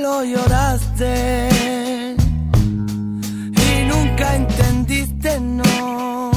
[0.00, 1.48] lo lloraste
[3.66, 6.30] y nunca entendiste no,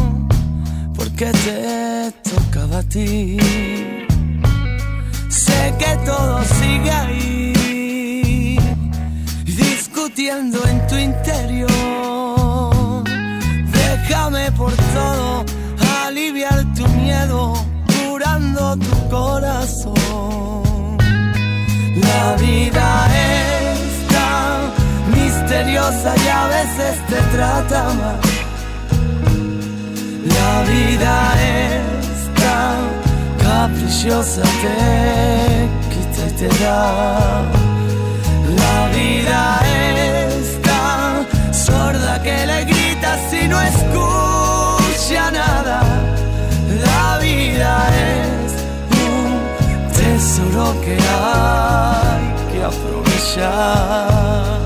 [0.95, 3.38] porque te tocaba a ti.
[5.30, 8.59] Sé que todo sigue ahí,
[9.45, 11.72] discutiendo en tu interior.
[13.72, 15.45] Déjame por todo
[16.06, 17.54] aliviar tu miedo,
[17.86, 19.92] curando tu corazón.
[21.95, 23.51] La vida es
[25.52, 28.20] misteriosa y a veces te trata mal.
[30.38, 32.78] La vida es tan
[33.44, 37.44] caprichosa, te quita y te da.
[38.62, 41.12] La vida es tan
[41.54, 45.82] sorda que le gritas y no escucha nada.
[46.86, 48.52] La vida es
[49.06, 49.30] un
[49.94, 54.61] tesoro que hay que aprovechar.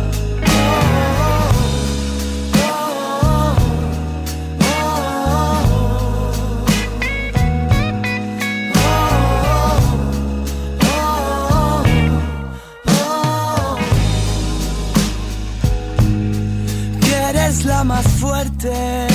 [17.86, 19.08] Más fuerte,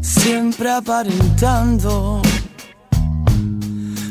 [0.00, 2.22] siempre aparentando.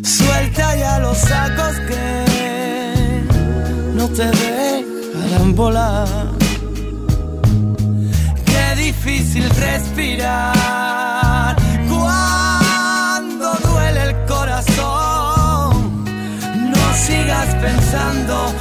[0.03, 3.24] Suelta ya los sacos que
[3.96, 6.08] no te dejarán volar.
[8.46, 10.66] Qué difícil respirar
[11.88, 16.03] cuando duele el corazón.
[16.74, 18.53] No sigas pensando,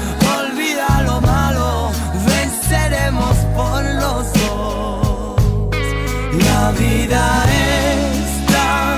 [7.15, 8.97] vida es tan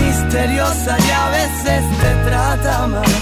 [0.00, 3.12] misteriosa y a veces te trata mal.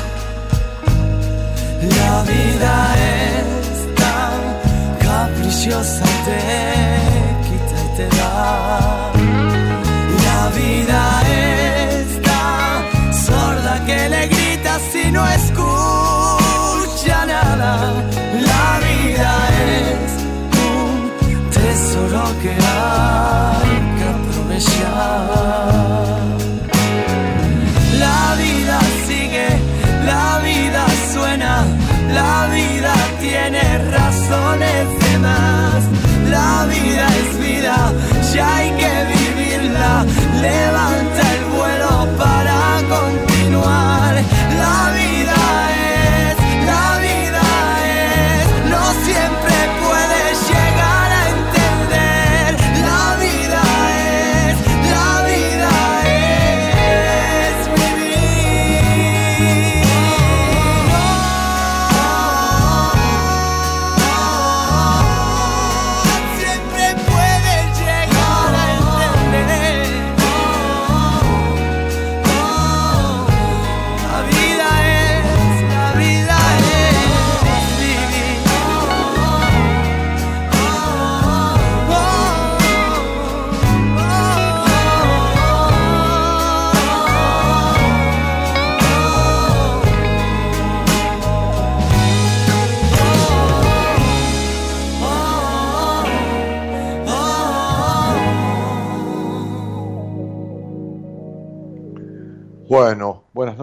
[1.98, 2.74] La vida
[3.14, 4.38] es tan
[5.06, 6.40] caprichosa, te
[7.46, 9.12] quita y te da.
[10.26, 12.78] La vida es tan
[13.26, 17.72] sorda que le gritas y no escucha nada.
[18.52, 19.30] La vida
[19.72, 20.10] es
[20.68, 21.10] un
[21.50, 23.95] tesoro que hay
[27.98, 29.48] La vida sigue,
[30.06, 31.62] la vida suena,
[32.14, 35.84] la vida tiene razones de más.
[36.30, 37.92] La vida es vida,
[38.32, 40.06] ya hay que vivirla.
[40.40, 41.15] Levanta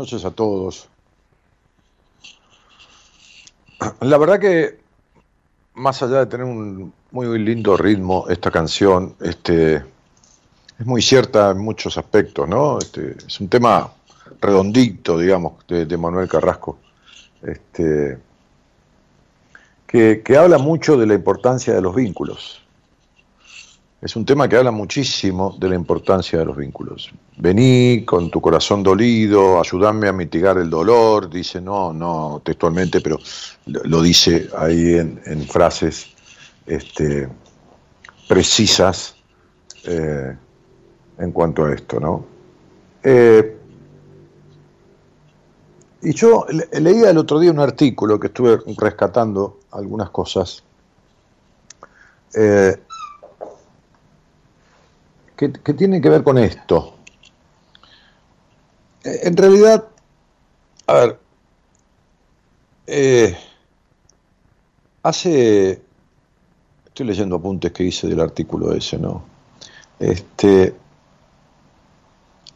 [0.04, 0.90] noches a todos.
[4.02, 4.80] La verdad que
[5.76, 11.60] más allá de tener un muy lindo ritmo esta canción, este es muy cierta en
[11.60, 12.80] muchos aspectos, ¿no?
[12.80, 13.94] Este, es un tema
[14.42, 16.80] redondito, digamos, de, Manuel Carrasco,
[17.42, 18.18] este,
[19.88, 22.62] que, que habla mucho de la importancia de los vínculos.
[24.04, 27.10] Es un tema que habla muchísimo de la importancia de los vínculos.
[27.38, 33.18] Vení con tu corazón dolido, ayúdame a mitigar el dolor, dice, no, no textualmente, pero
[33.66, 36.10] lo dice ahí en, frases
[36.66, 37.30] este,
[38.28, 39.16] precisas
[39.86, 40.36] eh,
[41.20, 42.26] en cuanto a esto, ¿no?
[43.04, 43.58] Eh,
[46.02, 50.62] y yo leía el otro día un artículo que estuve rescatando algunas cosas.
[52.36, 52.76] Eh,
[55.36, 56.96] que, tiene que ver con esto.
[59.04, 59.88] Eh, en realidad,
[60.88, 61.20] a ver,
[62.88, 63.38] eh,
[65.04, 65.82] hace,
[66.86, 69.24] estoy leyendo apuntes que hice del artículo ese, ¿no?
[70.00, 70.76] Este,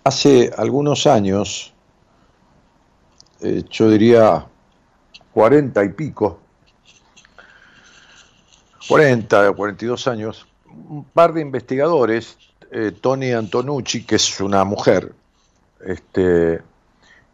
[0.03, 1.73] hace algunos años,
[3.41, 4.45] eh, yo diría
[5.33, 6.39] cuarenta y pico,
[8.87, 12.37] 40 o 42 años, un par de investigadores
[12.71, 15.13] eh, Tony Antonucci, que es una mujer,
[15.85, 16.61] este,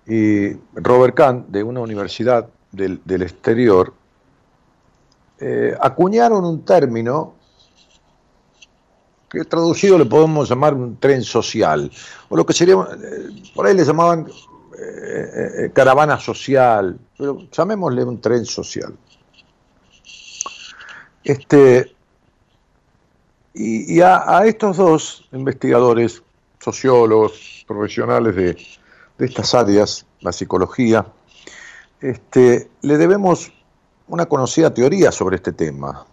[0.05, 3.93] y Robert Kahn, de una universidad del, exterior,
[5.39, 7.35] eh, acuñaron un término
[9.29, 11.91] que traducido le podemos llamar un tren social,
[12.29, 14.27] o lo que sería, eh, por ahí le llamaban
[15.73, 18.93] caravana social, pero llamémosle un tren social.
[21.23, 21.95] Este,
[23.53, 26.23] y, a, estos dos investigadores,
[26.59, 28.57] sociólogos, profesionales de,
[29.25, 31.05] estas áreas, la psicología,
[32.01, 33.51] este, le debemos
[34.07, 36.05] una conocida teoría sobre este tema,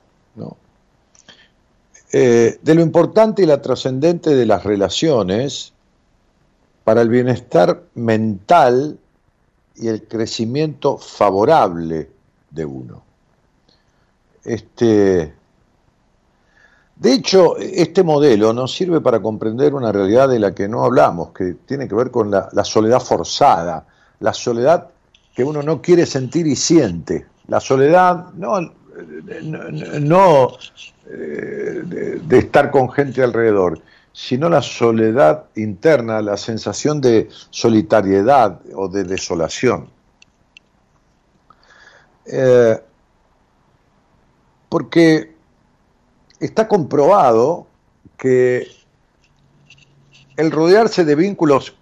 [2.13, 5.73] eh, de lo importante y la trascendente de las relaciones
[6.85, 8.99] para el bienestar mental
[9.77, 12.11] y el crecimiento favorable
[12.51, 13.03] de uno.
[14.45, 15.35] Este,
[17.01, 21.31] de hecho, este modelo nos sirve para comprender una realidad de la que no hablamos,
[21.31, 23.87] que tiene que ver con la, soledad forzada,
[24.19, 24.89] la soledad
[25.35, 27.25] que uno no quiere sentir y siente.
[27.47, 28.61] La soledad no,
[29.99, 30.49] no,
[31.07, 33.81] eh, de, estar con gente alrededor,
[34.13, 39.89] sino la soledad interna, la sensación de solitariedad o de desolación.
[42.27, 42.79] Eh,
[44.69, 45.30] porque
[46.41, 47.67] está comprobado
[48.17, 48.67] que
[50.37, 51.75] el rodearse de vínculos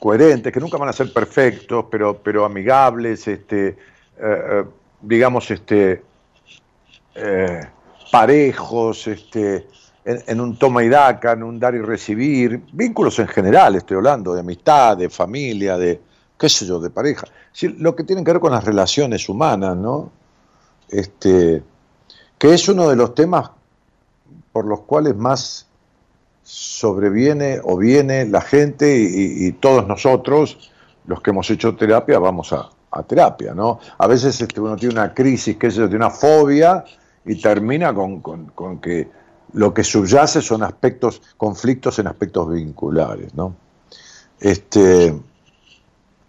[0.00, 3.76] coherentes, que nunca van a ser perfectos, pero, pero amigables, este, eh,
[4.18, 4.64] eh,
[5.00, 6.02] digamos, este,
[7.14, 7.60] eh,
[8.10, 9.66] parejos, este,
[10.04, 14.34] en, un toma y daca, en un dar y recibir, vínculos en general, estoy hablando,
[14.34, 16.00] de amistad, de familia, de,
[16.38, 17.26] qué sé yo, de pareja.
[17.78, 20.12] lo que tiene que ver con las relaciones humanas, ¿no?
[20.88, 21.62] Este,
[22.38, 23.50] que es uno de los temas
[24.54, 25.66] por los cuales más
[26.44, 30.70] sobreviene o viene la gente y, todos nosotros,
[31.08, 32.70] los que hemos hecho terapia, vamos a,
[33.02, 33.80] terapia, ¿no?
[33.98, 36.84] A veces este, uno tiene una crisis, que es de una fobia,
[37.26, 39.08] y termina con, que
[39.54, 43.56] lo que subyace son aspectos, conflictos en aspectos vinculares, ¿no?
[44.38, 45.12] Este,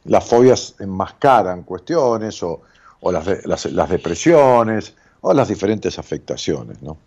[0.06, 2.62] las fobias enmascaran cuestiones o,
[3.04, 6.98] las, las depresiones o las diferentes afectaciones, ¿no?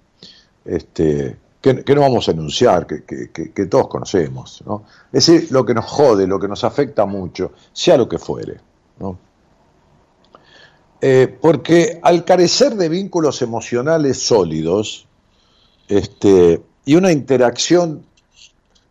[0.69, 4.63] Este, que, no vamos a enunciar, que, todos conocemos.
[4.67, 4.85] ¿no?
[5.13, 8.61] Es decir, lo que nos jode, lo que nos afecta mucho, sea lo que fuere.
[11.01, 15.07] Eh, porque al carecer de vínculos emocionales sólidos
[15.87, 18.05] este, y una interacción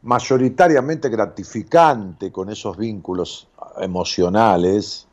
[0.04, 3.48] mayoritariamente gratificante con esos vínculos
[3.80, 5.06] emocionales,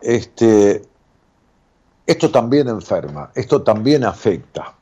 [0.00, 0.82] este,
[2.08, 4.74] esto también enferma, esto también afecta,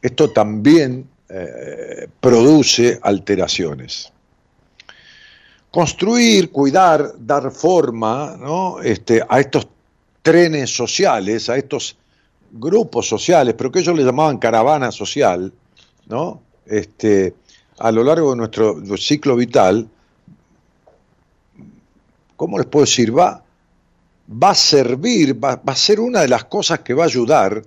[0.00, 4.10] esto también eh, produce alteraciones.
[5.70, 8.38] Construir, cuidar, dar forma
[8.82, 9.68] este, a estos
[10.22, 11.98] trenes sociales, a estos
[12.50, 15.52] grupos sociales, pero que ellos le llamaban caravana social,
[16.06, 16.40] ¿no?
[16.64, 17.34] Este,
[17.78, 19.86] a lo largo de nuestro ciclo vital,
[22.36, 23.16] ¿cómo les puedo decir?
[23.16, 23.42] Va,
[24.28, 27.62] va a servir, va, a ser una de las cosas que va a ayudar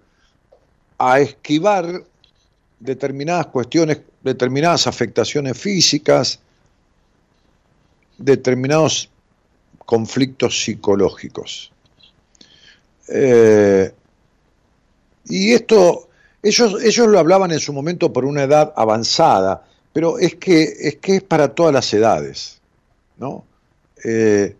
[0.97, 2.03] a esquivar
[2.79, 6.39] determinadas cuestiones, determinadas afectaciones físicas,
[8.17, 9.09] determinados
[9.79, 11.71] conflictos psicológicos.
[13.07, 13.91] Eh,
[15.25, 16.09] y esto,
[16.41, 20.95] ellos, ellos lo hablaban en su momento por una edad avanzada, pero es que, es
[20.97, 22.59] que es para todas las edades.
[23.17, 23.45] ¿no?
[24.03, 24.55] Eh,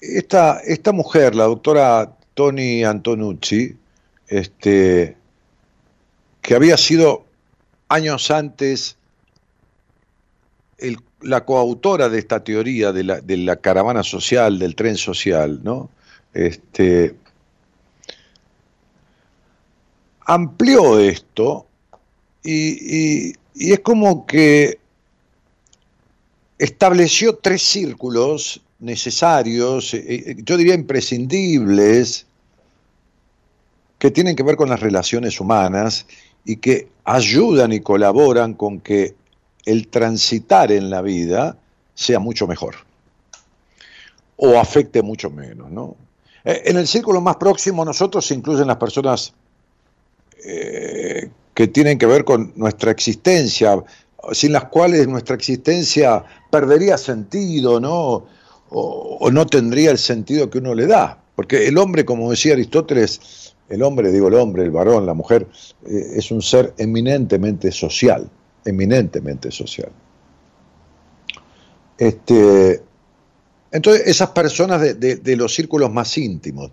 [0.00, 3.76] esta, esta mujer, la doctora Tony Antonucci,
[4.28, 5.16] este,
[6.40, 7.24] que había sido
[7.88, 8.96] años antes
[11.22, 15.90] la coautora de esta teoría de la, de la, caravana social, del tren social, ¿no?
[16.32, 17.14] Este,
[20.30, 21.66] amplió esto
[22.42, 24.78] y, es como que
[26.58, 32.26] estableció tres círculos necesarios, eh, eh, yo diría imprescindibles,
[33.98, 36.06] que tienen que ver con las relaciones humanas
[36.44, 39.14] y que ayudan y colaboran con que
[39.66, 41.58] el transitar en la vida
[41.94, 42.76] sea mucho mejor
[44.36, 45.70] o afecte mucho menos.
[45.70, 45.96] ¿no?
[46.44, 49.34] Eh, en el círculo más próximo nosotros se incluyen las personas
[50.42, 53.84] que tienen que ver con nuestra existencia,
[54.32, 58.24] sin las cuales nuestra existencia perdería sentido, ¿no?
[58.70, 61.18] O, no tendría el sentido que uno le da.
[61.34, 65.46] Porque el hombre, como decía Aristóteles, el hombre, digo el hombre, el varón, la mujer,
[65.86, 68.28] eh, es un ser eminentemente social,
[68.64, 69.90] eminentemente social.
[71.98, 72.82] Este,
[73.72, 76.72] entonces, esas personas de, los círculos más íntimos.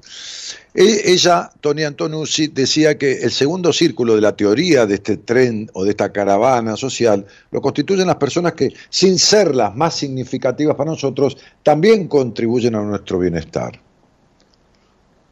[0.73, 5.69] E, ella, Tony Antonucci, decía que el segundo círculo de la teoría de este tren
[5.73, 10.75] o de esta caravana social lo constituyen las personas que, sin ser las más significativas
[10.75, 13.79] para nosotros, también contribuyen a nuestro bienestar.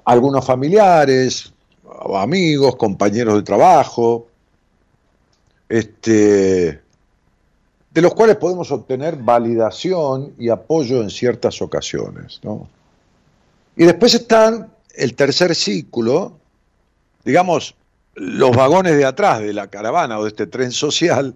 [0.06, 1.52] Algunos familiares,
[2.16, 4.28] amigos, compañeros de trabajo,
[5.68, 6.85] este,
[7.96, 12.42] de los cuales podemos obtener validación y apoyo en ciertas ocasiones.
[13.78, 16.38] Y después están el tercer ciclo,
[17.24, 17.74] digamos,
[18.16, 21.36] los vagones de atrás de la caravana o de este tren social,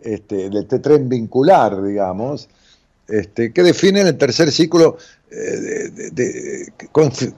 [0.00, 2.48] este, de este tren vincular, digamos,
[3.08, 4.98] este, que definen el tercer ciclo,
[5.32, 6.68] eh,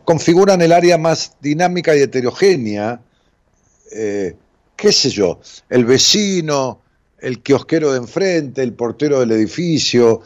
[0.05, 3.01] configuran el área más dinámica y heterogénea,
[3.93, 4.37] eh,
[4.77, 6.83] qué sé yo, el vecino,
[7.21, 10.23] el kiosquero de enfrente, el portero del edificio.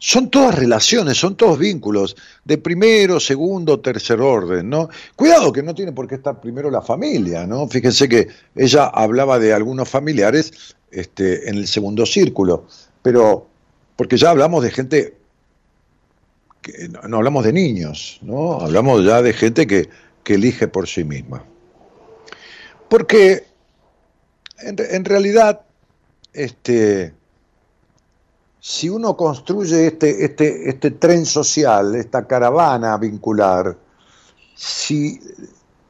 [0.00, 4.88] Son todas relaciones, son todos vínculos de primero, segundo, tercer orden, ¿no?
[5.16, 7.66] Cuidado que no tiene por qué estar primero la familia, ¿no?
[7.66, 12.66] Fíjense que ella hablaba de algunos familiares este, en el segundo círculo,
[13.02, 13.48] pero
[13.96, 15.16] porque ya hablamos de gente,
[16.62, 18.60] que, no, hablamos de niños, ¿no?
[18.60, 19.88] Hablamos ya de gente que,
[20.22, 21.44] que elige por sí misma.
[22.88, 23.46] Porque
[24.60, 25.62] en, en realidad
[26.38, 27.14] este,
[28.60, 33.76] si uno construye este, este, este tren social, esta caravana vincular,
[34.54, 35.20] si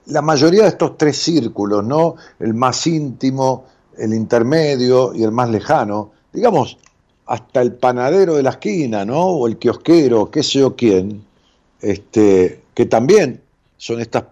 [0.06, 2.16] la mayoría de estos tres círculos, ¿no?
[2.38, 6.78] El más íntimo, el intermedio y el más lejano, digamos,
[7.26, 9.20] hasta el panadero de la esquina, ¿no?
[9.20, 11.24] O el kiosquero, qué sé yo quién,
[11.82, 13.42] este, que también
[13.76, 14.24] son estas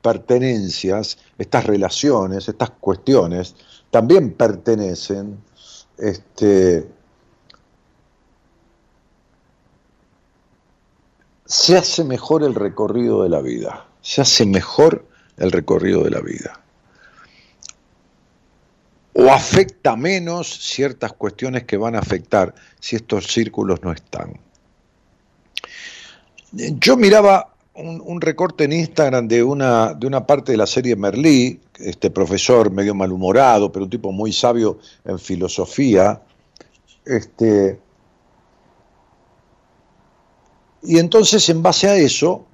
[0.00, 3.54] pertenencias, estas relaciones, estas cuestiones,
[3.90, 5.36] también pertenecen
[5.98, 6.86] este,
[11.44, 16.20] se hace mejor el recorrido de la vida, se hace mejor el recorrido de la
[16.20, 16.60] vida.
[19.14, 24.38] O afecta menos ciertas cuestiones que van a afectar si estos círculos no están.
[26.52, 31.60] Yo miraba un, recorte en Instagram de una, de una parte de la serie Merlí,
[31.78, 36.20] este profesor medio malhumorado, pero un tipo muy sabio en filosofía,
[37.04, 37.78] este,
[40.82, 42.44] y entonces en base a eso,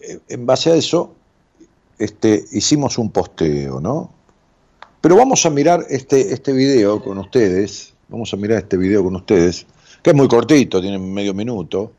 [0.00, 1.14] eh, en base a eso,
[1.98, 4.10] este, hicimos un posteo, ¿no?
[5.00, 9.16] Pero vamos a mirar este, este video con ustedes, vamos a mirar este video con
[9.16, 9.66] ustedes,
[10.02, 11.92] que es muy cortito, tiene medio minuto,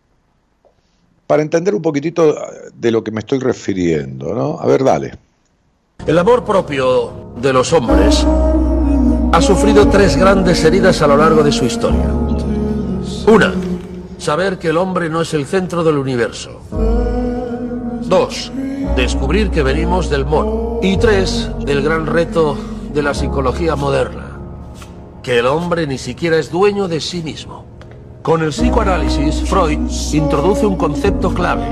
[1.28, 2.36] para entender un poquitito
[2.74, 4.58] de lo que me estoy refiriendo, ¿no?
[4.60, 5.14] A ver, dale.
[6.06, 8.26] El amor propio de los hombres
[9.34, 12.10] ha sufrido tres grandes heridas a lo largo de su historia.
[13.28, 13.54] Una,
[14.18, 16.62] saber que el hombre no es el centro del universo.
[18.04, 18.54] Dos,
[18.96, 20.80] descubrir que venimos del mono.
[20.82, 22.58] Y tres, del gran reto
[22.94, 24.40] de la psicología moderna,
[25.22, 27.67] que el hombre ni siquiera es dueño de sí mismo.
[28.28, 29.80] Con el psicoanálisis, Freud
[30.12, 31.66] introduce un concepto clave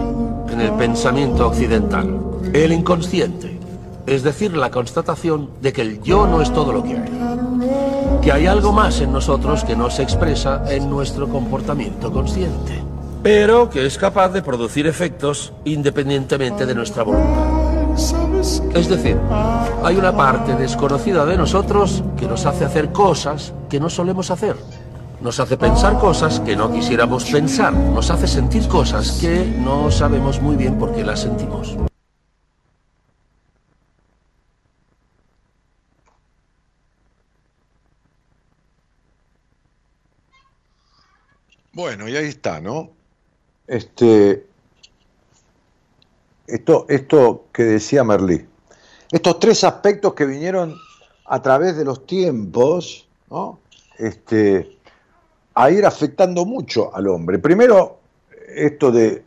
[0.50, 2.18] en el pensamiento occidental,
[2.54, 3.60] el inconsciente,
[4.08, 7.12] es decir, la constatación de que el yo no es todo lo que hay,
[8.22, 12.82] que hay algo más en nosotros que no se expresa en nuestro comportamiento consciente,
[13.22, 17.50] pero que es capaz de producir efectos independientemente de nuestra voluntad.
[18.74, 19.20] Es decir,
[19.84, 24.56] hay una parte desconocida de nosotros que nos hace hacer cosas que no solemos hacer
[25.26, 27.74] Nos hace pensar cosas que no quisiéramos pensar.
[27.74, 31.76] Nos hace sentir cosas que no sabemos muy bien por qué las sentimos.
[41.74, 42.92] Bueno, y ahí está, ¿no?
[43.66, 44.46] Este,
[46.46, 48.46] esto, esto que decía Merlí.
[49.12, 50.76] Estos tres aspectos que vinieron
[51.26, 53.58] a través de los tiempos, ¿no?
[53.98, 54.75] Este,
[55.56, 57.40] a ir afectando mucho al hombre.
[57.40, 58.00] Primero,
[58.54, 59.24] esto de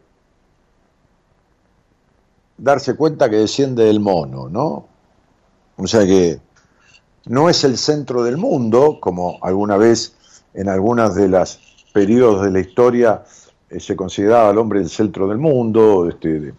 [2.59, 4.87] darse cuenta que desciende del mono, ¿no?
[5.77, 6.41] O sea que
[7.27, 10.15] no es el centro del mundo, como alguna vez
[10.55, 11.61] en algunas de las
[11.93, 13.25] periodos de la historia
[13.71, 16.53] eh, se consideraba al hombre el centro del mundo, este,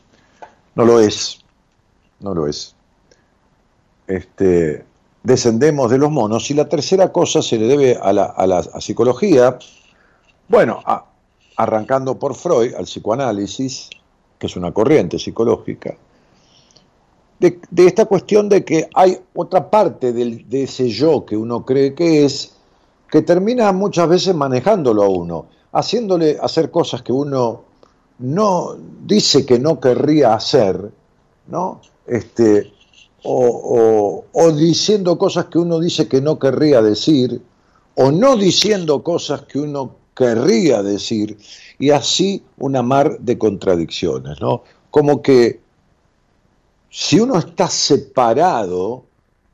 [0.76, 1.40] no lo es,
[2.20, 2.76] no lo es.
[4.08, 4.86] Este,
[5.24, 9.58] descendemos de los monos y la tercera cosa se le debe a la, psicología,
[10.48, 10.82] bueno,
[11.56, 13.90] arrancando por Freud, al psicoanálisis,
[14.38, 15.96] que es una corriente psicológica,
[17.40, 22.26] de, esta cuestión de que hay otra parte de ese yo que uno cree que
[22.26, 22.56] es,
[23.10, 27.64] que termina muchas veces manejándolo a uno, haciéndole hacer cosas que uno
[28.20, 30.92] no dice que no querría hacer,
[31.48, 31.82] ¿no?
[32.06, 32.74] Este,
[33.24, 37.42] o, diciendo cosas que uno dice que no querría decir,
[37.96, 41.38] o no diciendo cosas que uno querría decir,
[41.78, 44.64] y así una mar de contradicciones, ¿no?
[44.92, 45.60] Como que
[46.90, 49.04] si uno está separado,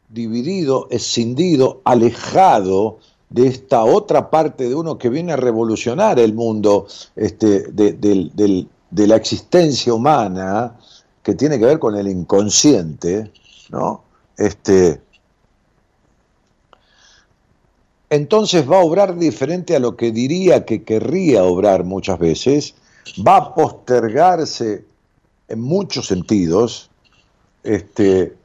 [0.09, 6.87] dividido, escindido, alejado de esta otra parte de uno que viene a revolucionar el mundo
[7.15, 10.77] este, de, la existencia humana,
[11.21, 13.31] que tiene que ver con el inconsciente,
[14.37, 15.01] Este,
[18.09, 22.75] entonces va a obrar diferente a lo que diría que querría obrar muchas veces,
[23.25, 24.85] va a postergarse
[25.47, 26.89] en muchos sentidos,
[27.63, 28.35] este,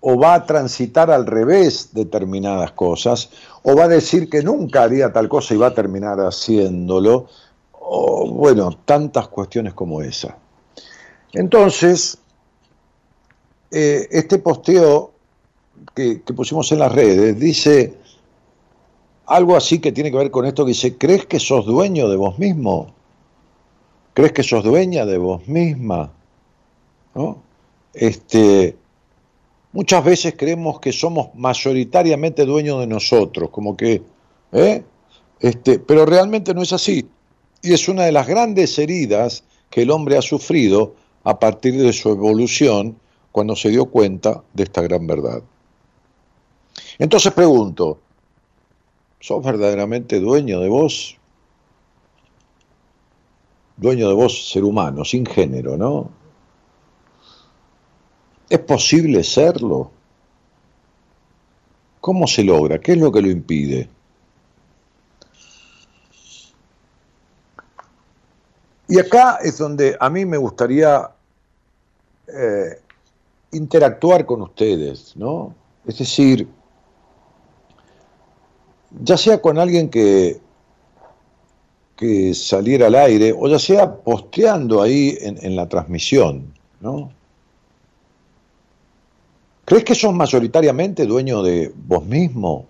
[0.00, 3.30] o va a transitar al revés determinadas cosas,
[3.62, 7.28] o va a decir que nunca haría tal cosa y va a terminar haciéndolo,
[7.72, 10.36] o bueno, tantas cuestiones como esa.
[11.32, 12.18] Entonces,
[13.72, 15.12] eh, este posteo
[15.94, 17.94] que, pusimos en las redes dice
[19.26, 22.16] algo así que tiene que ver con esto que dice, ¿crees que sos dueño de
[22.16, 22.92] vos mismo?
[24.12, 26.12] ¿Crees que sos dueña de vos misma?
[27.94, 28.76] Este,
[29.72, 34.02] muchas veces creemos que somos mayoritariamente dueños de nosotros, como que,
[34.52, 34.82] ¿eh?
[35.40, 37.08] este, pero realmente no es así.
[37.62, 41.94] Y es una de las grandes heridas que el hombre ha sufrido a partir de
[41.94, 42.96] su evolución
[43.32, 45.42] cuando se dio cuenta de esta gran verdad.
[46.98, 47.98] Entonces pregunto,
[49.18, 51.18] ¿sos verdaderamente dueño de vos?
[53.76, 56.10] Dueño de vos, ser humano, sin género, ¿no?
[58.48, 59.90] ¿Es posible serlo?
[62.00, 62.78] ¿Cómo se logra?
[62.78, 63.88] ¿Qué es lo que lo impide?
[68.88, 71.10] Y acá es donde a mí me gustaría
[72.26, 72.81] eh,
[73.52, 75.54] interactuar con ustedes, ¿no?
[75.86, 76.48] Es decir,
[79.00, 80.40] ya sea con alguien que,
[81.96, 87.10] que saliera al aire o ya sea posteando ahí en, la transmisión, ¿no?
[89.64, 92.66] ¿Crees que sos mayoritariamente dueño de vos mismo?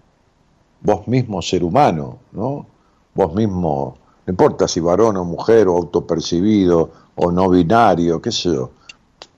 [0.83, 2.67] Vos mismo ser humano, ¿no?
[3.15, 8.53] Vos mismo, no importa si varón o mujer o autopercibido o no binario, qué sé
[8.53, 8.71] yo,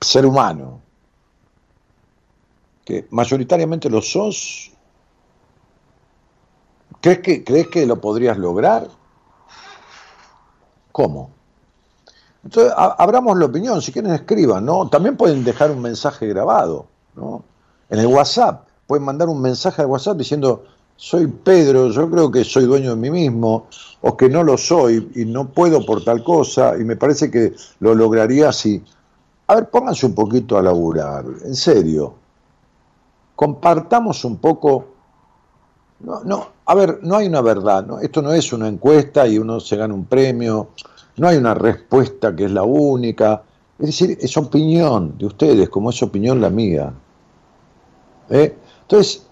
[0.01, 0.81] ser humano,
[2.85, 4.71] que mayoritariamente lo sos,
[7.01, 8.87] ¿crees que, ¿crees que lo podrías lograr?
[10.91, 11.31] ¿Cómo?
[12.43, 14.87] Entonces, abramos la opinión, si quieren escriban, ¿no?
[14.87, 17.43] También pueden dejar un mensaje grabado, ¿no?
[17.89, 20.63] En el WhatsApp, pueden mandar un mensaje al WhatsApp diciendo,
[20.95, 23.65] soy Pedro, yo creo que soy dueño de mí mismo,
[24.01, 27.53] o que no lo soy y no puedo por tal cosa, y me parece que
[27.79, 28.81] lo lograría si...
[29.47, 32.24] A ver, pónganse un poquito a laburar, en serio
[33.35, 34.85] compartamos un poco.
[35.99, 37.99] No, no, a ver, no hay una verdad, ¿no?
[37.99, 40.69] esto no es una encuesta y uno se gana un premio,
[41.17, 43.43] no hay una respuesta que es la única,
[43.79, 46.93] es decir, es opinión de ustedes, como es opinión la mía.
[48.29, 48.55] ¿eh?
[48.81, 49.25] Entonces,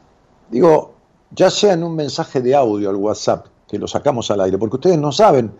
[0.49, 0.93] digo,
[1.31, 4.77] ya sea en un mensaje de audio al WhatsApp, que lo sacamos al aire, porque
[4.77, 5.51] ustedes no saben,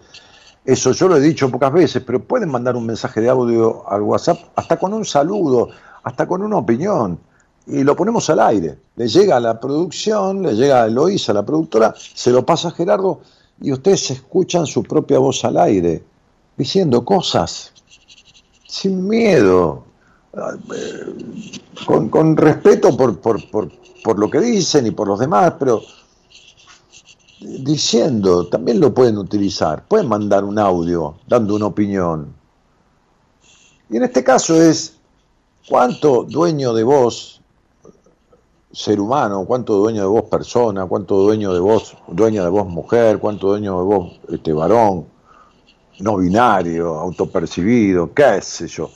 [0.63, 4.01] eso yo lo he dicho pocas veces, pero pueden mandar un mensaje de audio al
[4.03, 5.69] WhatsApp hasta con un saludo,
[6.03, 7.19] hasta con una opinión
[7.67, 8.77] y lo ponemos al aire.
[8.95, 12.71] Le llega a la producción, le llega a Eloísa, la productora, se lo pasa a
[12.71, 13.21] Gerardo
[13.61, 16.03] y ustedes escuchan su propia voz al aire,
[16.57, 17.71] diciendo cosas
[18.67, 19.83] sin miedo,
[21.85, 25.81] con, respeto por, por, lo que dicen y por los demás, pero
[27.39, 32.33] diciendo, también lo pueden utilizar, pueden mandar un audio dando una opinión.
[33.91, 34.95] Y en este caso es,
[35.69, 37.32] ¿cuánto dueño de voz
[38.73, 43.19] ser humano, cuánto dueño de voz persona, cuánto dueño de voz, dueña de voz mujer,
[43.19, 45.05] cuánto dueño de voz este varón,
[45.99, 48.89] no binario, autopercibido, qué sé yo,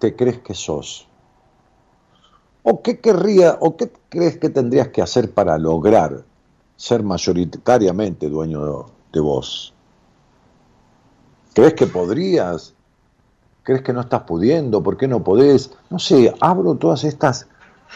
[0.00, 1.06] te crees que sos?
[2.64, 6.24] ¿O qué querría, o qué crees que tendrías que hacer para lograr
[6.76, 9.72] ser mayoritariamente dueño de, voz?
[11.54, 12.74] ¿Crees que podrías?
[13.62, 14.82] ¿Crees que no estás pudiendo?
[14.82, 15.70] ¿Por qué no podés?
[15.90, 17.46] No sé, abro todas estas,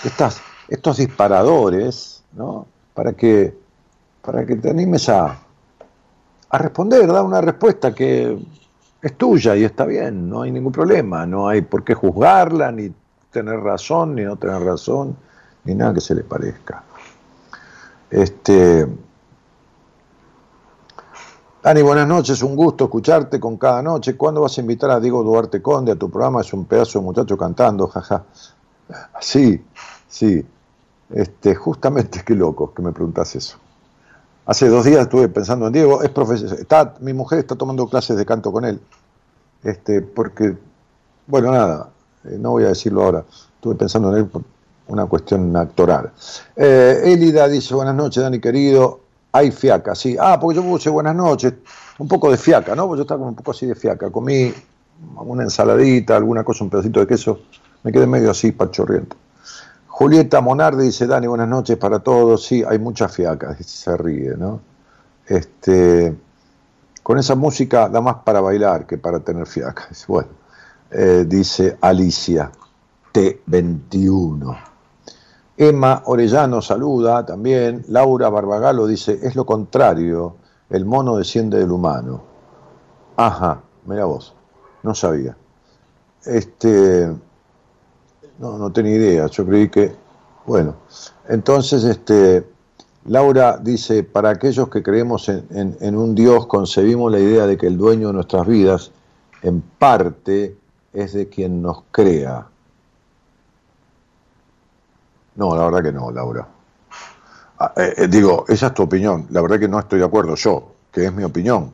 [0.04, 2.66] estas, estos disparadores, ¿no?
[2.94, 3.57] Para que,
[4.22, 5.38] para que te animes a,
[6.48, 8.38] a responder, dar una respuesta que
[9.02, 12.92] es tuya y está bien, no hay ningún problema, no hay por qué juzgarla, ni
[13.31, 15.16] tener razón, ni no tener razón,
[15.64, 16.83] ni nada que se le parezca.
[18.11, 18.87] Este,
[21.66, 24.16] Dani, buenas noches, un gusto escucharte con cada noche.
[24.16, 26.40] ¿Cuándo vas a invitar a Diego Duarte Conde a tu programa?
[26.40, 28.22] Es un pedazo de muchacho cantando, jaja.
[29.20, 29.64] Sí,
[30.07, 30.46] sí.
[31.10, 33.58] Este, justamente, qué loco que me preguntas eso.
[34.46, 38.16] Hace dos días estuve pensando en Diego, es profesor, está, mi mujer está tomando clases
[38.16, 38.80] de canto con él,
[39.64, 40.56] este, porque,
[41.26, 41.88] bueno, nada,
[42.24, 43.24] eh, no voy a decirlo ahora,
[43.56, 44.42] estuve pensando en él por
[44.86, 46.12] una cuestión actoral.
[46.54, 49.00] Eh, Elida dice, buenas noches, Dani querido,
[49.32, 51.54] hay fiaca, sí, ah, porque yo puse buenas noches,
[51.98, 52.86] un poco de fiaca, ¿no?
[52.86, 54.54] Porque yo estaba como un poco así de fiaca, comí
[55.16, 57.40] una ensaladita, alguna cosa, un pedacito de queso,
[57.82, 59.16] me quedé medio así, pachorriento.
[59.98, 62.44] Julieta Monarde dice, Dani, buenas noches para todos.
[62.44, 64.61] Sí, hay mucha fiaca, se ríe, ¿no?
[65.26, 66.14] Este,
[67.02, 69.88] con esa música da más para bailar que para tener fiaca.
[70.06, 70.28] Bueno,
[70.90, 72.52] eh, dice Alicia,
[73.11, 74.59] T21.
[75.56, 77.82] Emma Orellano saluda también.
[77.88, 80.37] Laura Barbagalo dice, es lo contrario,
[80.68, 82.22] el mono desciende del humano.
[83.16, 84.35] Ajá, mira vos,
[84.82, 85.35] no sabía.
[86.26, 87.11] Este,
[88.38, 89.27] no, no tenía idea.
[89.27, 89.94] Yo creí que,
[90.46, 90.77] bueno,
[91.29, 92.46] entonces, este,
[93.07, 97.79] Laura dice, para aquellos que creemos en, un Dios, concebimos la idea de que el
[97.79, 98.90] dueño de nuestras vidas,
[99.42, 100.57] en parte,
[100.92, 102.46] es de quien nos crea.
[105.37, 106.49] No, la verdad que no, Laura.
[107.59, 109.27] Ah, eh, eh, digo, esa es tu opinión.
[109.31, 111.72] La verdad que no estoy de acuerdo yo, que es mi opinión.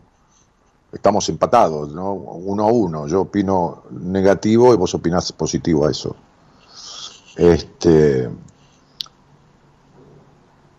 [0.92, 2.12] Estamos empatados, ¿no?
[2.12, 3.06] Uno a uno.
[3.06, 6.14] Yo opino negativo y vos opinás positivo a eso.
[7.36, 8.28] Este,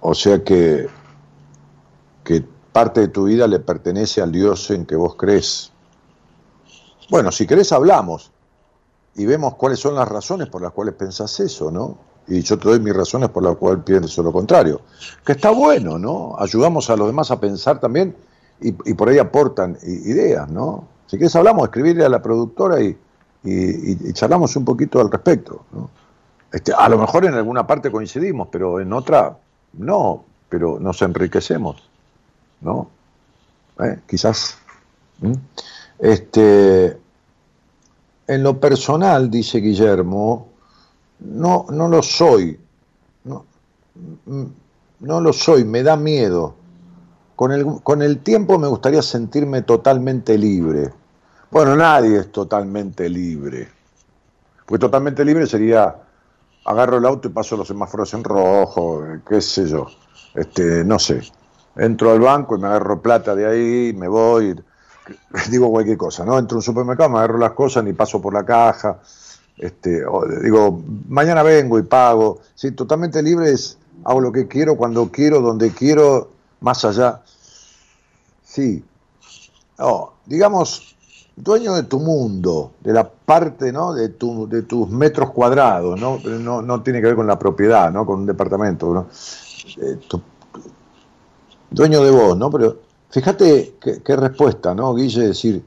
[0.01, 0.87] o sea que,
[2.23, 5.71] que parte de tu vida le pertenece al Dios en que vos crees.
[7.09, 8.31] Bueno, si querés hablamos
[9.15, 11.97] y vemos cuáles son las razones por las cuales pensás eso, ¿no?
[12.27, 14.81] Y yo te doy mis razones por las cuales pienso lo contrario.
[15.25, 16.35] Que está bueno, ¿no?
[16.39, 18.15] Ayudamos a los demás a pensar también
[18.61, 20.87] y, por ahí aportan ideas, ¿no?
[21.07, 22.97] Si querés hablamos, escribirle a la productora y,
[23.43, 25.89] y charlamos un poquito al respecto, ¿no?
[26.53, 29.35] Este, a lo mejor en alguna parte coincidimos, pero en otra
[29.73, 31.89] no, pero nos enriquecemos,
[32.61, 32.89] ¿no?
[33.79, 34.01] ¿Eh?
[34.07, 34.59] Quizás.
[35.97, 36.95] Este,
[38.27, 40.49] en lo personal, dice Guillermo,
[41.21, 42.59] no, no lo soy,
[43.23, 43.45] no,
[44.99, 46.53] no lo soy, me da miedo.
[47.35, 50.93] Con el, con el tiempo me gustaría sentirme totalmente libre.
[51.49, 53.69] Bueno, nadie es totalmente libre.
[54.67, 55.95] Porque totalmente libre sería
[56.65, 59.87] agarro el auto y paso los semáforos en rojo, qué sé yo,
[60.33, 61.21] este, no sé.
[61.75, 64.55] Entro al banco y me agarro plata de ahí, me voy,
[65.49, 66.37] digo cualquier cosa, ¿no?
[66.37, 68.99] Entro a un supermercado, me agarro las cosas, ni paso por la caja,
[69.57, 70.03] este,
[70.41, 72.39] digo, mañana vengo y pago.
[72.55, 76.29] Sí, totalmente libre es, hago lo que quiero, cuando quiero, donde quiero,
[76.61, 77.21] más allá.
[78.43, 78.83] Sí.
[79.77, 80.92] No, digamos,
[81.35, 83.93] dueño de tu mundo, de la parte ¿no?
[83.93, 86.19] de, tu, de tus metros cuadrados, ¿no?
[86.19, 88.05] No, no tiene que ver con la propiedad, ¿no?
[88.05, 89.07] con un departamento, ¿no?
[89.81, 89.97] Eh,
[91.71, 92.51] dueño de vos, ¿no?
[92.51, 92.77] Pero
[93.09, 95.27] fíjate qué, respuesta, ¿no, Guille?
[95.27, 95.63] Decir,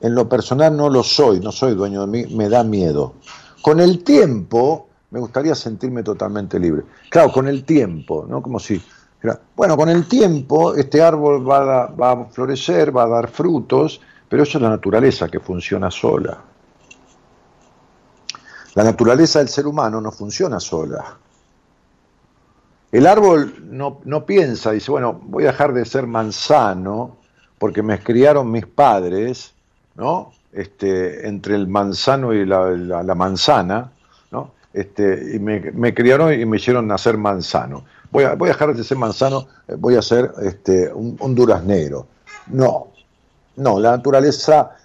[0.00, 3.14] en lo personal no lo soy, no soy dueño de mí, me da miedo.
[3.62, 6.82] Con el tiempo me gustaría sentirme totalmente libre.
[7.08, 8.42] Claro, con el tiempo, ¿no?
[8.42, 8.82] Como si,
[9.56, 14.42] bueno, con el tiempo este árbol va va a florecer, va a dar frutos, pero
[14.42, 16.38] eso es la naturaleza que funciona sola.
[18.74, 21.16] La naturaleza del ser humano no funciona sola.
[22.92, 27.16] El árbol no, no piensa, dice, bueno, voy a dejar de ser manzano
[27.58, 29.54] porque me criaron mis padres,
[29.94, 30.32] ¿no?
[30.52, 33.92] Este, entre el manzano y la, manzana,
[34.30, 34.52] ¿no?
[34.72, 37.84] Este, y me, me, criaron y me hicieron nacer manzano.
[38.10, 41.34] Voy a, voy a dejar de ser manzano, eh, voy a ser este, un, un
[41.34, 42.06] duraznero.
[42.48, 42.88] No,
[43.56, 44.76] no, la naturaleza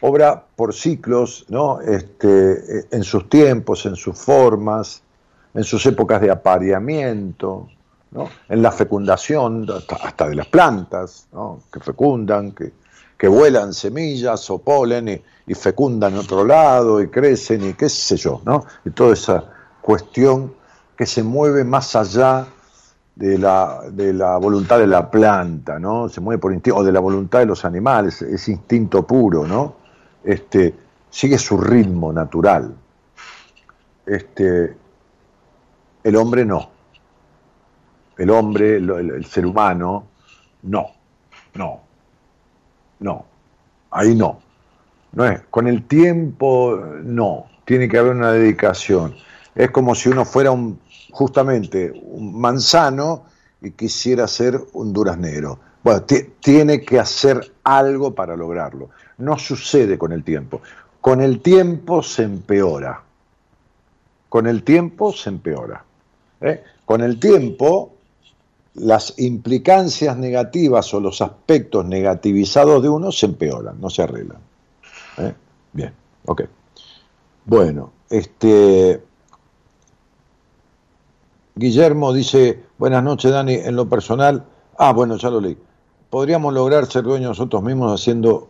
[0.00, 1.80] obra por ciclos, ¿no?
[1.80, 5.02] Este, en sus tiempos, en sus formas,
[5.54, 7.68] en sus épocas de apareamiento,
[8.10, 8.28] ¿no?
[8.48, 9.66] en la fecundación
[10.02, 11.60] hasta, de las plantas, ¿no?
[11.72, 12.72] que fecundan, que,
[13.16, 17.88] que, vuelan semillas o polen y, y, fecundan en otro lado y crecen y qué
[17.88, 18.64] sé yo, ¿no?
[18.84, 19.44] y toda esa
[19.80, 20.54] cuestión
[20.96, 22.46] que se mueve más allá
[23.14, 26.08] de la, de la voluntad de la planta, ¿no?
[26.08, 29.76] Se mueve por instinto, o de la voluntad de los animales, es instinto puro, ¿no?
[30.24, 30.74] Este,
[31.10, 32.74] sigue su ritmo natural.
[34.06, 34.74] Este,
[36.02, 36.70] el hombre no.
[38.16, 40.06] El hombre, el, ser humano,
[40.62, 40.86] no,
[41.54, 41.80] no,
[43.00, 43.24] no.
[43.90, 44.40] Ahí no.
[45.12, 45.42] No es.
[45.50, 47.46] Con el tiempo, no.
[47.64, 49.14] Tiene que haber una dedicación.
[49.54, 50.78] Es como si uno fuera un
[51.12, 53.24] justamente un manzano
[53.60, 55.58] y quisiera ser un duraznero.
[55.84, 56.04] Bueno,
[56.40, 58.90] tiene que hacer algo para lograrlo.
[59.18, 60.60] No sucede con el tiempo.
[61.00, 63.02] Con el tiempo se empeora.
[64.28, 65.84] Con el tiempo se empeora.
[66.40, 66.62] ¿eh?
[66.84, 67.92] Con el tiempo,
[68.74, 74.38] las implicancias negativas o los aspectos negativizados de uno se empeoran, no se arreglan.
[75.18, 75.34] ¿eh?
[75.72, 75.92] Bien,
[76.24, 76.42] ok.
[77.44, 79.02] Bueno, este,
[81.54, 84.44] Guillermo dice, buenas noches Dani, en lo personal,
[84.78, 85.56] ah, bueno, ya lo leí,
[86.08, 88.48] podríamos lograr ser dueños nosotros mismos haciendo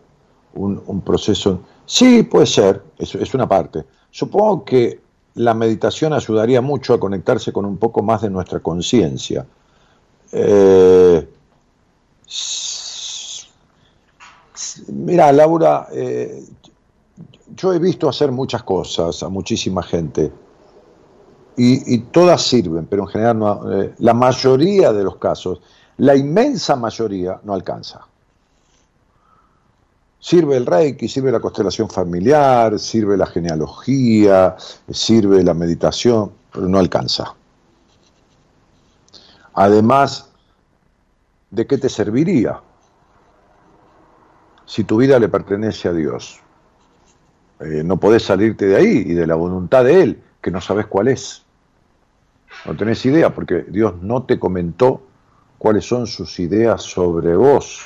[0.55, 1.61] un, proceso.
[1.87, 3.85] Sí, puede ser, es, es, una parte.
[4.11, 5.01] Supongo que
[5.35, 9.47] la meditación ayudaría mucho a conectarse con un poco más de nuestra conciencia.
[10.31, 11.29] Eh,
[14.89, 16.45] mira, Laura, eh,
[17.55, 20.33] yo he visto hacer muchas cosas a muchísima gente
[21.57, 25.61] y, todas sirven, pero en general no, eh, la mayoría de los casos,
[25.99, 28.01] la inmensa mayoría no alcanza.
[30.19, 34.57] Sirve el reiki, sirve la constelación familiar, sirve la genealogía,
[34.89, 37.35] sirve la meditación, pero no alcanza.
[39.55, 40.31] Además,
[41.51, 42.61] ¿de qué te serviría
[44.65, 46.41] si tu vida le pertenece a Dios?
[47.61, 50.87] Eh, no podés salirte de ahí y de la voluntad de Él, que no sabes
[50.87, 51.42] cuál es.
[52.65, 55.03] No tenés idea porque Dios no te comentó
[55.59, 57.83] cuáles son sus ideas sobre vos.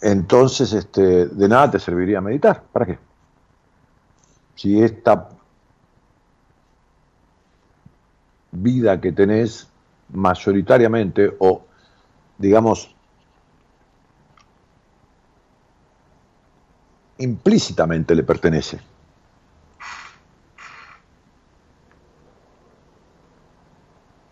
[0.00, 2.62] Entonces, este, de nada te serviría meditar.
[2.72, 2.98] ¿Para qué?
[4.56, 5.28] Si esta
[8.52, 9.68] vida que tenés
[10.12, 11.62] mayoritariamente o,
[12.38, 12.94] digamos,
[17.18, 18.89] implícitamente le pertenece.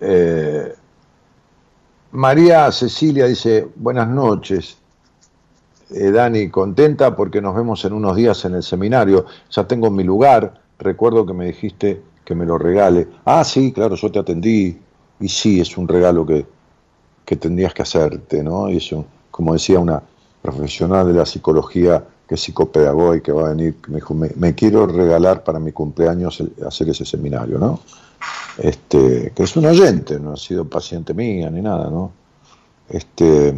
[0.01, 0.75] Eh,
[2.13, 4.79] María Cecilia dice, buenas noches.
[5.91, 9.27] Eh, Dani, contenta porque nos vemos en unos días en el seminario.
[9.51, 10.63] Ya tengo mi lugar.
[10.79, 13.09] Recuerdo que me dijiste que me lo regale.
[13.25, 14.79] Ah, sí, claro, yo te atendí.
[15.21, 16.47] Y sí, es un regalo que,
[17.25, 18.71] que tendrías que hacerte, ¿no?
[18.71, 20.03] Y eso, como decía una
[20.43, 24.55] profesional de la psicología que es psicopedagoga y que va a venir, me dijo, me
[24.55, 27.81] quiero regalar para mi cumpleaños hacer ese seminario, ¿no?
[28.59, 32.13] Este, que es un oyente, no ha sido paciente mía ni nada, ¿no?
[32.89, 33.55] Este,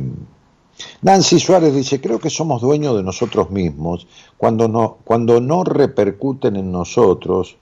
[1.03, 6.57] Nancy Suárez dice, creo que somos dueños de nosotros mismos cuando no, cuando no repercuten
[6.57, 7.57] en nosotros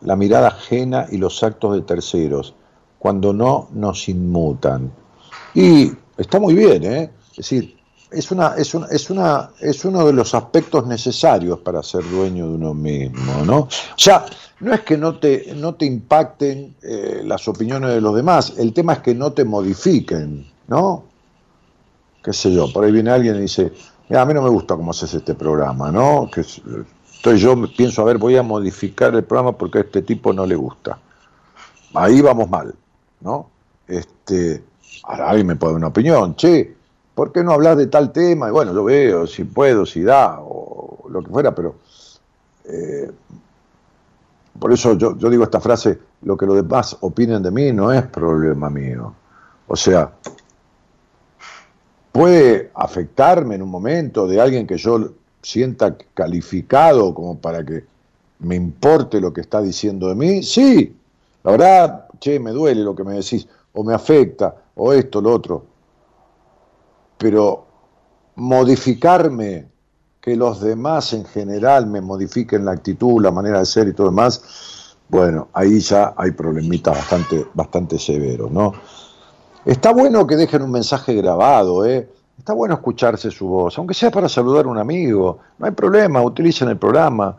[0.00, 2.54] la mirada ajena y los actos de terceros,
[2.98, 4.92] cuando no nos inmutan.
[5.54, 7.10] Y está muy bien, ¿eh?
[7.30, 7.76] Es decir,
[8.12, 12.54] es, una, es, es, una, es uno de los aspectos necesarios para ser dueño de
[12.54, 13.58] uno mismo, ¿no?
[13.60, 14.24] O sea,
[14.60, 18.72] no es que no te, no te impacten eh, las opiniones de los demás, el
[18.72, 21.04] tema es que no te modifiquen, ¿no?
[22.22, 23.72] Qué sé yo, por ahí viene alguien y dice,
[24.10, 26.30] a mí no me gusta cómo haces este programa, ¿no?
[26.32, 26.44] Que,
[27.16, 30.44] entonces yo pienso, a ver, voy a modificar el programa porque a este tipo no
[30.44, 30.98] le gusta.
[31.94, 32.74] Ahí vamos mal,
[33.20, 33.48] ¿no?
[33.86, 34.62] Este,
[35.04, 36.74] ahora alguien me puede dar una opinión, che,
[37.14, 38.48] ¿por qué no hablas de tal tema?
[38.48, 41.76] Y bueno, yo veo, si puedo, si da, o lo que fuera, pero
[42.64, 43.10] eh,
[44.58, 47.92] por eso yo, yo, digo esta frase, lo que los demás opinen de mí no
[47.92, 49.14] es problema mío.
[49.66, 50.12] O sea,
[52.12, 57.84] puede afectarme en un momento de alguien que yo sienta calificado como para que
[58.40, 60.94] me importe lo que está diciendo de mí, sí,
[61.44, 65.32] la verdad, che, me duele lo que me decís, o me afecta, o esto, lo
[65.32, 65.71] otro.
[67.22, 67.66] Pero
[68.34, 69.68] modificarme,
[70.20, 74.08] que los demás en general me modifiquen la actitud, la manera de ser y todo
[74.08, 78.72] demás, bueno, ahí ya hay problemitas bastante, bastante severos, ¿no?
[79.64, 82.10] Está bueno que dejen un mensaje grabado, ¿eh?
[82.36, 86.22] Está bueno escucharse su voz, aunque sea para saludar a un amigo, no hay problema,
[86.22, 87.36] utilicen el programa,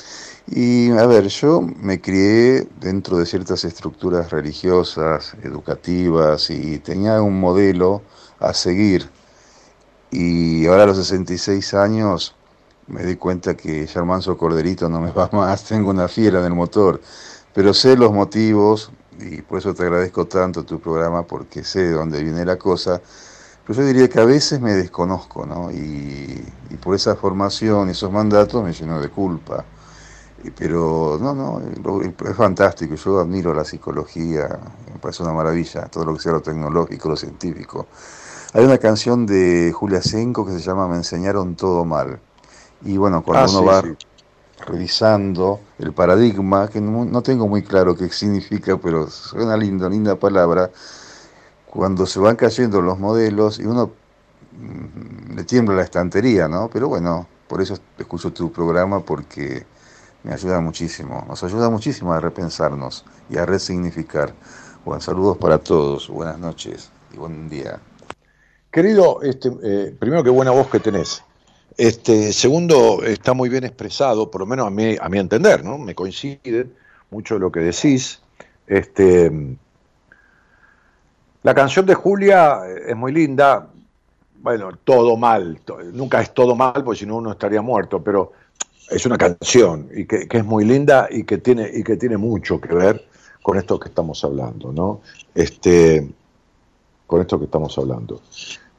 [0.46, 7.40] y a ver, yo me crié dentro de ciertas estructuras religiosas, educativas, y tenía un
[7.40, 8.02] modelo
[8.38, 9.08] a seguir.
[10.10, 12.34] Y ahora a los 66 años
[12.86, 16.54] me di cuenta que Germanzo Corderito no me va más, tengo una fiera en el
[16.54, 17.00] motor.
[17.54, 21.92] Pero sé los motivos, y por eso te agradezco tanto tu programa, porque sé de
[21.92, 23.00] dónde viene la cosa.
[23.66, 25.70] Pero yo diría que a veces me desconozco, ¿no?
[25.72, 29.64] Y, y por esa formación, esos mandatos, me lleno de culpa.
[30.50, 34.58] Pero no, no, es fantástico, yo admiro la psicología,
[34.92, 37.86] me parece una maravilla, todo lo que sea lo tecnológico, lo científico.
[38.52, 42.20] Hay una canción de Julia Senko que se llama Me enseñaron todo mal.
[42.82, 43.82] Y bueno, cuando ah, uno va
[44.66, 50.70] revisando el paradigma, que no, tengo muy claro qué significa, pero suena linda, linda palabra,
[51.66, 53.90] cuando se van cayendo los modelos y uno
[54.52, 56.68] mm, le tiembla la estantería, ¿no?
[56.72, 59.66] Pero bueno, por eso escucho tu programa, porque
[60.24, 64.32] me ayuda muchísimo, nos ayuda muchísimo a repensarnos y a resignificar.
[64.84, 67.78] Bueno, saludos para todos, buenas noches y buen día.
[68.70, 71.22] Querido, este, eh, primero qué buena voz que tenés.
[71.76, 75.76] Este, segundo, está muy bien expresado, por lo menos a mí, a mi entender, ¿no?
[75.76, 76.68] Me coincide
[77.10, 78.20] mucho lo que decís.
[78.66, 79.30] Este,
[81.42, 83.68] la canción de Julia es muy linda.
[84.40, 85.60] Bueno, todo mal,
[85.92, 88.32] nunca es todo mal, porque si no uno estaría muerto, pero
[88.90, 92.60] es una canción y que, es muy linda y que tiene y que tiene mucho
[92.60, 93.08] que ver
[93.42, 95.00] con esto que estamos hablando, ¿no?
[95.34, 96.08] Este,
[97.06, 98.20] con esto que estamos hablando.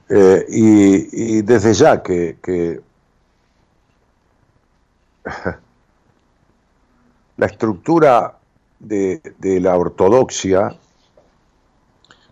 [0.10, 2.82] Eh, y, desde ya que,
[7.38, 8.38] la estructura
[8.80, 10.78] de, de, la ortodoxia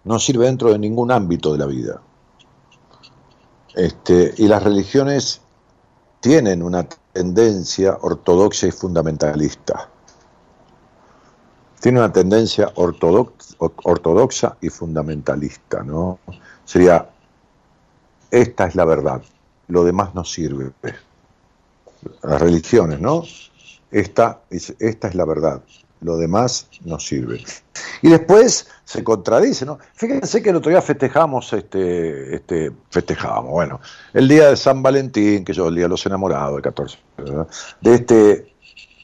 [0.04, 2.02] no sirve dentro de ningún ámbito de la vida.
[3.76, 5.42] Este, y las religiones
[6.20, 9.88] tienen una tendencia ortodoxa y fundamentalista.
[11.80, 16.20] Tiene una tendencia ortodoxa y fundamentalista, ¿no?
[16.66, 17.10] Sería,
[18.32, 19.22] esta es la verdad,
[19.68, 20.72] lo demás no sirve.
[22.24, 23.24] Las religiones, ¿no?
[23.92, 25.62] Esta, esta es la verdad,
[26.04, 27.44] lo demás no sirve.
[28.02, 29.80] Y después se contradice, ¿no?
[29.94, 33.80] Fíjense que el otro día festejamos, este, este, festejamos, bueno,
[34.14, 36.98] el día de San Valentín, que yo, el día de los enamorados, el 14,
[37.82, 38.54] de este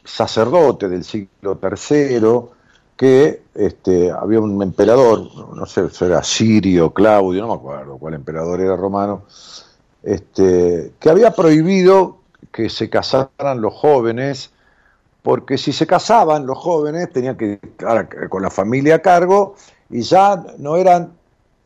[0.04, 2.58] sacerdote del siglo III,
[2.98, 8.16] que este, había un emperador, no sé si era Sirio, Claudio, no me acuerdo cuál
[8.16, 9.24] emperador era romano,
[10.04, 12.18] este, que había prohibido
[12.52, 14.52] que se casaran los jóvenes
[15.22, 19.56] porque si se casaban los jóvenes tenían que estar con la familia a cargo
[19.90, 21.14] y ya no eran,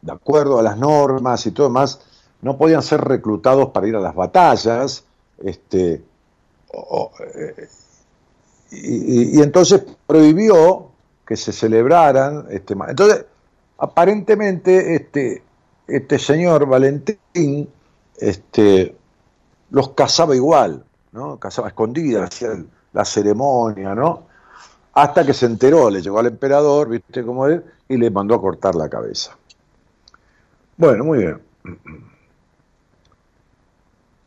[0.01, 1.99] de acuerdo a las normas y todo demás,
[2.41, 5.05] no podían ser reclutados para ir a las batallas,
[5.43, 6.03] este,
[6.73, 7.69] eh,
[8.71, 10.89] y, entonces prohibió
[11.25, 13.25] que se celebraran, este, entonces
[13.77, 15.43] aparentemente este,
[15.87, 17.69] este señor Valentín
[18.17, 18.95] este,
[19.69, 21.37] los casaba igual, ¿no?
[21.37, 22.63] casaba escondidas, hacía
[22.93, 24.23] la ceremonia, ¿no?
[24.93, 28.41] Hasta que se enteró, le llegó al emperador, viste cómo es, y le mandó a
[28.41, 29.35] cortar la cabeza.
[30.77, 31.41] Bueno, muy bien.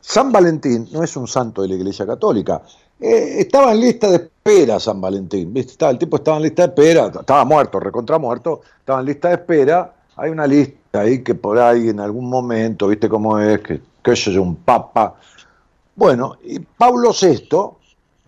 [0.01, 2.63] San Valentín no es un santo de la Iglesia Católica.
[2.99, 5.73] Eh, estaba en lista de espera San Valentín, ¿viste?
[5.73, 9.29] Estaba, el tipo estaba en lista de espera, estaba muerto, recontra muerto, estaba en lista
[9.29, 9.95] de espera.
[10.17, 13.61] Hay una lista ahí que por ahí en algún momento, ¿viste cómo es?
[13.61, 15.17] Que, que es un papa.
[15.95, 17.49] Bueno, y Pablo VI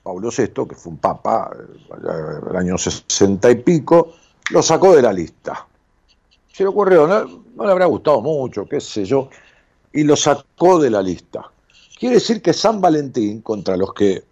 [0.09, 4.14] Pablo VI, que fue un papa eh, el año 60 y pico,
[4.50, 5.66] lo sacó de la lista.
[6.50, 9.28] Se le ocurrió, no, le habrá gustado mucho, qué sé yo,
[9.92, 11.50] y lo sacó de la lista.
[11.98, 14.24] Quiere decir que San Valentín, contra los que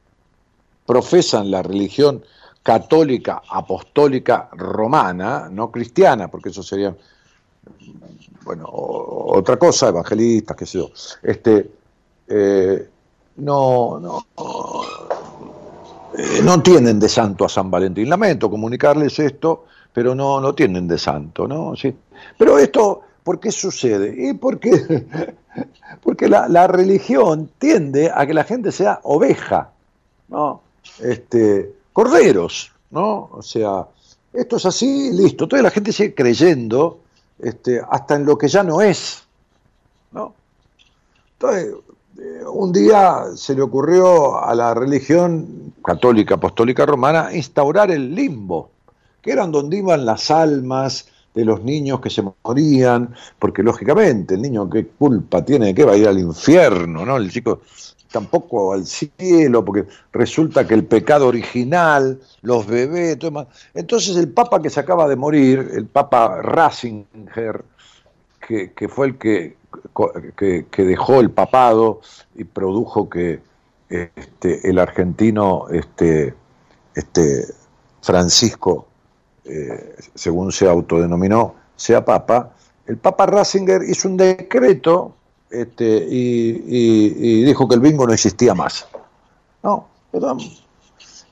[0.87, 2.25] profesan la religión
[2.63, 6.97] católica, apostólica, romana, no cristiana, porque eso sería,
[8.45, 10.91] bueno, otra cosa, evangelistas, qué sé yo,
[11.23, 11.71] este,
[12.29, 12.89] eh,
[13.37, 14.25] no, no,
[16.17, 18.09] eh, no tienen de santo a San Valentín.
[18.09, 21.77] Lamento comunicarles esto, pero no, no tienen de santo, ¿no?
[21.77, 21.95] Sí.
[22.39, 24.15] Pero esto, ¿por qué sucede?
[24.17, 25.05] Y porque,
[26.03, 29.71] porque la, la religión tiende a que la gente sea oveja,
[30.29, 30.63] ¿no?
[31.01, 33.29] Este, corderos, ¿no?
[33.33, 33.87] O sea,
[34.33, 35.47] esto es así, listo.
[35.47, 37.01] Toda la gente sigue creyendo
[37.39, 39.23] este, hasta en lo que ya no es,
[40.13, 40.35] ¿no?
[41.33, 41.75] Entonces,
[42.53, 48.71] un día se le ocurrió a la religión católica, apostólica romana, instaurar el limbo,
[49.21, 54.43] que eran donde iban las almas de los niños que se morían, porque lógicamente el
[54.43, 57.19] niño qué culpa tiene que va a ir al infierno, ¿no?
[57.19, 57.61] El chico
[58.11, 64.63] tampoco al cielo, porque resulta que el pecado original, los bebés, todo entonces el Papa
[64.63, 67.63] que se acaba de morir, el Papa Ratzinger,
[68.41, 69.57] que fue el que,
[70.37, 72.01] que, dejó el papado
[72.35, 73.41] y produjo que
[73.89, 76.35] este, el argentino este,
[76.95, 77.47] este,
[78.03, 78.87] Francisco,
[79.45, 82.53] eh, según se autodenominó, sea papa,
[82.87, 85.15] el Papa Ratzinger hizo un decreto
[85.51, 88.87] este, y, dijo que el bingo no existía más.
[89.63, 89.89] No,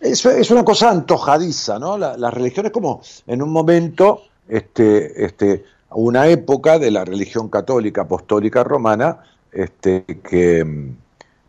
[0.01, 1.97] es, una cosa antojadiza, ¿no?
[1.97, 8.03] La, las religiones como en un momento, este, este, una época de la religión católica
[8.03, 9.21] apostólica romana,
[9.53, 10.93] este, que,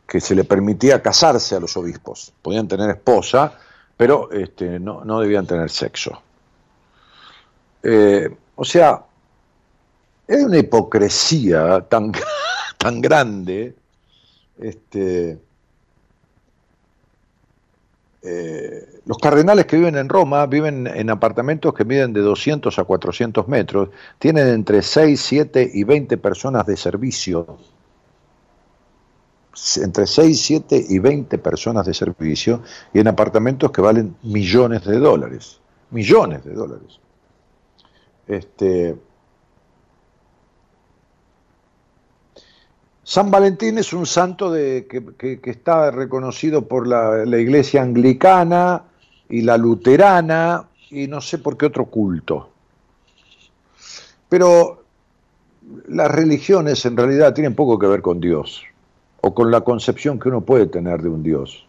[0.07, 2.33] que se le permitía casarse a los obispos.
[2.41, 3.57] Podían tener esposa,
[3.97, 6.21] pero este, no, no debían tener sexo.
[7.83, 9.03] Eh, o sea,
[10.27, 12.11] es una hipocresía tan
[12.85, 13.75] tan grande,
[14.59, 15.39] este,
[18.27, 22.83] eh, los cardenales que viven en Roma viven en apartamentos que miden de 200 a
[22.83, 27.57] 400 metros, tienen entre 6, 7 y 20 personas de servicio.
[29.77, 32.61] Entre 6, 7 y 20 personas de servicio
[32.93, 35.59] y en apartamentos que valen millones de dólares.
[35.91, 36.99] Millones de dólares.
[38.27, 38.95] Este,
[43.07, 48.81] San Valentín es un santo de, que, está reconocido por la, iglesia anglicana
[49.29, 52.49] y la luterana y no sé por qué otro culto.
[54.27, 54.85] Pero
[55.87, 58.63] las religiones en realidad tienen poco que ver con Dios
[59.21, 61.63] o con la concepción que uno puede tener de un Dios.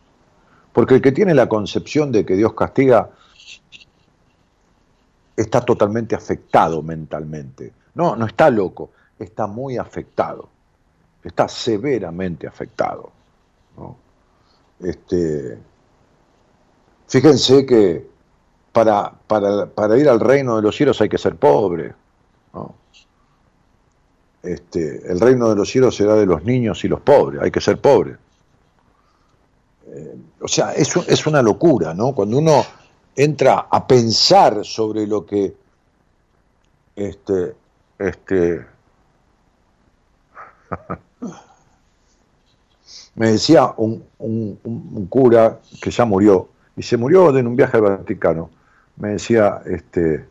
[0.72, 3.10] Porque el que tiene la concepción de que Dios castiga
[5.36, 7.74] está totalmente afectado mentalmente.
[7.94, 10.55] No, no está loco, está muy afectado
[11.26, 13.10] está severamente afectado.
[14.78, 15.58] Este,
[17.08, 18.06] fíjense que
[18.72, 21.94] para, para, ir al reino de los cielos hay que ser pobre.
[24.42, 27.60] Este, el reino de los cielos será de los niños y los pobres, hay que
[27.60, 28.16] ser pobre.
[29.88, 32.14] Eh, o sea, es, es una locura, ¿no?
[32.14, 32.64] Cuando uno
[33.16, 35.56] entra a pensar sobre lo que
[36.94, 37.56] este,
[37.98, 38.66] este,
[43.14, 44.02] me decía un,
[45.08, 48.50] cura que ya murió, y se murió en un viaje al Vaticano,
[48.96, 50.24] me decía, este,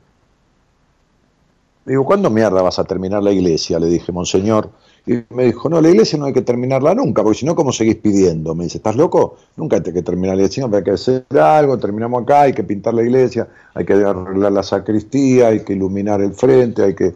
[1.86, 3.80] digo, ¿cuándo mierda vas a terminar la iglesia?
[3.80, 4.70] Le dije, Monseñor,
[5.08, 7.72] y me dijo, no, la iglesia no hay que terminarla nunca, porque si no, ¿cómo
[7.72, 8.56] seguís pidiendo?
[8.56, 9.38] Me dice, ¿estás loco?
[9.56, 12.96] Nunca hay que terminar la iglesia, hay que hacer algo, terminamos acá, hay que pintar
[12.96, 17.16] la iglesia, hay que arreglar la sacristía, hay que iluminar el frente, hay que...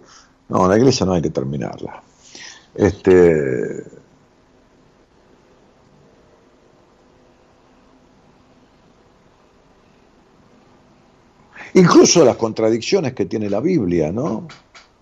[0.50, 2.02] No, la iglesia no hay que terminarla.
[2.76, 3.84] Este,
[11.74, 14.47] incluso las contradicciones que tiene la Biblia, ¿no?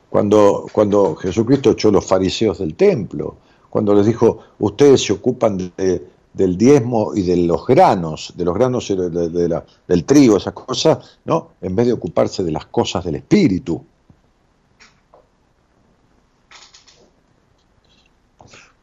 [0.09, 3.37] Cuando, cuando Jesucristo echó los fariseos del templo,
[3.69, 8.87] cuando les dijo, ustedes se ocupan del diezmo y de los granos, de los granos
[8.87, 11.49] del trigo, esas cosas, ¿no?
[11.61, 13.83] En vez de ocuparse de las cosas del espíritu.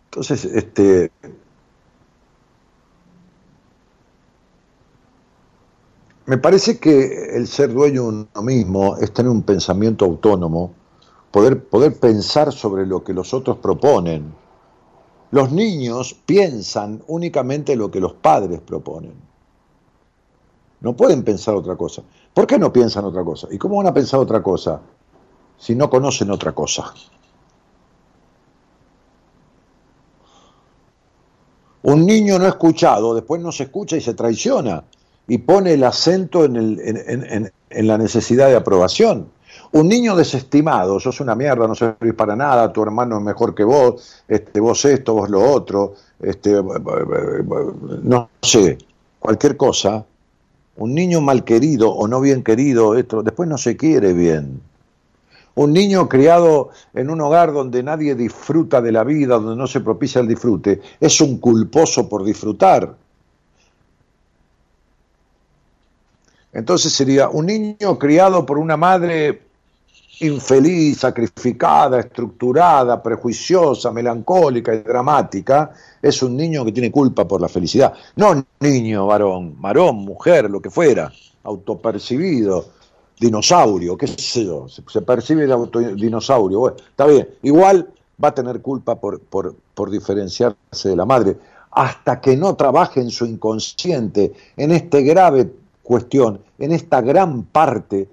[0.04, 1.10] Entonces, este,
[6.26, 10.72] me parece que el ser dueño de uno mismo es tener un pensamiento autónomo,
[11.30, 14.34] poder, poder pensar sobre lo que los otros proponen.
[15.30, 19.14] Los niños piensan únicamente lo que los padres proponen.
[20.80, 22.02] No pueden pensar otra cosa.
[22.32, 23.48] ¿Por qué no piensan otra cosa?
[23.50, 24.80] ¿Y cómo van a pensar otra cosa
[25.58, 26.94] si no conocen otra cosa?
[31.82, 34.84] Un niño no escuchado, después no se escucha y se traiciona.
[35.26, 39.28] Y pone el acento en, el, en, en, la necesidad de aprobación.
[39.72, 43.64] Un niño desestimado, sos una mierda, no servís para nada, tu hermano es mejor que
[43.64, 46.62] vos, este, vos esto, vos lo otro, este,
[48.02, 48.78] no sé,
[49.18, 50.04] cualquier cosa.
[50.76, 54.60] Un niño mal querido o no bien querido, esto, después no se quiere bien.
[55.56, 59.80] Un niño criado en un hogar donde nadie disfruta de la vida, donde no se
[59.80, 62.96] propicia el disfrute, es un culposo por disfrutar.
[66.54, 69.42] Entonces sería un niño criado por una madre
[70.20, 77.48] infeliz, sacrificada, estructurada, prejuiciosa, melancólica y dramática, es un niño que tiene culpa por la
[77.48, 77.92] felicidad.
[78.16, 82.64] No niño, varón, varón, mujer, lo que fuera, autopercibido,
[83.18, 87.88] dinosaurio, qué sé yo, se, percibe el dinosaurio, bueno, está bien, igual
[88.22, 91.36] va a tener culpa por, por, por diferenciarse de la madre,
[91.72, 95.50] hasta que no trabaje en su inconsciente, en esta grave
[95.84, 98.08] cuestión, en esta gran parte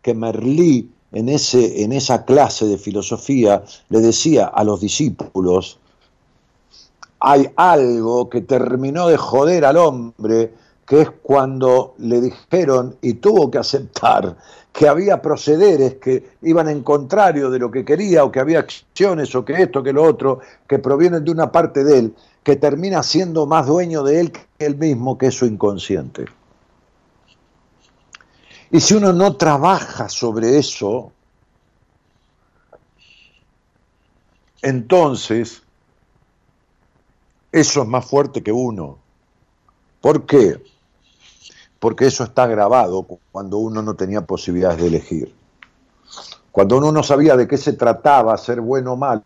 [0.00, 5.78] que Merlí en, ese, en esa clase de filosofía le decía a los discípulos,
[7.20, 10.52] hay algo que terminó de joder al hombre,
[10.86, 14.36] que es cuando le dijeron y tuvo que aceptar
[14.72, 19.34] que había procederes que iban en contrario de lo que quería o que había acciones
[19.34, 23.02] o que esto, que lo otro, que provienen de una parte de él, que termina
[23.02, 26.26] siendo más dueño de él que él mismo, que es su inconsciente.
[28.70, 31.12] Y si uno no trabaja sobre eso,
[34.60, 35.62] entonces
[37.52, 38.98] eso es más fuerte que uno.
[40.00, 40.62] ¿Por qué?
[41.78, 45.34] Porque eso está grabado cuando uno no tenía posibilidades de elegir.
[46.50, 49.22] Cuando uno no sabía de qué se trataba, ser bueno o malo,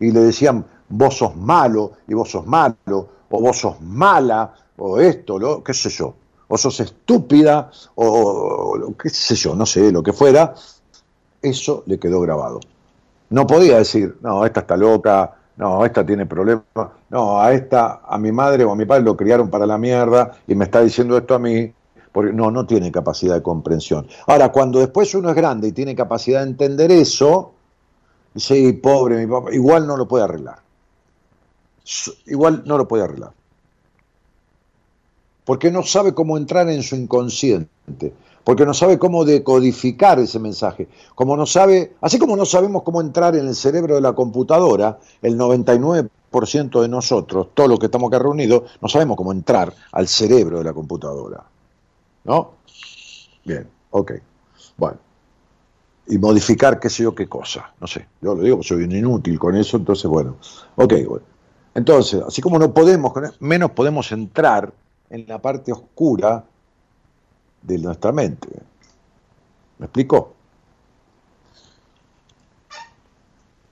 [0.00, 5.00] y le decían, vos sos malo, y vos sos malo, o vos sos mala, o
[5.00, 6.14] esto, lo, qué sé yo
[6.48, 10.54] o sos estúpida, o, qué sé yo, no sé, lo que fuera,
[11.42, 12.60] eso le quedó grabado.
[13.30, 16.64] No podía decir, no, esta está loca, no, esta tiene problemas,
[17.10, 20.32] no, a esta, a mi madre o a mi padre lo criaron para la mierda
[20.46, 21.72] y me está diciendo esto a mí,
[22.12, 24.06] porque no, no tiene capacidad de comprensión.
[24.26, 27.52] Ahora, cuando después uno es grande y tiene capacidad de entender eso,
[28.34, 30.58] sí, pobre mi papá, igual no lo puede arreglar.
[32.26, 33.32] Igual no lo puede arreglar
[35.46, 40.88] porque no sabe cómo entrar en su inconsciente, porque no sabe cómo decodificar ese mensaje,
[41.14, 44.98] como no sabe, así como no sabemos cómo entrar en el cerebro de la computadora,
[45.22, 50.08] el 99% de nosotros, todos los que estamos acá reunidos, no sabemos cómo entrar al
[50.08, 51.44] cerebro de la computadora.
[52.24, 52.54] ¿No?
[53.44, 54.12] Bien, ok.
[54.76, 54.98] Bueno.
[56.08, 57.72] Y modificar qué sé yo qué cosa.
[57.80, 60.36] No sé, yo lo digo, soy un inútil con eso, entonces bueno.
[60.74, 61.24] Ok, bueno.
[61.74, 64.72] Entonces, así como no podemos, menos podemos entrar
[65.10, 66.44] en la parte oscura
[67.62, 68.48] de nuestra mente.
[69.78, 70.34] ¿Me explico?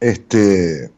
[0.01, 0.91] Este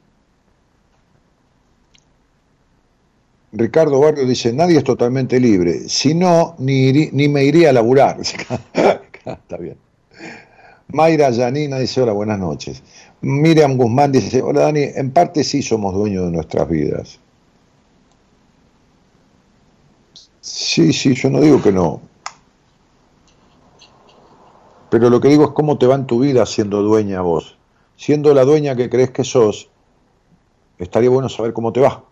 [3.53, 8.19] Ricardo Barrio dice, nadie es totalmente libre, si no, ni, ni me iría a laburar.
[9.25, 9.79] Está bien.
[10.89, 12.83] Mayra Yanina dice, hola, buenas noches.
[13.23, 17.19] Miriam Guzmán dice, hola Dani, en parte sí somos dueños de nuestras vidas.
[20.57, 22.01] Sí, sí, yo no digo que no.
[24.89, 27.59] Pero lo que digo es cómo te va en tu vida siendo dueña vos.
[27.95, 29.69] Siendo la dueña que crees que sos,
[30.79, 32.03] estaría bueno saber cómo te va,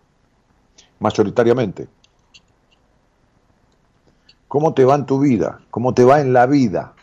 [0.99, 1.87] mayoritariamente.
[4.47, 5.61] ¿Cómo te va en tu vida?
[5.71, 6.93] ¿Cómo te va en la vida?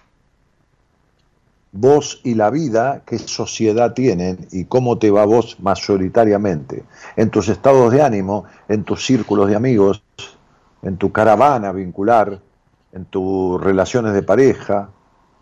[1.73, 6.85] Vos y la vida, qué sociedad tienen y cómo te va vos mayoritariamente.
[7.17, 10.05] En tus estados de ánimo, en tus círculos de amigos,
[10.83, 12.41] en tu caravana vincular,
[12.93, 14.91] en tus relaciones de pareja,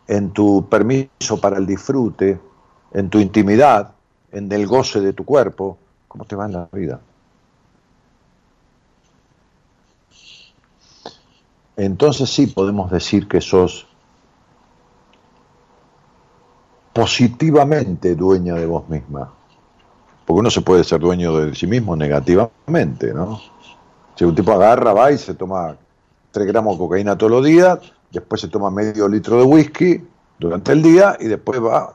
[0.07, 2.39] en tu permiso para el disfrute,
[2.93, 3.93] en tu intimidad,
[4.33, 5.79] en el goce de tu cuerpo,
[6.09, 7.01] ¿cómo te va en la vida?
[11.77, 13.87] Entonces sí podemos decir que sos
[16.93, 19.33] positivamente dueña de vos misma,
[20.27, 23.41] porque uno se puede ser dueño de sí mismo negativamente, ¿no?
[24.21, 25.79] Si un tipo agarra, va y se toma
[26.33, 27.79] 3 gramos de cocaína todos los días,
[28.11, 30.05] después se toma medio litro de whisky
[30.39, 31.95] durante el día y después va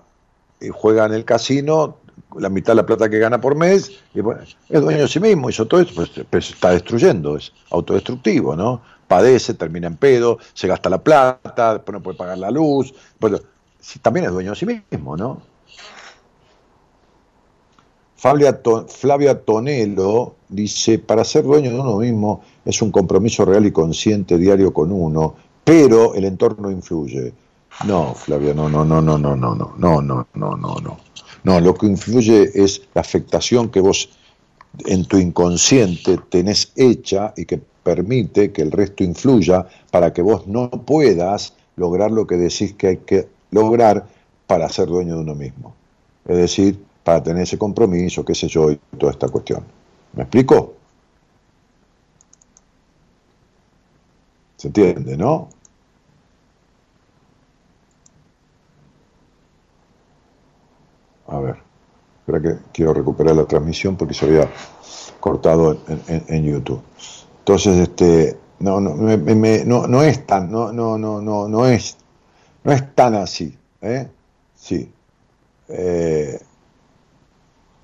[0.60, 1.98] y juega en el casino
[2.40, 5.52] la mitad de la plata que gana por mes, y es dueño de sí mismo,
[5.52, 8.82] hizo todo eso, pues, pues, está destruyendo, es autodestructivo, ¿no?
[9.08, 13.40] Padece, termina en pedo, se gasta la plata, después no puede pagar la luz, pues,
[14.02, 15.44] también es dueño de sí mismo, ¿no?
[18.88, 24.38] Flavia, Tonelo dice, para ser dueño de uno mismo es un compromiso real y consciente
[24.40, 27.34] diario con uno pero el entorno influye.
[27.86, 30.98] No, Flavia, no, no, no, no, no, no, no, no, no, no, no, no.
[31.44, 34.10] No, lo que influye es la afectación que vos
[34.86, 40.48] en tu inconsciente tenés hecha y que permite que el resto influya para que vos
[40.48, 44.08] no puedas lograr lo que decís que hay que lograr
[44.48, 45.74] para ser dueño de uno mismo.
[46.28, 49.64] Es decir, para tener ese compromiso, qué sé yo, y toda esta cuestión.
[50.14, 50.74] ¿Me explico?
[54.58, 55.50] ¿Se entiende, no?
[61.28, 61.58] A ver,
[62.22, 64.50] espera que quiero recuperar la transmisión porque se había
[65.20, 65.78] cortado
[66.08, 66.82] en, YouTube.
[67.38, 71.98] Entonces, este, no, no, no, es tan, no, no, no, no, no es,
[72.64, 74.08] no es tan así, ¿eh?
[74.56, 74.92] Sí.
[75.68, 76.40] Eh,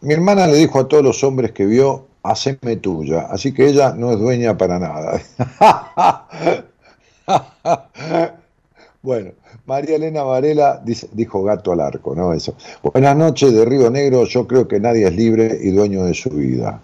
[0.01, 3.93] mi hermana le dijo a todos los hombres que vio, haceme tuya, así que ella
[3.93, 5.21] no es dueña para nada.
[9.01, 9.31] bueno,
[9.65, 10.81] María Elena Varela
[11.13, 12.33] dijo gato al arco, ¿no?
[12.33, 12.55] Eso.
[12.81, 16.29] Buenas noches de Río Negro, yo creo que nadie es libre y dueño de su
[16.31, 16.81] vida.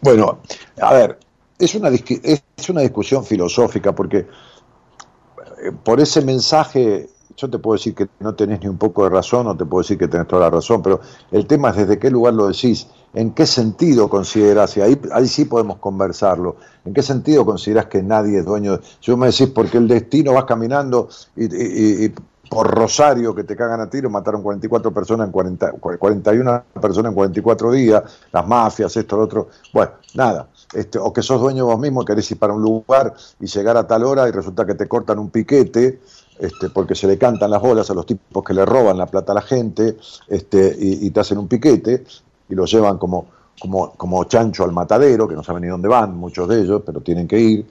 [0.00, 0.40] Bueno,
[0.80, 1.18] a ver,
[1.58, 7.94] es una, es una discusión filosófica porque eh, por ese mensaje yo te puedo decir
[7.94, 10.42] que no tenés ni un poco de razón o te puedo decir que tenés toda
[10.42, 14.76] la razón, pero el tema es desde qué lugar lo decís, en qué sentido considerás,
[14.76, 18.80] y ahí, ahí sí podemos conversarlo, en qué sentido considerás que nadie es dueño.
[19.00, 22.10] Si vos me decís, porque el destino vas caminando y,
[22.50, 27.14] por Rosario que te cagan a tiro, mataron 44 personas en 40, 41 personas en
[27.14, 30.48] 44 días, las mafias, esto, lo otro, bueno, nada.
[30.72, 33.86] Este, o que sos dueño vos mismo, querés ir para un lugar y llegar a
[33.86, 36.00] tal hora y resulta que te cortan un piquete,
[36.38, 39.32] este, porque se le cantan las bolas a los tipos que le roban la plata
[39.32, 39.96] a la gente
[40.28, 42.04] este, y, te hacen un piquete
[42.48, 43.26] y lo llevan como,
[43.60, 47.00] como, como chancho al matadero, que no saben ni dónde van, muchos de ellos, pero
[47.00, 47.66] tienen que ir,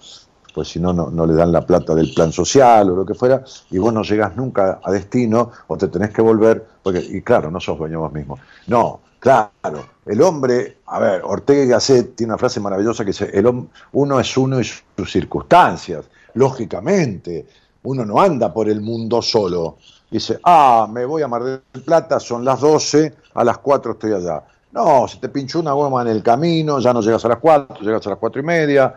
[0.54, 3.44] pues si no, no le dan la plata del plan social o lo que fuera,
[3.72, 7.52] y vos no llegas nunca a destino o te tenés que volver, porque, y claro,
[7.52, 8.40] no sos dueño vos mismo.
[8.68, 13.30] No, claro, el hombre, a ver, Ortega y Gasset tiene una frase maravillosa que dice,
[13.34, 16.06] el, uno es uno y sus circunstancias,
[16.36, 17.46] lógicamente,
[17.84, 19.78] uno no anda por el mundo solo.
[20.10, 24.14] Dice, ah, me voy a Mar del Plata, son las 12, a las 4 estoy
[24.14, 24.44] allá.
[24.72, 27.78] No, se te pinchó una goma en el camino, ya no llegas a las 4,
[27.82, 28.96] llegas a las 4 y media.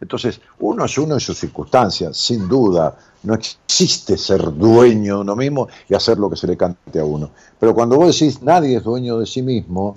[0.00, 2.96] entonces, uno es uno en sus circunstancias, sin duda.
[3.24, 7.04] No existe ser dueño de uno mismo y hacer lo que se le cante a
[7.04, 7.30] uno.
[7.60, 9.94] Pero cuando vos decís nadie es dueño de sí mismo,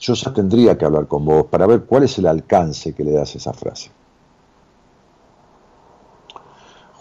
[0.00, 3.12] yo ya tendría que hablar con vos para ver cuál es el alcance que le
[3.12, 3.90] das a esa frase.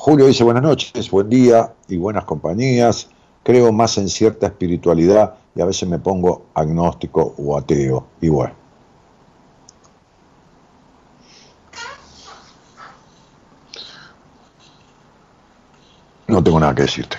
[0.01, 3.09] Julio dice buenas noches, buen día y buenas compañías.
[3.43, 8.07] Creo más en cierta espiritualidad y a veces me pongo agnóstico o ateo.
[8.21, 8.53] Y bueno.
[16.29, 17.17] No tengo nada que decirte.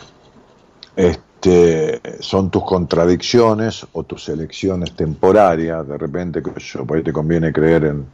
[0.97, 5.87] Este, son tus contradicciones o tus elecciones temporarias.
[5.87, 8.07] De repente, yo, por ahí te conviene creer en,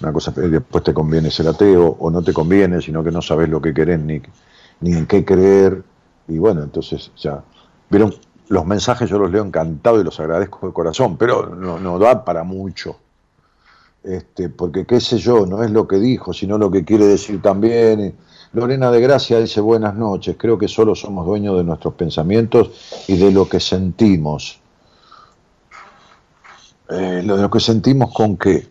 [0.00, 3.48] una cosa, después te conviene ser ateo, o no te conviene, sino que no sabes
[3.48, 4.20] lo que querés ni,
[4.80, 5.82] ni en qué creer,
[6.28, 7.42] y bueno, entonces ya,
[7.88, 8.14] vieron,
[8.48, 12.24] los mensajes yo los leo encantado y los agradezco de corazón, pero no, no da
[12.24, 12.96] para mucho.
[14.04, 17.42] Este, porque qué sé yo, no es lo que dijo, sino lo que quiere decir
[17.42, 18.14] también.
[18.52, 23.16] Lorena de Gracia dice buenas noches, creo que solo somos dueños de nuestros pensamientos y
[23.16, 24.60] de lo que sentimos.
[26.88, 28.68] Eh, lo de lo que sentimos con qué?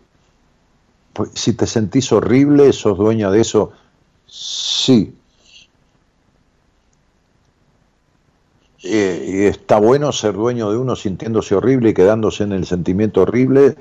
[1.16, 3.72] Pues, si te sentís horrible, sos dueña de eso,
[4.26, 5.14] sí.
[8.84, 13.76] Eh, está bueno ser dueño de uno sintiéndose horrible y quedándose en el sentimiento horrible.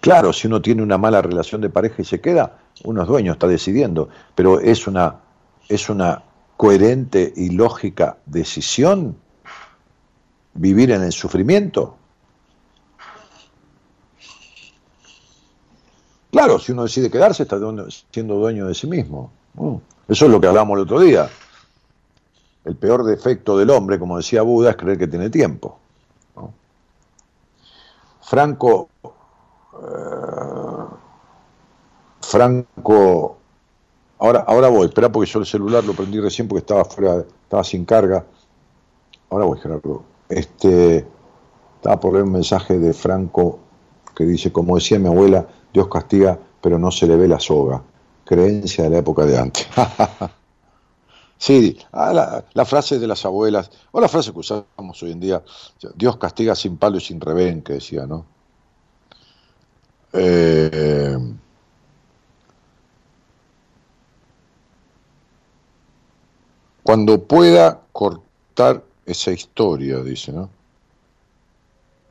[0.00, 3.32] Claro, si uno tiene una mala relación de pareja y se queda, uno es dueño,
[3.32, 5.16] está decidiendo, pero es una,
[5.68, 6.22] es una
[6.56, 9.16] coherente y lógica decisión
[10.54, 11.97] vivir en el sufrimiento.
[16.38, 17.58] Claro, si uno decide quedarse, está
[18.12, 19.32] siendo dueño de sí mismo.
[20.06, 21.28] Eso es lo que hablamos el otro día.
[22.64, 25.80] El peor defecto del hombre, como decía Buda, es creer que tiene tiempo.
[28.20, 28.88] Franco,
[29.82, 30.84] eh,
[32.20, 33.36] Franco,
[34.20, 37.64] ahora, ahora voy, espera porque yo el celular lo prendí recién porque estaba fuera, estaba
[37.64, 38.24] sin carga.
[39.30, 40.04] Ahora voy, Gerardo.
[40.28, 41.04] Este,
[41.74, 43.58] estaba por leer un mensaje de Franco
[44.18, 47.80] que dice, como decía mi abuela, Dios castiga, pero no se le ve la soga.
[48.24, 49.68] Creencia de la época de antes.
[51.38, 55.40] sí, ah, la, frase de las abuelas, o la frase que usamos hoy en día,
[55.94, 58.26] Dios castiga sin palo y sin revén, que decía, ¿no?
[60.12, 61.16] Eh,
[66.82, 70.48] Cuando pueda cortar esa historia, dice, ¿no?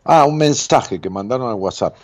[0.10, 1.98] Ah, un mensaje que mandaron al WhatsApp.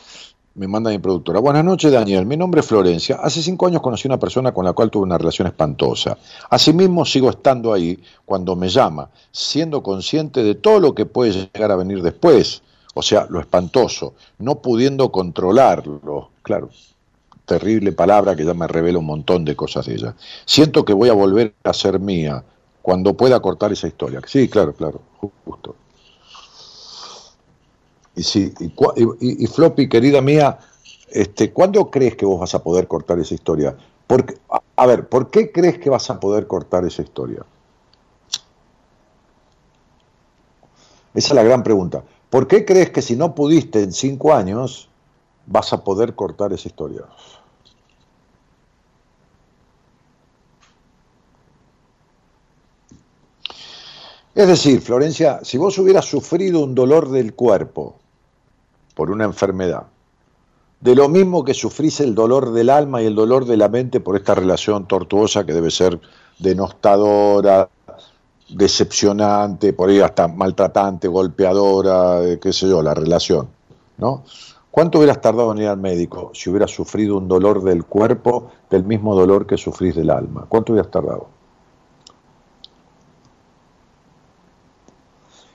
[0.55, 1.39] Me manda mi productora.
[1.39, 2.25] Buenas noches, Daniel.
[2.25, 3.15] Mi nombre es Florencia.
[3.23, 6.17] Hace cinco años conocí a una persona con la cual tuve una relación espantosa.
[6.49, 11.71] Asimismo, sigo estando ahí cuando me llama, siendo consciente de todo lo que puede llegar
[11.71, 12.61] a venir después.
[12.93, 16.31] O sea, lo espantoso, no pudiendo controlarlo.
[16.41, 16.71] Claro,
[17.45, 20.15] terrible palabra que ya me revela un montón de cosas de ella.
[20.43, 22.43] Siento que voy a volver a ser mía
[22.81, 24.19] cuando pueda cortar esa historia.
[24.27, 24.99] Sí, claro, claro,
[25.45, 25.77] justo.
[28.15, 28.53] Y sí,
[29.19, 30.59] y, Floppy, querida mía,
[31.09, 33.75] este, ¿cuándo crees que vos vas a poder cortar esa historia?
[34.05, 34.37] Porque,
[34.75, 37.43] a ver, ¿por qué crees que vas a poder cortar esa historia?
[41.15, 42.03] Esa es la gran pregunta.
[42.29, 44.89] ¿Por qué crees que si no pudiste en cinco años,
[45.47, 47.03] vas a poder cortar esa historia?
[54.35, 57.99] Es decir, Florencia, si vos hubieras sufrido un dolor del cuerpo
[58.93, 59.87] por una enfermedad,
[60.81, 64.01] de lo mismo que sufrís el dolor del alma y el dolor de la mente
[64.01, 65.99] por esta relación tortuosa que debe ser
[66.39, 67.69] denostadora,
[68.49, 73.47] decepcionante, por ahí hasta maltratante, golpeadora, eh, qué sé yo, la relación,
[73.97, 74.23] ¿no?
[74.69, 78.83] ¿Cuánto hubieras tardado en ir al médico si hubieras sufrido un dolor del cuerpo del
[78.83, 80.47] mismo dolor que sufrís del alma?
[80.49, 81.27] ¿Cuánto hubieras tardado?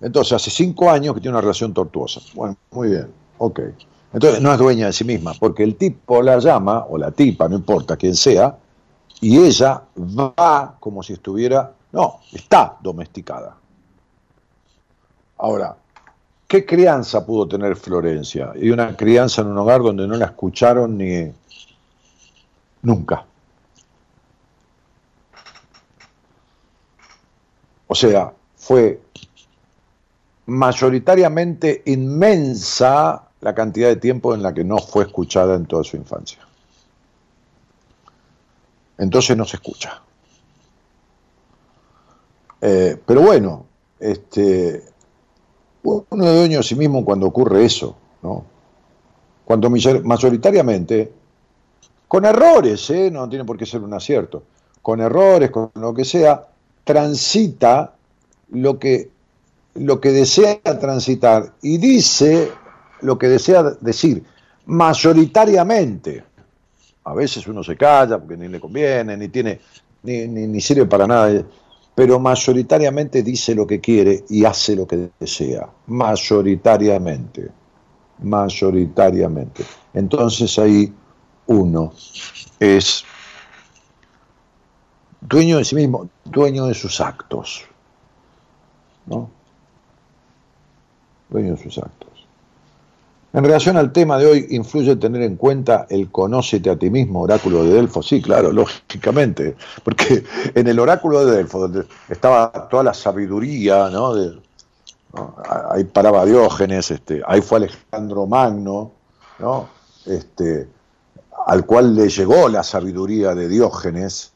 [0.00, 2.20] Entonces, hace cinco años que tiene una relación tortuosa.
[2.34, 3.12] Bueno, muy bien.
[3.38, 3.60] Ok.
[4.12, 7.48] Entonces, no es dueña de sí misma, porque el tipo la llama, o la tipa,
[7.48, 8.56] no importa quién sea,
[9.20, 13.56] y ella va como si estuviera, no, está domesticada.
[15.38, 15.76] Ahora,
[16.46, 18.52] ¿Qué crianza pudo tener Florencia?
[18.54, 21.32] Y una crianza en un hogar donde no la escucharon ni
[22.82, 23.24] nunca.
[27.86, 29.00] O sea, fue
[30.46, 35.96] mayoritariamente inmensa la cantidad de tiempo en la que no fue escuchada en toda su
[35.96, 36.40] infancia.
[38.98, 40.02] Entonces no se escucha.
[42.60, 43.66] Eh, pero bueno,
[44.00, 44.82] este,
[45.84, 48.44] uno es dueño de sí mismo cuando ocurre eso, ¿no?
[49.44, 51.12] Cuando mayoritariamente,
[52.08, 53.10] con errores, ¿eh?
[53.10, 54.42] no tiene por qué ser un acierto,
[54.80, 56.46] con errores, con lo que sea,
[56.82, 57.94] transita
[58.50, 59.10] lo que,
[59.74, 62.50] lo que desea transitar y dice
[63.02, 64.24] lo que desea decir,
[64.66, 66.24] mayoritariamente.
[67.04, 69.60] A veces uno se calla porque ni le conviene, ni tiene,
[70.02, 71.44] ni, ni, ni sirve para nada
[71.94, 75.68] pero mayoritariamente dice lo que quiere y hace lo que desea.
[75.86, 77.50] Mayoritariamente.
[78.22, 79.64] Mayoritariamente.
[79.92, 80.92] Entonces ahí
[81.46, 81.92] uno
[82.58, 83.04] es
[85.20, 87.64] dueño de sí mismo, dueño de sus actos.
[89.06, 89.30] ¿No?
[91.28, 92.13] Dueño de sus actos.
[93.34, 97.22] En relación al tema de hoy, ¿influye tener en cuenta el conócete a ti mismo,
[97.22, 98.00] oráculo de Delfo?
[98.00, 100.22] Sí, claro, lógicamente, porque
[100.54, 104.14] en el oráculo de Delfo, donde estaba toda la sabiduría, ¿no?
[105.70, 108.92] ahí paraba Diógenes, este, ahí fue Alejandro Magno,
[109.40, 109.68] ¿no?
[110.06, 110.68] Este,
[111.46, 114.32] al cual le llegó la sabiduría de Diógenes,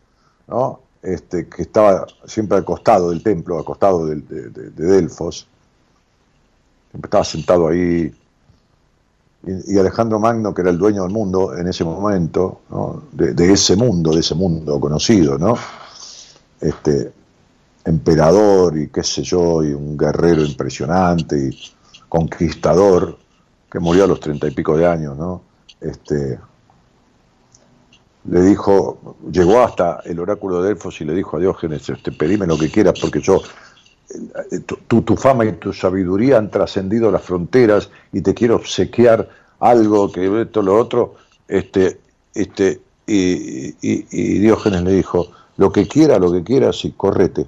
[0.49, 0.81] ¿no?
[1.03, 4.17] Este, que estaba siempre al costado del templo, al costado de,
[4.73, 5.47] Delfos,
[6.91, 8.13] siempre estaba sentado ahí,
[9.47, 12.61] y, Alejandro Magno, que era el dueño del mundo en ese momento,
[13.13, 15.57] de, ese mundo, de ese mundo conocido, ¿no?
[16.61, 17.13] Este,
[17.85, 21.59] emperador y qué sé yo, y un guerrero impresionante y
[22.09, 23.17] conquistador,
[23.71, 25.43] que murió a los treinta y pico de años, ¿no?
[25.81, 26.39] Este,
[28.25, 32.47] le dijo, llegó hasta el oráculo de Delfos y le dijo a Diógenes, este, pedime
[32.47, 33.41] lo que quieras porque yo,
[34.87, 39.29] tu, fama y tu sabiduría han trascendido las fronteras y te quiero obsequiar
[39.61, 42.01] algo que esto, lo otro, este,
[42.35, 47.47] este, y, y, Diógenes le dijo, lo que quiera, lo que quieras, y correte.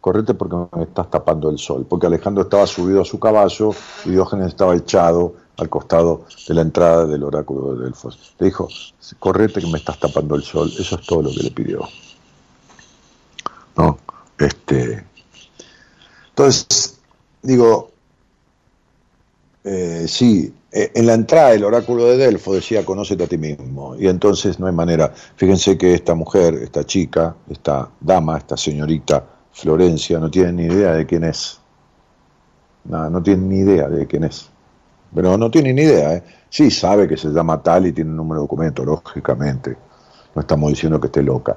[0.00, 1.86] Correte porque me estás tapando el sol.
[1.88, 3.70] Porque Alejandro estaba subido a su caballo
[4.04, 8.34] y Diógenes estaba echado al costado de la entrada del oráculo de Delfos.
[8.38, 8.68] Le dijo,
[9.18, 10.72] correte que me estás tapando el sol.
[10.76, 11.80] Eso es todo lo que le pidió.
[13.76, 13.98] ¿No?
[14.38, 15.04] Este,
[16.44, 16.98] entonces,
[17.42, 17.90] digo,
[19.64, 23.94] eh, sí, eh, en la entrada del oráculo de Delfos decía, conócete a ti mismo.
[23.96, 25.12] Y entonces no hay manera.
[25.36, 30.94] Fíjense que esta mujer, esta chica, esta dama, esta señorita Florencia, no tiene ni idea
[30.94, 31.60] de quién es.
[32.84, 34.52] No, no tiene ni idea de quién es
[35.14, 36.14] pero no tiene ni idea.
[36.14, 36.22] ¿eh?
[36.48, 39.76] Sí sabe que se llama tal y tiene un número de documento, lógicamente.
[40.34, 41.56] No estamos diciendo que esté loca.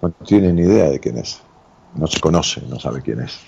[0.00, 1.40] No tiene ni idea de quién es.
[1.94, 3.38] No se conoce, no sabe quién es.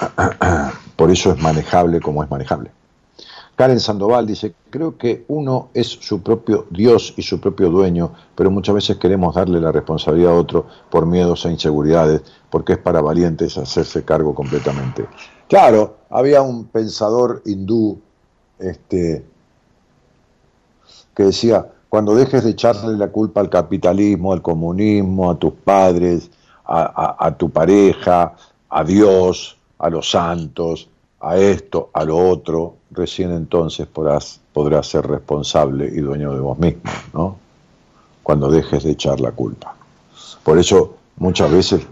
[0.96, 2.70] Por eso es manejable como es manejable.
[3.56, 8.50] Karen Sandoval dice, creo que uno es su propio Dios y su propio dueño, pero
[8.50, 12.20] muchas veces queremos darle la responsabilidad a otro por miedos e inseguridades,
[12.50, 15.06] porque es para valientes hacerse cargo completamente.
[15.48, 17.98] Claro, había un pensador hindú
[18.58, 19.24] este,
[21.14, 26.30] que decía, cuando dejes de echarle la culpa al capitalismo, al comunismo, a tus padres,
[26.66, 28.34] a, tu pareja,
[28.68, 30.88] a Dios, a los santos,
[31.20, 36.58] a esto, a lo otro, recién entonces podrás, podrás ser responsable y dueño de vos
[36.58, 37.36] mismo, ¿no?
[38.22, 39.74] Cuando dejes de echar la culpa.
[40.42, 41.86] Por eso muchas veces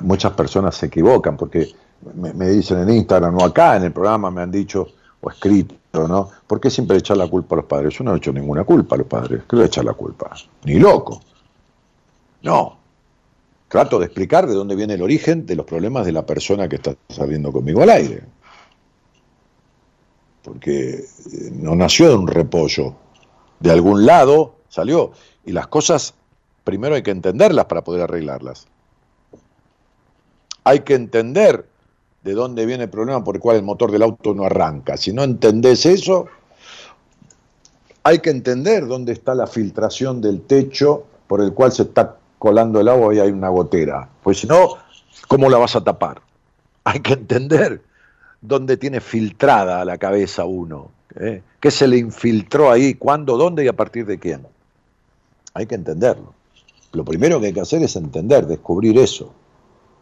[0.00, 1.72] muchas personas se equivocan, porque
[2.14, 4.88] me, dicen en Instagram o acá en el programa me han dicho
[5.20, 6.30] o escrito, ¿no?
[6.46, 7.94] ¿Por qué siempre echar la culpa a los padres?
[7.94, 9.42] Yo no he hecho ninguna culpa a los padres.
[9.48, 10.30] ¿Qué le echar la culpa?
[10.64, 11.20] Ni loco.
[12.42, 12.77] No.
[13.68, 16.76] Trato de explicar de dónde viene el origen de los problemas de la persona que
[16.76, 18.22] está saliendo conmigo al aire.
[20.42, 21.04] Porque eh,
[21.52, 22.94] no nació de un repollo.
[23.60, 25.12] De algún lado salió.
[25.44, 26.14] Y las cosas,
[26.64, 28.66] primero hay que entenderlas para poder arreglarlas.
[30.64, 31.66] Hay que entender
[32.24, 34.96] de dónde viene el problema por el cual el motor del auto no arranca.
[34.96, 36.26] Si no entendés eso,
[38.02, 42.80] hay que entender dónde está la filtración del techo por el cual se está colando
[42.80, 44.08] el agua y hay una gotera.
[44.22, 44.76] Pues si no,
[45.26, 46.20] ¿cómo la vas a tapar?
[46.84, 47.82] Hay que entender
[48.40, 50.90] dónde tiene filtrada la cabeza uno.
[51.16, 51.42] ¿eh?
[51.60, 52.94] ¿Qué se le infiltró ahí?
[52.94, 53.36] ¿Cuándo?
[53.36, 54.46] ¿Dónde y a partir de quién?
[55.54, 56.32] Hay que entenderlo.
[56.92, 59.32] Lo primero que hay que hacer es entender, descubrir eso.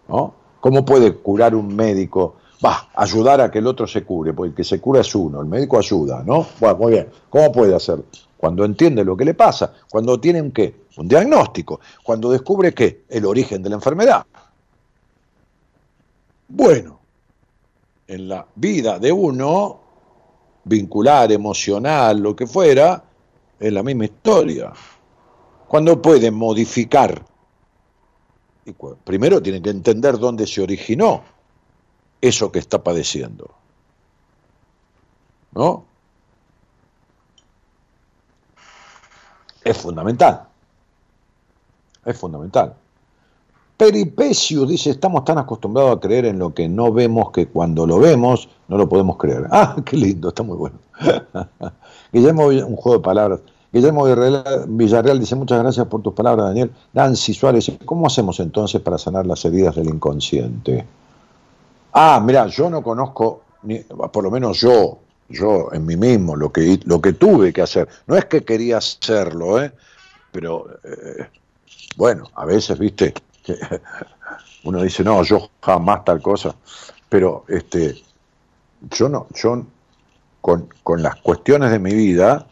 [0.09, 0.35] ¿no?
[0.61, 2.37] ¿Cómo puede curar un médico?
[2.65, 5.41] Va, ayudar a que el otro se cure, porque el que se cura es uno,
[5.41, 6.47] el médico ayuda, ¿no?
[6.59, 7.09] Bueno, muy bien.
[7.29, 8.03] ¿Cómo puede hacer?
[8.37, 13.05] Cuando entiende lo que le pasa, cuando tiene un qué, un diagnóstico, cuando descubre qué,
[13.09, 14.27] el origen de la enfermedad.
[16.49, 17.01] Bueno,
[18.07, 19.81] en la vida de uno,
[20.65, 23.03] vincular, emocional, lo que fuera,
[23.59, 24.73] es la misma historia.
[25.69, 27.25] Cuando puede modificar
[29.05, 31.23] primero tiene que entender dónde se originó
[32.21, 33.55] eso que está padeciendo.
[35.53, 35.85] ¿No?
[39.63, 40.49] Es fundamental.
[42.07, 42.75] Es fundamental.
[43.77, 47.99] Peripecio dice, estamos tan acostumbrados a creer en lo que no vemos que cuando lo
[47.99, 49.47] vemos no lo podemos creer.
[49.51, 50.79] Ah, qué lindo, está muy bueno.
[52.13, 53.41] Guillermo, un juego de palabras.
[53.71, 54.05] Guillermo
[54.69, 56.71] Villarreal dice, muchas gracias por tus palabras, Daniel.
[56.95, 60.87] Nancy Suárez, ¿cómo hacemos entonces para sanar las heridas del inconsciente?
[61.93, 64.99] Ah, mira, yo no conozco, ni, por lo menos yo,
[65.29, 67.89] yo en mí mismo, lo que, lo que tuve que hacer.
[68.07, 69.73] No es que quería hacerlo, ¿eh?
[70.33, 71.27] pero eh,
[71.97, 73.57] bueno, a veces, viste, que
[74.65, 76.55] uno dice, no, yo jamás tal cosa,
[77.09, 78.03] pero este,
[78.91, 79.65] yo no, yo
[80.41, 82.47] con, con las cuestiones de mi vida,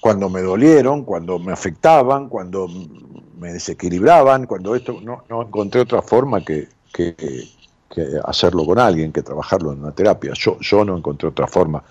[0.00, 2.68] cuando me dolieron, cuando me afectaban, cuando
[3.38, 7.48] me desequilibraban, cuando esto, no, no encontré otra forma que, que,
[8.24, 10.32] hacerlo con alguien, que trabajarlo en una terapia.
[10.34, 11.82] Yo, yo no encontré otra forma.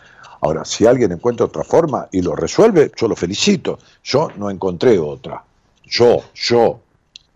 [0.41, 3.79] Ahora, si alguien encuentra otra forma y lo resuelve, yo lo felicito.
[4.03, 5.43] Yo no encontré otra.
[5.87, 6.79] Yo, yo,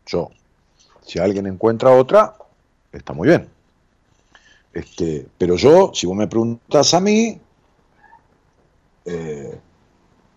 [0.05, 0.29] yo.
[1.05, 2.35] Si alguien encuentra otra,
[2.91, 3.47] está muy bien.
[4.73, 7.39] Este, pero yo, si vos me preguntas a mí,
[9.05, 9.59] eh,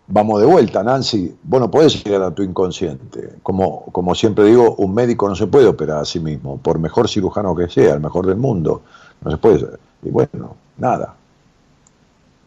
[0.07, 1.35] vamos de vuelta, Nancy.
[1.43, 3.35] Vos no llegar a tu inconsciente.
[3.43, 7.07] Como, como siempre digo, un médico no se puede operar a sí mismo, por mejor
[7.09, 8.81] cirujano que sea, el mejor del mundo.
[9.21, 9.77] No se puede.
[10.01, 11.15] Y bueno, nada.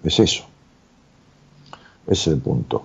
[0.03, 0.45] Es eso.
[2.07, 2.85] Ese es el punto.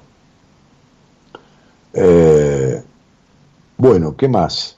[1.94, 2.84] Eh,
[3.78, 4.78] bueno, ¿qué más?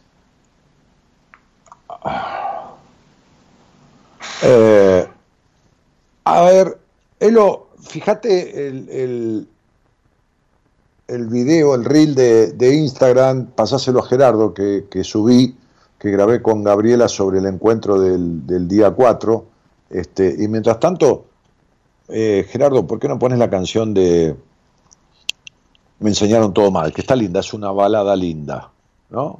[4.43, 5.07] Eh,
[6.25, 6.77] a ver,
[7.19, 9.47] Elo, fíjate el, el,
[11.07, 15.55] el, video, el reel de, de Instagram, pasáselo a Gerardo que, que, subí,
[15.99, 19.45] que grabé con Gabriela sobre el encuentro del, del día 4.
[19.91, 21.25] Este, y mientras tanto,
[22.09, 24.35] eh, Gerardo, ¿por qué no pones la canción de
[26.03, 26.91] Me enseñaron todo mal?
[26.91, 28.69] Que está linda, es una balada linda,
[29.09, 29.39] ¿no?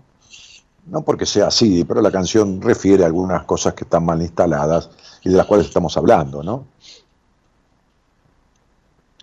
[0.86, 4.90] No porque sea así, pero la canción refiere a algunas cosas que están mal instaladas
[5.26, 6.64] y de las cuales estamos hablando, ¿no?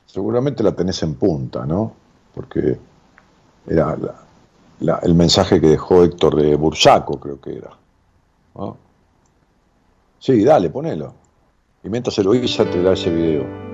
[0.05, 1.95] Seguramente la tenés en punta, ¿no?
[2.35, 2.79] Porque
[3.67, 3.97] era
[5.01, 7.71] el mensaje que dejó Héctor de Bursaco, creo que era.
[8.55, 8.77] ¿no?
[10.19, 11.15] Sí, dale, ponelo.
[11.83, 13.70] Y mientras se lo hizo, te da ese video.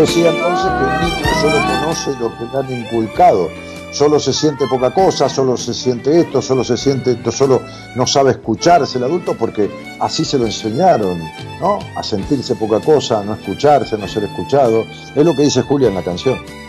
[0.00, 3.50] Decía entonces que el niño solo conoce lo que le han inculcado,
[3.92, 7.62] solo se siente poca cosa, solo se siente esto, solo se siente esto, solo
[7.94, 11.18] no sabe escucharse el adulto porque así se lo enseñaron,
[11.60, 11.80] ¿no?
[11.96, 14.84] A sentirse poca cosa, a no escucharse, a no ser escuchado.
[15.14, 16.59] Es lo que dice Julia en la canción.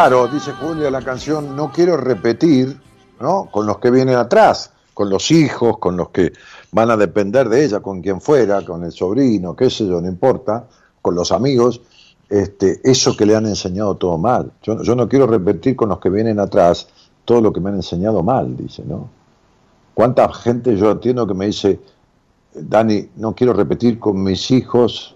[0.00, 2.74] Claro, dice Julia la canción, no quiero repetir,
[3.20, 3.50] ¿no?
[3.50, 6.32] Con los que vienen atrás, con los hijos, con los que
[6.72, 10.08] van a depender de ella, con quien fuera, con el sobrino, qué sé yo, no
[10.08, 10.66] importa,
[11.02, 11.82] con los amigos,
[12.30, 14.50] este, eso que le han enseñado todo mal.
[14.62, 16.88] Yo, yo no quiero repetir con los que vienen atrás
[17.26, 19.06] todo lo que me han enseñado mal, dice, ¿no?
[19.92, 21.78] ¿Cuánta gente yo entiendo que me dice,
[22.54, 25.14] Dani, no quiero repetir con mis hijos?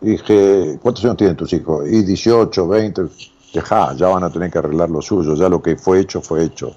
[0.00, 1.86] dije, ¿cuántos años tienen tus hijos?
[1.88, 3.02] Y 18, 20,
[3.54, 6.44] deja, ya van a tener que arreglar lo suyo, ya lo que fue hecho, fue
[6.44, 6.74] hecho.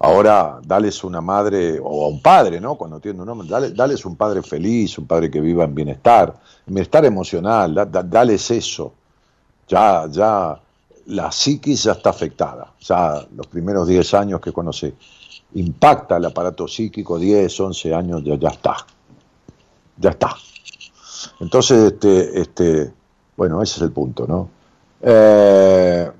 [0.00, 2.74] Ahora, dales una madre o a un padre, ¿no?
[2.74, 6.34] Cuando tiene un nombre, dale, dales un padre feliz, un padre que viva en bienestar,
[6.66, 8.94] bienestar emocional, dales eso.
[9.68, 10.58] Ya, ya,
[11.06, 12.72] la psiquis ya está afectada.
[12.80, 14.94] Ya los primeros 10 años que conoce
[15.54, 18.76] impacta el aparato psíquico, 10, 11 años, ya, ya está.
[19.98, 20.34] Ya está.
[21.40, 22.92] Entonces, este, este,
[23.36, 24.59] bueno, ese es el punto, ¿no?
[25.02, 26.10] Eh,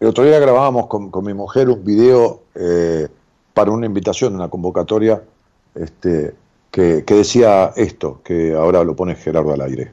[0.00, 3.08] el otro día grabábamos con, mi mujer un video eh,
[3.54, 5.22] para una invitación, una convocatoria,
[5.74, 6.34] este,
[6.70, 9.92] que, decía esto, que ahora lo pone Gerardo al aire.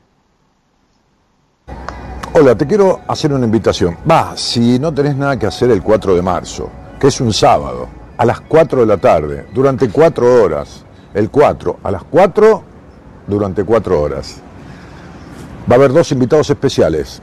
[2.33, 3.97] Hola, te quiero hacer una invitación.
[4.09, 6.69] Va, si no tenés nada que hacer el 4 de marzo,
[6.99, 11.79] que es un sábado, a las 4 de la tarde, durante 4 horas, el 4,
[11.81, 12.63] a las 4,
[13.27, 14.41] durante 4 horas.
[15.69, 17.21] Va a haber dos invitados especiales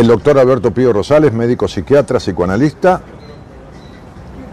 [0.00, 3.02] el doctor Alberto Pío Rosales, médico psiquiatra, psicoanalista,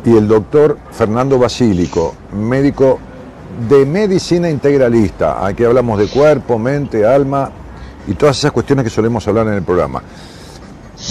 [0.04, 3.00] y el doctor Fernando Basílico, médico
[3.70, 5.46] de medicina integralista.
[5.46, 7.50] Aquí hablamos de cuerpo, mente, alma
[8.08, 10.02] y todas esas cuestiones que solemos hablar en el programa.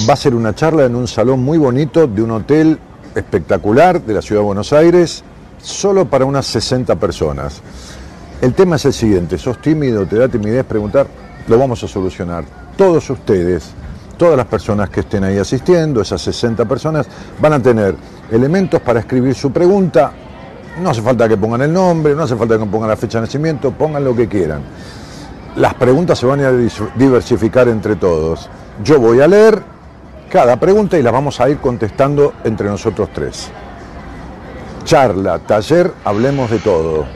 [0.07, 2.79] Va a ser una charla en un salón muy bonito de un hotel
[3.15, 5.25] espectacular de la ciudad de Buenos Aires,
[5.63, 7.63] solo para unas 60 personas.
[8.41, 11.07] El tema es el siguiente, sos tímido, te da timidez preguntar,
[11.49, 12.45] lo vamos a solucionar.
[12.77, 13.75] Todos ustedes
[14.17, 17.07] todas las personas que estén ahí asistiendo, esas 60 personas,
[17.41, 17.95] van a tener
[18.31, 20.13] elementos para escribir su pregunta.
[20.81, 23.27] No hace falta que pongan el nombre, no hace falta que pongan la fecha de
[23.27, 24.63] nacimiento, pongan lo que quieran.
[25.57, 26.53] Las preguntas se van a
[26.97, 28.49] diversificar entre todos.
[28.85, 29.63] Yo voy a leer
[30.31, 33.51] cada pregunta y las vamos a ir contestando entre nosotros tres.
[34.85, 37.07] Charla, taller, hablemos de todo.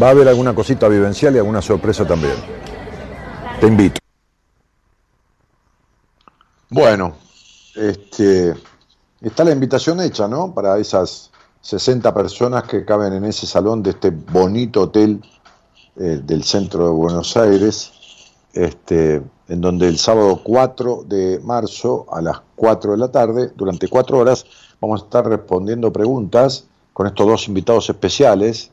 [0.00, 2.34] Va a haber alguna cosita vivencial y alguna sorpresa también.
[3.58, 3.98] Te invito.
[6.68, 7.14] Bueno,
[7.74, 8.54] este,
[9.22, 10.52] está la invitación hecha, ¿no?
[10.52, 11.30] Para esas
[11.62, 15.22] 60 personas que caben en ese salón de este bonito hotel
[15.96, 17.90] eh, del centro de Buenos Aires,
[18.52, 23.88] este, en donde el sábado 4 de marzo a las 4 de la tarde, durante
[23.88, 24.44] 4 horas,
[24.80, 28.70] vamos a estar respondiendo preguntas con estos dos invitados especiales,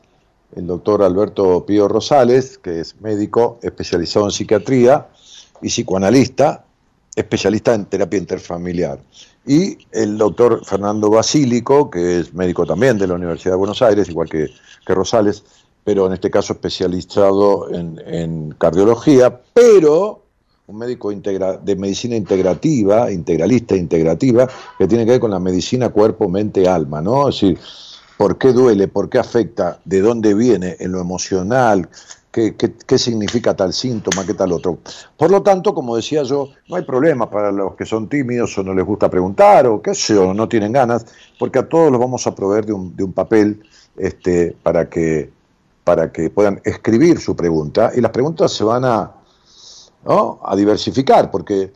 [0.54, 5.08] el doctor Alberto Pío Rosales, que es médico especializado en psiquiatría
[5.60, 6.64] y psicoanalista,
[7.14, 9.00] especialista en terapia interfamiliar.
[9.46, 14.08] Y el doctor Fernando Basílico, que es médico también de la Universidad de Buenos Aires,
[14.08, 14.48] igual que,
[14.86, 15.44] Rosales,
[15.84, 20.22] pero en este caso especializado en, cardiología, pero
[20.68, 24.48] un médico de medicina integrativa, integralista integrativa,
[24.78, 27.28] que tiene que ver con la medicina cuerpo, mente, alma, ¿no?
[27.28, 27.58] Es decir,
[28.16, 31.88] por qué duele, por qué afecta, de dónde viene, en lo emocional,
[32.30, 34.78] qué, significa tal síntoma, qué tal otro.
[35.16, 38.62] Por lo tanto, como decía yo, no hay problema para los que son tímidos o
[38.62, 41.06] no les gusta preguntar o qué sé yo, no tienen ganas,
[41.38, 43.62] porque a todos los vamos a proveer de un, de un papel
[43.96, 45.30] este, para, que,
[45.84, 49.12] para que puedan escribir su pregunta y las preguntas se van a,
[50.04, 51.72] a diversificar, porque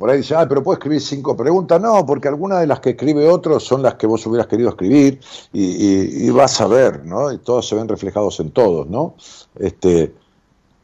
[0.00, 1.78] por ahí dice, ah, pero puedo escribir cinco preguntas.
[1.78, 5.20] No, porque algunas de las que escribe otro son las que vos hubieras querido escribir
[5.52, 7.30] y, vas a ver, ¿no?
[7.30, 9.14] Y todos se ven reflejados en todos, ¿no?
[9.56, 10.14] Este,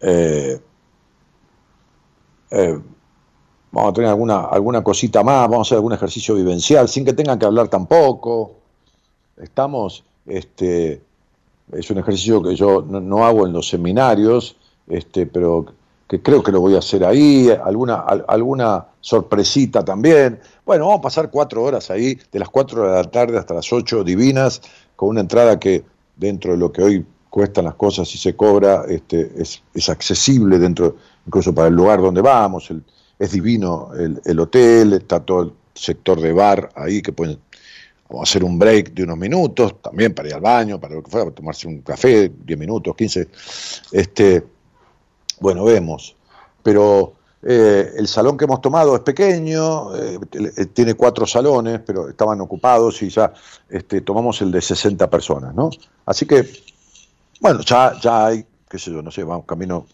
[0.03, 0.61] eh,
[2.51, 2.79] eh,
[3.73, 7.15] vamos a tener alguna, alguna cosita más, vamos a hacer algún ejercicio vivencial, sin que
[7.15, 8.57] tengan que hablar tampoco.
[9.39, 11.03] Estamos, este,
[11.73, 15.65] es un ejercicio que yo no, hago en los seminarios, este, pero
[16.09, 20.41] que creo que lo voy a hacer ahí, alguna, alguna sorpresita también.
[20.65, 23.73] Bueno, vamos a pasar cuatro horas ahí, de las cuatro de la tarde hasta las
[23.73, 24.63] ocho, divinas,
[24.95, 25.85] con una entrada que
[26.17, 30.97] dentro de lo que hoy cuestan las cosas y se cobra, este, es, accesible dentro,
[31.27, 32.73] incluso para el lugar donde vamos,
[33.19, 37.39] es divino el, hotel, está todo el sector de bar ahí que pueden
[38.23, 41.27] hacer un break de unos minutos, también para ir al baño, para lo que fuera,
[41.27, 43.29] para tomarse un café, diez minutos, quince,
[43.93, 44.45] este,
[45.41, 46.17] bueno, vemos.
[46.63, 50.19] Pero eh, el salón que hemos tomado es pequeño, eh,
[50.75, 53.33] tiene cuatro salones, pero estaban ocupados y ya
[53.69, 55.71] este, tomamos el de 60 personas, ¿no?
[56.07, 56.45] Así que,
[57.41, 59.87] bueno, ya, ya hay, qué sé yo, no sé, vamos camino,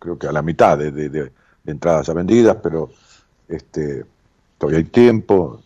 [0.00, 1.30] creo que a la mitad de,
[1.66, 2.90] entradas ya vendidas, pero
[3.46, 4.04] este,
[4.58, 5.60] todavía hay tiempo,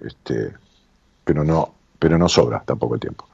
[0.00, 0.54] este,
[1.22, 3.27] pero no, pero no sobra tampoco el tiempo.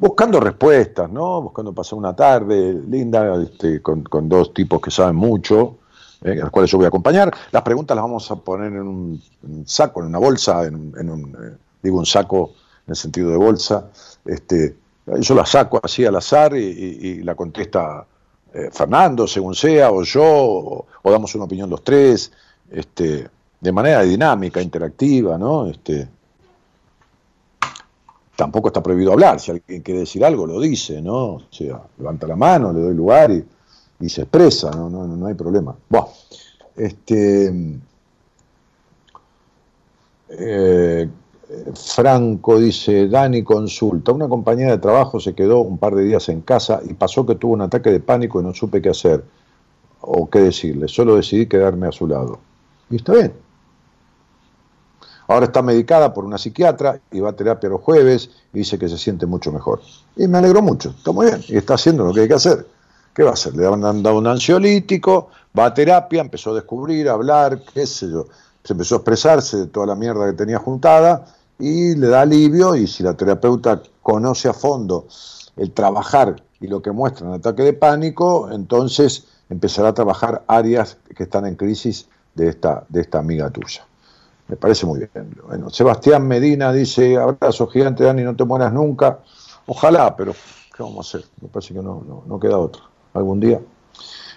[0.00, 1.42] Buscando respuestas, ¿no?
[1.42, 5.76] Buscando pasar una tarde linda este, con, dos tipos que saben mucho,
[6.24, 7.30] eh, a los cuales yo voy a acompañar.
[7.52, 9.22] Las preguntas las vamos a poner en un,
[9.66, 12.52] saco, en una bolsa, en, un, eh, digo un saco
[12.86, 13.90] en el sentido de bolsa.
[14.24, 14.74] Este,
[15.18, 18.06] yo la saco así al azar y, la contesta
[18.54, 22.32] eh, Fernando, según sea, o yo, o, o, damos una opinión los tres.
[22.70, 23.28] Este,
[23.60, 25.66] de manera dinámica, interactiva, ¿no?
[25.66, 26.08] Este,
[28.40, 31.24] tampoco está prohibido hablar, si alguien quiere decir algo, lo dice, ¿no?
[31.34, 34.88] O sea, levanta la mano, le doy lugar y, se expresa, ¿no?
[34.88, 35.76] No, no hay problema.
[35.90, 36.08] Bueno,
[36.74, 37.52] este,
[40.30, 41.08] eh,
[41.74, 46.40] Franco dice, Dani consulta, una compañera de trabajo se quedó un par de días en
[46.40, 49.22] casa y pasó que tuvo un ataque de pánico y no supe qué hacer
[50.00, 52.38] o qué decirle, solo decidí quedarme a su lado.
[52.88, 53.34] Y está bien,
[55.30, 58.88] Ahora está medicada por una psiquiatra y va a terapia los jueves y dice que
[58.88, 59.80] se siente mucho mejor.
[60.16, 62.66] Y me alegro mucho, está muy bien, y está haciendo lo que hay que hacer.
[63.14, 63.54] ¿Qué va a hacer?
[63.54, 68.10] Le han dado un ansiolítico, va a terapia, empezó a descubrir, a hablar, qué sé
[68.10, 68.26] yo.
[68.64, 71.24] Se empezó a expresarse de toda la mierda que tenía juntada
[71.60, 75.06] y le da alivio y si la terapeuta conoce a fondo
[75.56, 80.96] el trabajar y lo que muestra en ataque de pánico, entonces empezará a trabajar áreas
[81.14, 83.86] que están en crisis de esta, de esta amiga tuya.
[84.50, 85.30] Me parece muy bien.
[85.46, 89.20] Bueno, Sebastián Medina dice, abrazo gigante, Dani, no te mueras nunca.
[89.66, 90.32] Ojalá, pero
[90.76, 91.30] ¿qué vamos a hacer?
[91.40, 92.82] Me parece que no, no, queda otro.
[93.14, 93.60] Algún día.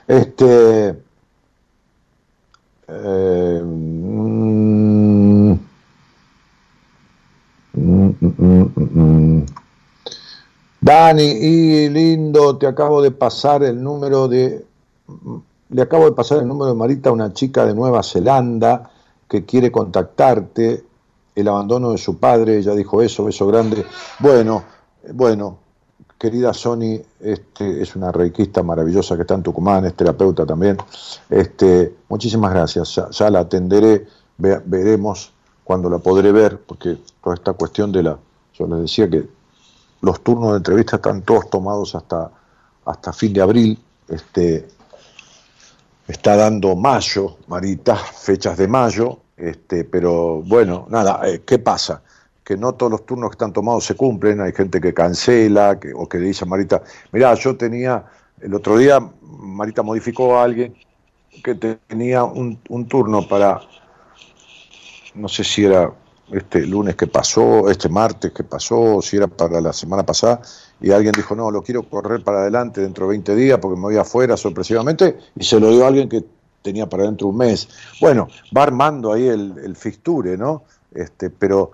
[0.08, 0.96] Este.
[2.88, 5.54] Mm,
[10.80, 14.64] Dani, y lindo, te acabo de pasar el número de.
[15.70, 18.92] Le acabo de pasar el número de Marita, una chica de Nueva Zelanda
[19.34, 20.84] que quiere contactarte,
[21.34, 23.84] el abandono de su padre, ella dijo eso, beso grande.
[24.20, 24.64] Bueno,
[25.12, 25.58] bueno,
[26.20, 30.78] querida Sony, este, es una reikista maravillosa que está en Tucumán, es terapeuta también.
[31.32, 34.06] Este, muchísimas gracias, ya, la atenderé,
[34.38, 35.34] veremos
[35.64, 38.20] cuando la podré ver, porque toda esta cuestión de la,
[38.54, 39.28] yo les decía que
[40.02, 42.30] los turnos de entrevista están todos tomados hasta,
[42.86, 43.80] hasta fin de abril,
[44.10, 44.68] este,
[46.08, 52.02] está dando mayo, Marita, fechas de mayo, este, pero bueno, nada, eh, ¿qué pasa?
[52.44, 55.94] Que no todos los turnos que están tomados se cumplen, hay gente que cancela que,
[55.94, 56.82] o que le dice a Marita,
[57.12, 58.06] mirá, yo tenía,
[58.42, 60.76] el otro día Marita modificó a alguien
[61.44, 63.62] que tenía un, un turno para,
[65.16, 65.92] no sé si era
[66.32, 70.42] este lunes que pasó, este martes que pasó, si era para la semana pasada,
[70.80, 73.84] y alguien dijo, no, lo quiero correr para adelante dentro de 20 días porque me
[73.84, 76.24] voy afuera sorpresivamente, y se lo dio a alguien que
[76.64, 77.70] tenía para dentro un mes.
[78.02, 80.64] Bueno, va armando ahí el, fixture, ¿no?
[80.94, 81.72] Este, pero,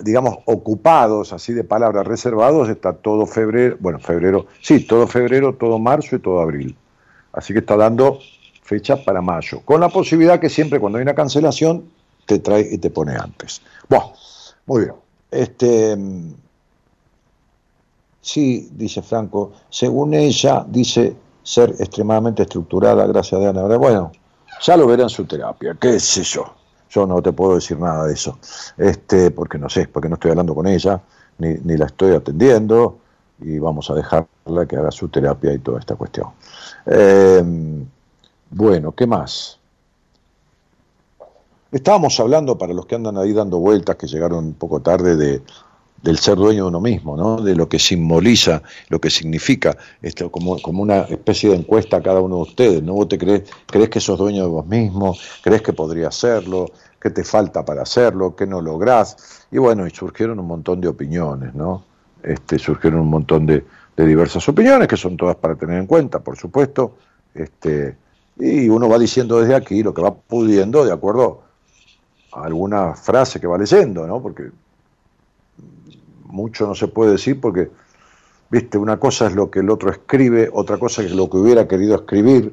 [0.00, 5.78] digamos, ocupados, así de palabras reservados, está todo febrero, bueno, febrero, sí, todo febrero, todo
[5.78, 6.76] marzo y todo abril.
[7.32, 8.18] Así que está dando
[8.62, 11.84] fecha para mayo, con la posibilidad que siempre cuando hay una cancelación
[12.26, 13.60] te trae y te pone antes.
[13.88, 14.12] Bueno,
[14.66, 14.94] muy bien.
[15.30, 15.96] Este,
[18.20, 21.14] sí, dice Franco, según ella, dice
[21.44, 23.76] ser extremadamente estructurada, gracias a Ana.
[23.76, 24.10] Bueno,
[24.60, 26.52] ya lo verá en su terapia, qué sé yo.
[26.90, 28.38] Yo no te puedo decir nada de eso,
[28.76, 31.00] este, porque no sé, porque no estoy hablando con ella,
[31.38, 32.98] ni, ni la estoy atendiendo,
[33.40, 36.28] y vamos a dejarla que haga su terapia y toda esta cuestión.
[36.86, 37.42] Eh,
[38.50, 39.58] bueno, ¿qué más?
[41.72, 45.42] Estábamos hablando, para los que andan ahí dando vueltas, que llegaron un poco tarde, de,
[46.04, 47.40] del ser dueño de uno mismo, ¿no?
[47.40, 52.02] de lo que simboliza, lo que significa, esto como, como una especie de encuesta a
[52.02, 52.82] cada uno de ustedes.
[52.82, 52.92] ¿no?
[52.92, 55.16] ¿Vos te crees, crees que sos dueño de vos mismo?
[55.42, 56.66] ¿Crees que podría hacerlo?
[57.00, 58.36] ¿Qué te falta para hacerlo?
[58.36, 59.46] ¿Qué no lográs?
[59.50, 61.84] Y bueno, y surgieron un montón de opiniones, ¿no?
[62.22, 63.64] Este, surgieron un montón de,
[63.96, 66.96] de diversas opiniones, que son todas para tener en cuenta, por supuesto.
[67.34, 67.96] Este,
[68.38, 71.44] y uno va diciendo desde aquí lo que va pudiendo de acuerdo
[72.32, 74.20] alguna frase que va leyendo, ¿no?
[74.20, 74.50] Porque
[76.34, 77.70] mucho no se puede decir porque,
[78.50, 81.66] viste, una cosa es lo que el otro escribe, otra cosa es lo que hubiera
[81.66, 82.52] querido escribir,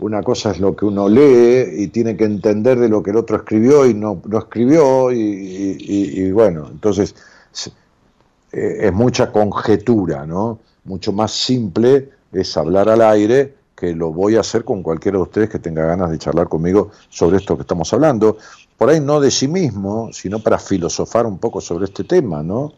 [0.00, 3.16] una cosa es lo que uno lee y tiene que entender de lo que el
[3.16, 7.14] otro escribió y no, no escribió, y, bueno, entonces
[8.52, 10.58] eh, es mucha conjetura, ¿no?
[10.84, 15.22] Mucho más simple es hablar al aire que lo voy a hacer con cualquiera de
[15.22, 18.38] ustedes que tenga ganas de charlar conmigo sobre esto que estamos hablando,
[18.76, 22.74] por ahí no de sí mismo, sino para filosofar un poco sobre este tema, ¿no?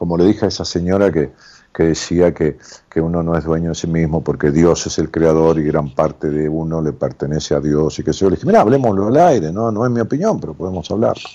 [0.00, 1.30] Como le dije a esa señora que,
[1.74, 2.56] que decía que,
[2.88, 5.94] que, uno no es dueño de sí mismo porque Dios es el creador y gran
[5.94, 9.08] parte de uno le pertenece a Dios y que se yo le dije, mira, hablemoslo
[9.08, 11.28] al aire, no, no es mi opinión, pero podemos hablarlo.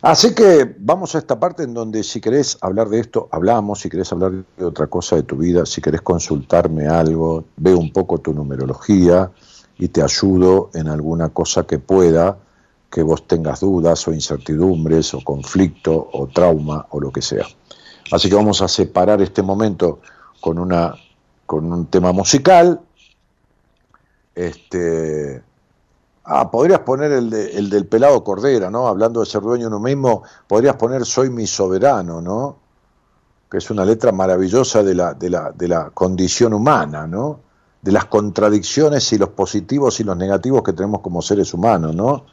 [0.00, 3.90] Así que vamos a esta parte en donde si querés hablar de esto, hablamos, si
[3.90, 8.16] querés hablar de otra cosa de tu vida, si querés consultarme algo, veo un poco
[8.16, 9.30] tu numerología
[9.76, 12.38] y te ayudo en alguna cosa que pueda,
[12.90, 17.46] que vos tengas dudas o incertidumbres o conflicto o trauma o lo que sea.
[18.12, 20.00] Así que vamos a separar este momento
[20.40, 20.94] con, una,
[21.44, 22.80] con un tema musical.
[24.34, 25.42] Este,
[26.24, 28.86] ah, podrías poner el, el del pelado Cordera, ¿no?
[28.86, 32.56] Hablando de ser dueño uno mismo, podrías poner Soy mi soberano, ¿no?
[33.50, 37.40] Que es una letra maravillosa de la, de la, de la condición humana, ¿no?
[37.82, 42.26] De las contradicciones y los positivos y los negativos que tenemos como seres humanos, ¿no?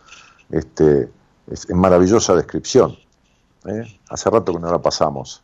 [0.50, 1.10] Este,
[1.50, 2.96] es, maravillosa descripción.
[3.66, 4.00] ¿eh?
[4.10, 5.44] Hace rato que no la pasamos.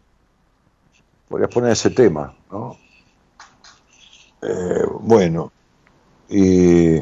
[1.27, 2.77] Podrías poner ese tema, ¿no?
[4.41, 5.51] Eh, bueno,
[6.29, 6.99] y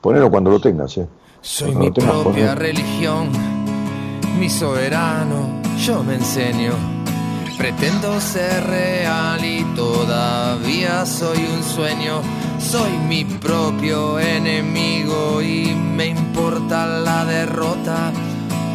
[0.00, 1.06] ponerlo cuando lo tengas, ¿eh?
[1.40, 3.30] Soy mi propia religión,
[4.38, 6.72] mi soberano, yo me enseño.
[7.56, 12.22] Pretendo ser real y todavía soy un sueño.
[12.58, 18.12] Soy mi propio enemigo y me importa la derrota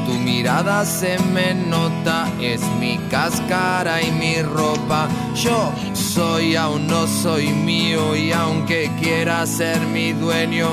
[0.06, 5.08] tu mirada se me nota, es mi cáscara y mi ropa.
[5.36, 10.68] Yo soy, aún no soy mío y aunque quiera ser mi dueño,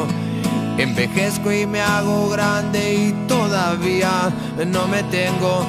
[0.78, 4.32] envejezco y me hago grande y todavía
[4.66, 5.64] no me tengo.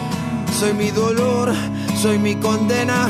[0.59, 1.53] Soy mi dolor,
[2.01, 3.09] soy mi condena,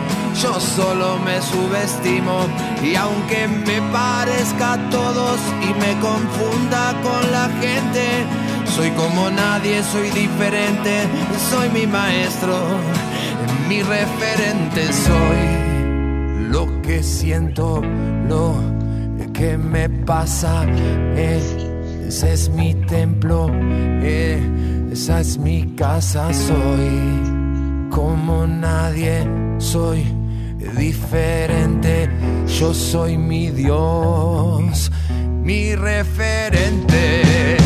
[0.39, 2.45] yo solo me subestimo.
[2.83, 8.25] Y aunque me parezca a todos y me confunda con la gente,
[8.75, 11.03] soy como nadie, soy diferente,
[11.49, 12.55] soy mi maestro,
[13.67, 17.81] mi referente, soy lo que siento,
[18.27, 18.55] lo
[19.33, 20.65] que me pasa.
[21.15, 23.49] ese es mi templo,
[24.91, 29.27] esa es mi casa, soy como nadie,
[29.59, 30.20] soy
[30.77, 32.09] diferente,
[32.47, 34.91] yo soy mi Dios,
[35.43, 37.57] mi referente.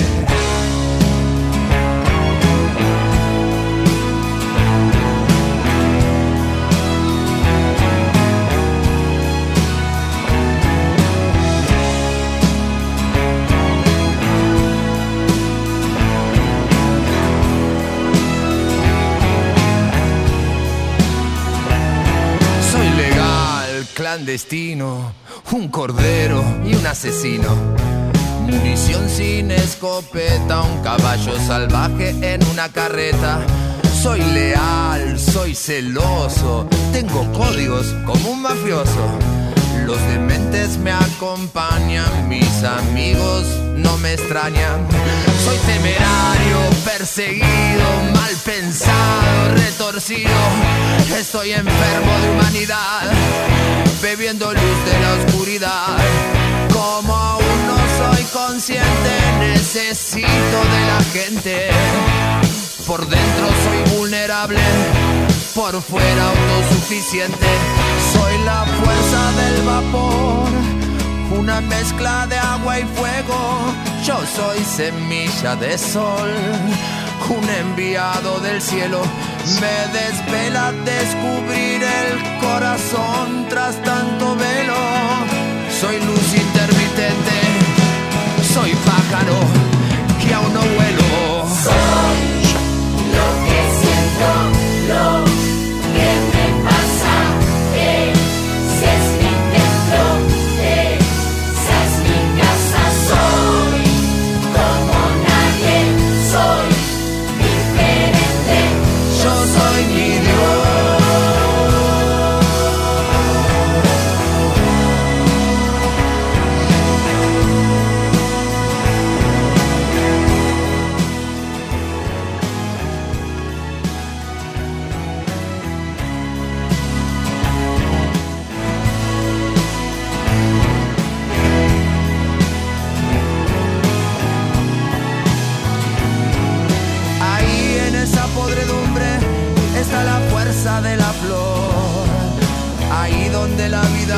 [24.15, 25.13] Clandestino,
[25.51, 27.49] un cordero y un asesino.
[28.47, 33.41] Munición sin escopeta, un caballo salvaje en una carreta.
[34.01, 39.34] Soy leal, soy celoso, tengo códigos como un mafioso.
[39.95, 43.45] Los dementes me acompañan, mis amigos
[43.77, 44.85] no me extrañan.
[45.45, 50.29] Soy temerario, perseguido, mal pensado, retorcido.
[51.17, 53.03] Estoy enfermo de humanidad,
[54.01, 55.97] bebiendo luz de la oscuridad.
[56.73, 62.44] Como aún no soy consciente, necesito de la gente.
[62.87, 64.59] Por dentro soy vulnerable,
[65.53, 67.47] por fuera autosuficiente.
[68.13, 70.85] Soy la fuerza del vapor
[71.31, 73.37] una mezcla de agua y fuego.
[74.05, 76.29] Yo soy semilla de sol,
[77.29, 79.01] un enviado del cielo.
[79.61, 84.75] Me desvela descubrir el corazón tras tanto velo.
[85.79, 87.37] Soy luz intermitente,
[88.53, 89.64] soy pájaro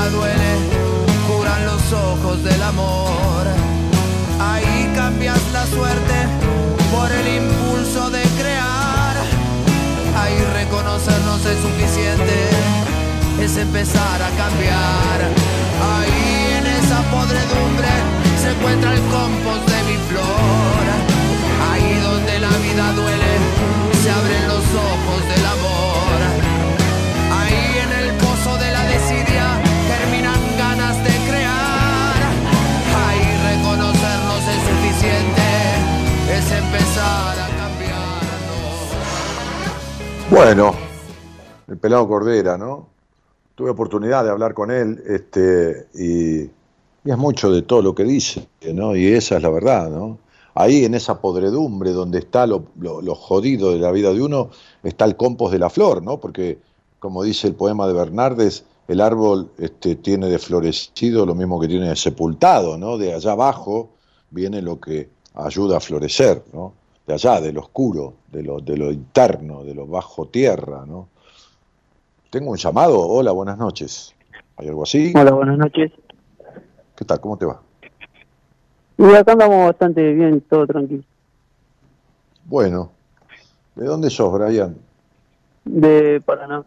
[0.10, 0.52] duele,
[1.28, 3.46] curan los ojos del amor.
[4.40, 6.16] Ahí cambias la suerte
[6.92, 9.16] por el impulso de crear.
[10.20, 12.38] Ahí reconocernos es suficiente,
[13.42, 15.18] es empezar a cambiar.
[15.96, 17.92] Ahí en esa podredumbre
[18.42, 20.84] se encuentra el compost de mi flor.
[21.72, 23.17] Ahí donde la vida duele,
[40.30, 40.74] Bueno,
[41.68, 42.90] el pelado Cordera, ¿no?
[43.56, 46.50] Tuve oportunidad de hablar con él, este, y,
[47.10, 48.96] es mucho de todo lo que dice, ¿no?
[48.96, 50.20] Y esa es la verdad, ¿no?
[50.54, 52.66] Ahí en esa podredumbre donde está lo
[53.16, 54.50] jodido de la vida de uno,
[54.84, 56.20] está el compost de la flor, ¿no?
[56.20, 56.60] Porque,
[57.00, 61.68] como dice el poema de Bernardes, el árbol este, tiene de florecido lo mismo que
[61.68, 62.98] tiene de sepultado, ¿no?
[62.98, 63.90] De allá abajo
[64.30, 66.74] viene lo que ayuda a florecer, ¿no?
[67.06, 71.08] De allá, del oscuro, de lo, de lo interno, de lo bajo tierra, ¿no?
[72.30, 73.00] Tengo un llamado.
[73.00, 74.14] Hola, buenas noches.
[74.58, 75.12] ¿Hay algo así?
[75.16, 75.92] Hola, buenas noches.
[76.96, 77.20] ¿Qué tal?
[77.20, 77.60] ¿Cómo te va?
[79.00, 81.04] Y acá andamos bastante bien, todo tranquilo.
[82.46, 82.92] Bueno.
[83.76, 84.78] ¿De dónde sos, Brian?
[85.66, 86.64] De Paraná.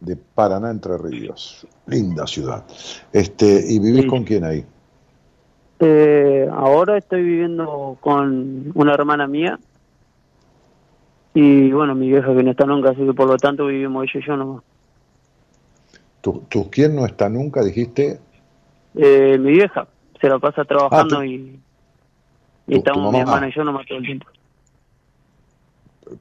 [0.00, 1.68] De Paraná, Entre Ríos.
[1.86, 2.64] Linda ciudad.
[3.12, 4.08] Este, ¿Y vivís Sí.
[4.08, 4.64] con quién ahí?
[5.78, 9.58] Eh, ahora estoy viviendo con una hermana mía.
[11.34, 14.24] Y bueno, mi vieja que no está nunca, así que por lo tanto vivimos ella
[14.24, 14.62] y yo nomás.
[16.20, 18.20] ¿Tu, tu quién no está nunca, dijiste?
[18.94, 19.88] Eh, mi vieja
[20.20, 21.60] se la pasa trabajando Ah, y,
[22.68, 24.26] estamos mi hermana y yo nomás todo el tiempo.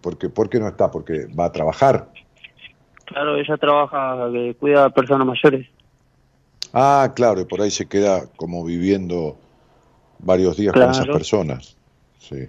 [0.02, 0.90] Porque, ¿Por qué no está?
[0.90, 2.10] Porque va a trabajar.
[3.06, 5.68] Claro, ella trabaja, que cuida a personas mayores.
[6.74, 9.38] Ah, claro, y por ahí se queda como viviendo
[10.20, 11.78] varios días con esas personas.
[12.18, 12.48] Sí.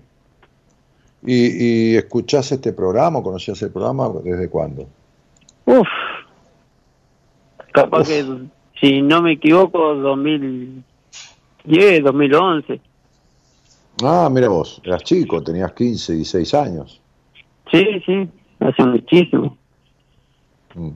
[1.25, 3.23] ¿Y, y escuchás este programa?
[3.23, 4.11] ¿Conocías el programa?
[4.23, 4.87] ¿Desde cuándo?
[5.65, 5.89] Uf.
[7.73, 8.09] Capaz Uf.
[8.09, 8.25] que,
[8.81, 12.81] si no me equivoco, 2010, 2011.
[14.03, 17.01] Ah, mira vos, eras chico, tenías 15, 16 años.
[17.71, 18.29] Sí, sí,
[18.61, 19.57] hace muchísimo.
[20.75, 20.91] Mm.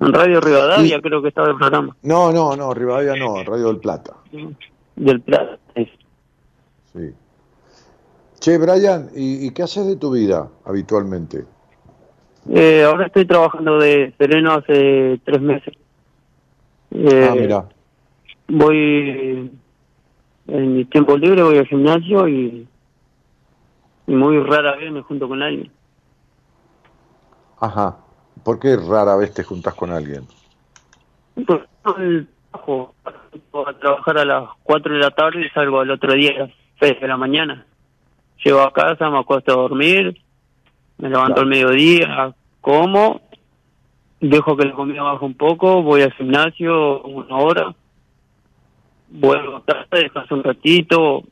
[0.00, 1.96] En Radio Rivadavia creo que estaba el programa.
[2.02, 4.14] No, no, no, Rivadavia no, Radio del Plata.
[4.94, 5.58] Del Plata.
[5.74, 5.90] sí.
[8.40, 11.44] Che, Brian, ¿y, y qué haces de tu vida habitualmente?
[12.50, 15.74] Eh, ahora estoy trabajando de sereno hace tres meses.
[16.92, 17.68] Eh, ah, mira.
[18.48, 19.50] Voy
[20.46, 22.66] en mi tiempo libre, voy al gimnasio y,
[24.06, 25.70] y muy rara vez me junto con alguien.
[27.60, 27.98] Ajá.
[28.44, 30.26] ¿Por qué rara vez te juntas con alguien?
[31.46, 31.60] Pues,
[31.98, 36.30] el trabajo, a trabajar a las 4 de la tarde y salgo al otro día
[36.30, 36.50] a las
[36.80, 37.66] 6 de la mañana.
[38.44, 40.20] Llego a casa, me acuesto a dormir,
[40.98, 41.40] me levanto Claro.
[41.42, 43.20] al mediodía, como,
[44.20, 47.74] dejo que la comida baje un poco, voy al gimnasio una hora,
[49.08, 51.24] vuelvo a casa, descanso un ratito,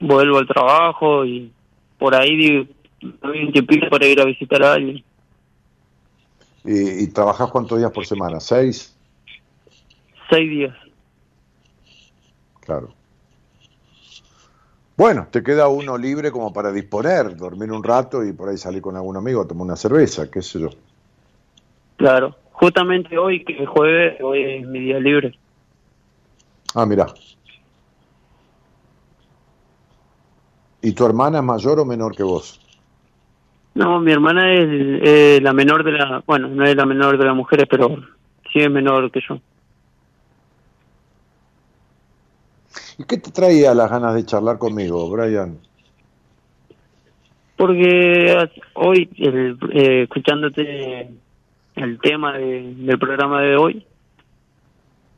[0.00, 1.50] vuelvo al trabajo y
[1.98, 2.68] por ahí di-
[3.22, 5.02] doy un tiempito para ir a visitar a alguien.
[6.64, 8.40] ¿Y, y trabajás cuántos días por semana?
[8.40, 8.96] ¿Seis?
[10.28, 10.74] Seis días.
[12.60, 12.92] Claro.
[14.98, 18.82] Bueno, te queda uno libre como para disponer, dormir un rato y por ahí salir
[18.82, 20.70] con algún amigo a tomar una cerveza, qué sé yo.
[21.96, 25.38] Claro, justamente hoy, que es jueves, hoy es mi día libre.
[26.74, 27.06] Ah, mira.
[30.82, 32.60] ¿Y tu hermana es mayor o menor que vos?
[33.76, 37.24] No, mi hermana es eh, la menor de la, bueno, no es la menor de
[37.24, 37.98] las mujeres, pero
[38.52, 39.38] sí es menor que yo.
[42.98, 45.58] ¿Y qué te traía las ganas de charlar conmigo, Brian?
[47.56, 51.08] Porque hoy, el- eh, escuchándote
[51.76, 53.84] el tema de- del programa de hoy,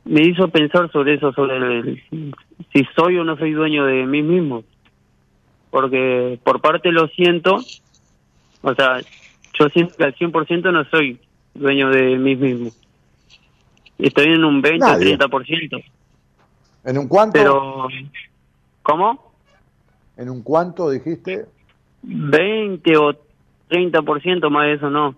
[0.05, 2.33] me hizo pensar sobre eso, sobre el-
[2.73, 4.63] si soy o no soy dueño de mí mismo.
[5.69, 7.57] Porque por parte lo siento,
[8.61, 8.99] o sea,
[9.59, 11.19] yo siento que al 100% no soy
[11.53, 12.71] dueño de mí mismo.
[13.97, 15.17] Estoy en un 20 o Nadie.
[15.17, 15.77] 30%.
[16.83, 17.33] ¿En un cuánto?
[17.33, 17.87] Pero,
[18.83, 19.31] ¿cómo?
[20.17, 21.45] ¿En un cuánto dijiste?
[22.03, 23.13] 20 o
[23.69, 25.15] 30% más de eso no.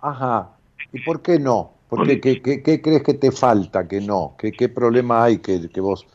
[0.00, 0.50] Ajá.
[0.92, 1.70] ¿Y por qué no?
[1.88, 4.34] ¿Por qué, qué, qué- qué crees que te falta que no?
[4.38, 6.06] ¿Qué, qué problema hay que, que vos...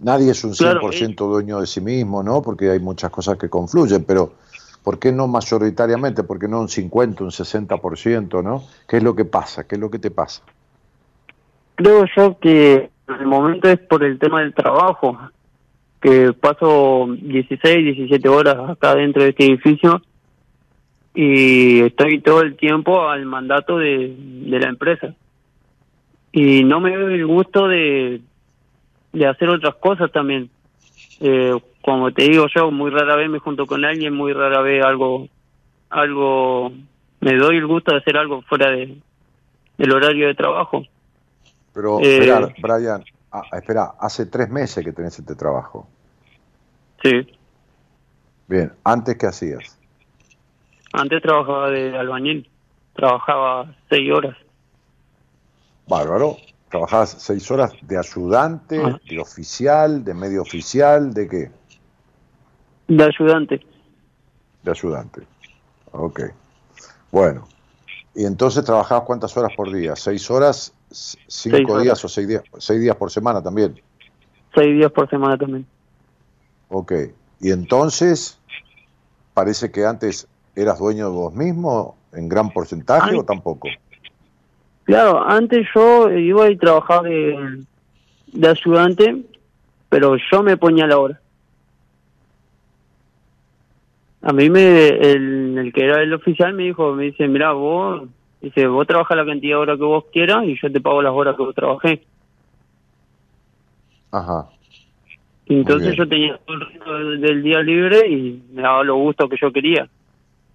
[0.00, 2.40] Nadie es un 100% Claro, dueño de sí mismo, ¿no?
[2.42, 4.32] Porque hay muchas cosas que confluyen, pero
[4.82, 6.24] ¿Por qué no mayoritariamente?
[6.24, 8.42] ¿Por qué no un 50, un 60%?
[8.42, 8.64] ¿no?
[8.88, 9.64] ¿Qué es lo que pasa?
[9.64, 10.42] ¿Qué es lo que te pasa?
[11.74, 15.18] Creo yo que en el momento es por el tema del trabajo,
[16.00, 20.02] que paso 16, 17 horas acá dentro de este edificio
[21.14, 25.14] y estoy todo el tiempo al mandato de, de la empresa.
[26.32, 28.20] Y no me doy el gusto de,
[29.12, 30.48] de hacer otras cosas también.
[31.20, 34.84] Eh, como te digo yo, muy rara vez me junto con alguien, muy rara vez
[34.84, 35.28] algo,
[35.90, 36.72] algo,
[37.20, 38.96] me doy el gusto de hacer algo fuera de,
[39.76, 40.84] del horario de trabajo.
[41.74, 45.86] Pero, Eh, espera, Brian, ah, espera, hace tres meses que tenés este trabajo.
[47.02, 47.26] Sí,
[48.48, 49.78] Bien, ¿antes qué hacías?
[50.92, 52.50] antes trabajaba de albañil,
[52.94, 54.36] trabajaba seis horas.
[55.88, 56.36] Bárbaro.
[56.70, 58.98] ¿Trabajabas seis horas de ayudante, Ajá.
[59.08, 61.50] de oficial, de medio oficial, de qué?
[62.88, 63.60] De ayudante,
[64.62, 65.22] De ayudante.
[65.92, 66.20] Ok.
[67.10, 67.46] Bueno.
[68.14, 69.96] ¿Y entonces trabajabas cuántas horas por día?
[69.96, 70.72] ¿Seis horas?
[70.92, 71.82] ¿Cinco Seis horas.
[71.84, 72.42] días o seis días?
[72.58, 73.80] ¿Seis días por semana también?
[74.54, 75.66] seis días por semana también.
[76.68, 76.92] Ok.
[77.40, 78.38] ¿Y entonces
[79.34, 83.18] parece que antes eras dueño de vos mismo en gran porcentaje Ay.
[83.18, 83.68] o tampoco?
[84.84, 87.64] Claro, antes yo iba y trabajaba de,
[88.32, 89.22] de ayudante,
[89.88, 91.20] pero yo me ponía a la hora.
[94.22, 98.08] A mí me, el, el que era el oficial me dijo, me dice, mira, vos,
[98.42, 101.12] dice, vos trabajas la cantidad de horas que vos quieras y yo te pago las
[101.12, 102.04] horas que vos trabajé.
[104.10, 104.48] Ajá.
[105.46, 109.28] Y entonces yo tenía todo el resto del, día libre y me daba los gustos
[109.30, 109.88] que yo quería.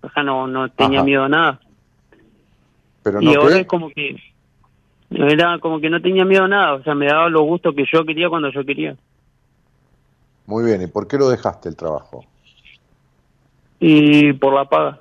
[0.01, 1.05] O sea, no, no tenía Ajá.
[1.05, 1.59] miedo a nada.
[3.03, 3.61] Pero y no ahora qué?
[3.61, 4.15] es como que
[5.09, 7.85] era como que no tenía miedo a nada, o sea, me daba los gustos que
[7.91, 8.95] yo quería cuando yo quería.
[10.45, 10.81] Muy bien.
[10.81, 12.25] ¿Y por qué lo dejaste el trabajo?
[13.79, 14.99] Y por la paga.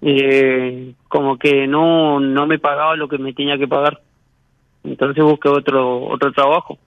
[0.00, 4.00] Eh, como que no no me pagaba lo que me tenía que pagar.
[4.84, 6.78] Entonces busqué otro otro trabajo.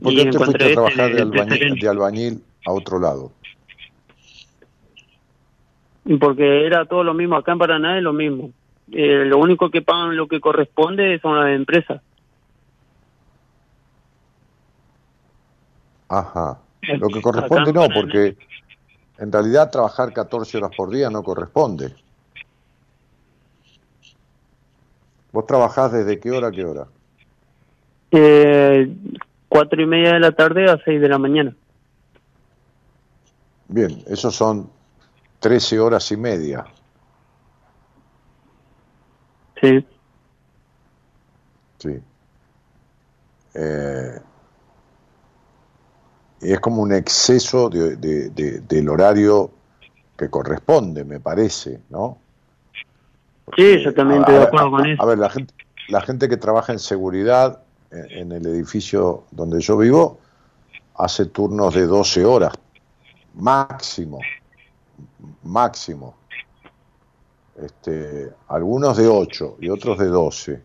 [0.00, 3.32] ¿Por Y qué te fuiste a trabajar de albañil, de albañil a otro lado?
[6.04, 8.50] Y Porque era todo lo mismo, acá en Paraná es lo mismo.
[8.92, 12.02] Eh, lo único que pagan lo que corresponde son las empresas.
[16.08, 16.58] Ajá.
[16.82, 18.36] Lo que corresponde no, porque
[19.18, 21.94] en realidad trabajar 14 horas por día no corresponde.
[25.32, 26.86] ¿Vos trabajás desde qué hora a qué hora?
[28.12, 28.96] Eh,
[29.48, 31.56] cuatro y media de la tarde a seis de la mañana.
[33.68, 34.70] Bien, esos son
[35.40, 36.64] 13 horas y media.
[39.60, 39.86] Sí.
[41.78, 42.00] Sí.
[43.54, 44.20] Eh,
[46.52, 49.50] es como un exceso de- de- de- del horario
[50.16, 52.18] que corresponde, me parece, ¿no?
[53.56, 55.02] Sí, yo también A- de acuerdo con eso.
[55.02, 55.54] A ver, la gente,
[55.88, 57.60] la gente que trabaja en seguridad
[57.90, 60.18] en, en el edificio donde yo vivo
[60.96, 62.52] hace turnos de 12 horas,
[63.34, 64.20] máximo,
[65.42, 66.14] máximo.
[67.60, 70.62] Este, algunos de 8 y otros de 12.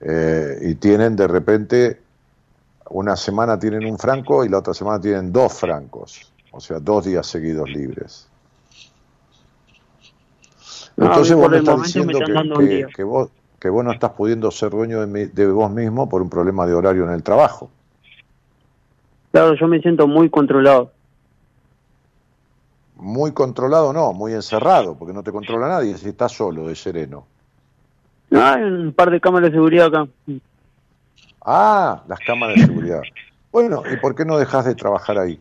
[0.00, 2.02] Eh, y tienen de repente,
[2.90, 7.04] una semana tienen un franco y la otra semana tienen dos francos, o sea, dos
[7.04, 8.28] días seguidos libres.
[10.96, 12.18] No, Entonces vos me estás me diciendo
[12.58, 13.28] que, que- vos,
[13.58, 16.66] que vos no estás pudiendo ser dueño de, mi- de vos mismo por un problema
[16.66, 17.70] de horario en el trabajo.
[19.32, 20.92] Claro, yo me siento muy controlado.
[22.96, 27.26] Muy controlado no, muy encerrado, porque no te controla nadie si estás solo de sereno.
[28.30, 30.06] No, hay un par de cámaras de seguridad acá.
[31.44, 33.02] Ah, las cámaras de seguridad.
[33.52, 35.38] Bueno, ¿y por qué no dejas de trabajar ahí?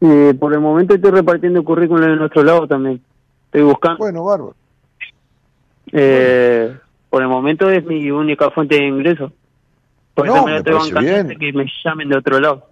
[0.00, 3.02] Eh, por el momento estoy repartiendo currículum en nuestro lado también.
[3.46, 3.98] Estoy buscando.
[3.98, 4.54] Bueno, bárbaro.
[5.92, 6.76] Eh,
[7.10, 9.32] por el momento es mi única fuente de ingreso.
[10.14, 11.38] Porque No, me estoy parece bien.
[11.38, 12.66] que me llamen de otro lado.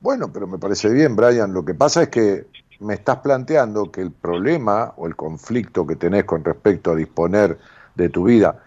[0.00, 1.54] Bueno, pero me parece bien, Brian.
[1.54, 2.46] Lo que pasa es que
[2.80, 7.58] me estás planteando que el problema o el conflicto que tenés con respecto a disponer
[7.94, 8.63] de tu vida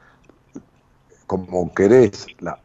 [1.28, 2.60] como querés la,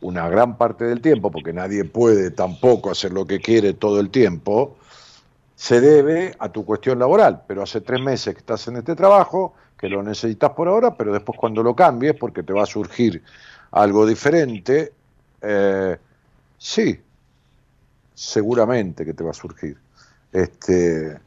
[0.00, 4.10] una gran parte del tiempo, porque nadie puede tampoco hacer lo que quiere todo el
[4.10, 4.76] tiempo,
[5.56, 7.42] se debe a tu cuestión laboral.
[7.46, 11.12] Pero hace tres meses que estás en este trabajo, que lo necesitas por ahora, pero
[11.12, 13.22] después cuando lo cambies, porque te va a surgir
[13.70, 14.92] algo diferente,
[15.40, 15.96] eh,
[16.58, 17.00] sí,
[18.14, 19.76] seguramente que te va a surgir.
[20.32, 21.18] Este,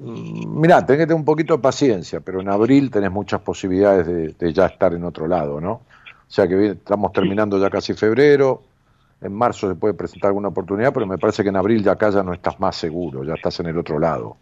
[0.00, 4.28] mirá, tenés que tener un poquito de paciencia, pero en abril tenés muchas posibilidades de,
[4.28, 5.72] de ya estar en otro lado, ¿no?
[5.72, 8.62] O sea que estamos terminando ya casi febrero,
[9.20, 12.10] en marzo se puede presentar alguna oportunidad, pero me parece que en abril ya acá
[12.10, 14.36] ya no estás más seguro, ya estás en el otro lado.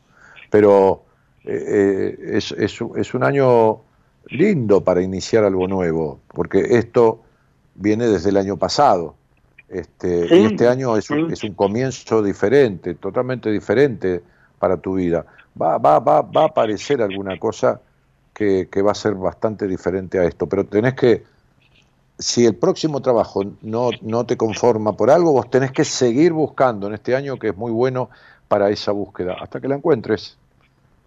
[0.51, 1.03] Pero
[1.45, 3.81] eh, eh, es, es, es un año
[4.27, 7.23] lindo para iniciar algo nuevo, porque esto
[7.75, 9.15] viene desde el año pasado.
[9.69, 11.33] Este, Sí, y este año es un, sí.
[11.33, 14.23] es un comienzo diferente, totalmente diferente
[14.59, 15.27] para tu vida.
[15.61, 17.81] Va, va, va, va a aparecer alguna cosa
[18.33, 21.25] que, que va a ser bastante diferente a esto, pero tenés que,
[22.19, 26.87] si el próximo trabajo no, no te conforma por algo, vos tenés que seguir buscando
[26.87, 28.11] en este año que es muy bueno
[28.47, 30.37] para esa búsqueda, hasta que la encuentres.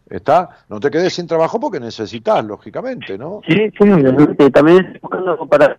[0.10, 0.50] ¿Está?
[0.68, 3.42] No te quedes sin trabajo porque necesitas, lógicamente, ¿no?
[3.48, 5.78] Sí, sí, también buscando para...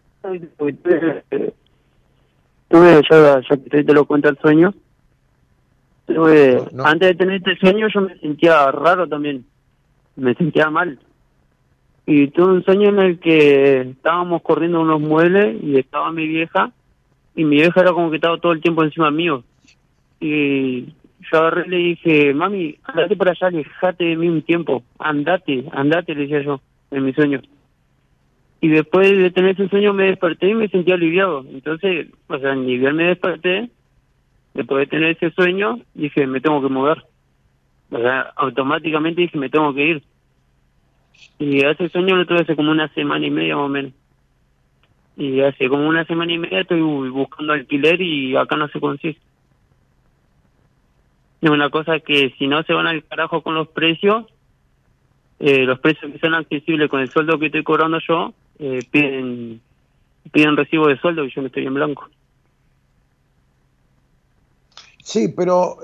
[2.68, 4.72] Tuve, ya, ya te lo cuento el sueño,
[6.06, 6.84] tuve, No, no.
[6.86, 9.44] antes de tener este sueño yo me sentía raro también,
[10.16, 10.98] me sentía mal.
[12.06, 16.72] Y tuve un sueño en el que estábamos corriendo unos muebles y estaba mi vieja,
[17.36, 19.44] y mi vieja era como que estaba todo el tiempo encima mío.
[20.20, 20.86] Y
[21.30, 25.64] yo agarré y le dije, mami, andate para allá, alejate de mí un tiempo, andate,
[25.72, 26.60] andate, le decía yo,
[26.90, 27.40] en mi sueño.
[28.60, 31.44] Y después de tener ese sueño me desperté y me sentí aliviado.
[31.52, 33.70] Entonces, o sea, ni bien me desperté,
[34.54, 37.02] de tener ese sueño, dije, me tengo que mover.
[37.90, 40.02] O sea, automáticamente dije, me tengo que ir.
[41.38, 43.92] Y ese sueño lo tuve hace como una semana y media más o menos.
[45.16, 48.80] Y hace como una semana y media estoy bu- buscando alquiler y acá no se
[48.80, 49.18] consigue.
[51.40, 54.26] Es una cosa que si no se van al carajo con los precios,
[55.40, 59.60] eh, los precios que son accesibles con el sueldo que estoy cobrando yo, eh, piden
[60.30, 62.08] piden recibo de sueldo y yo me estoy en blanco.
[65.04, 65.78] Sí, pero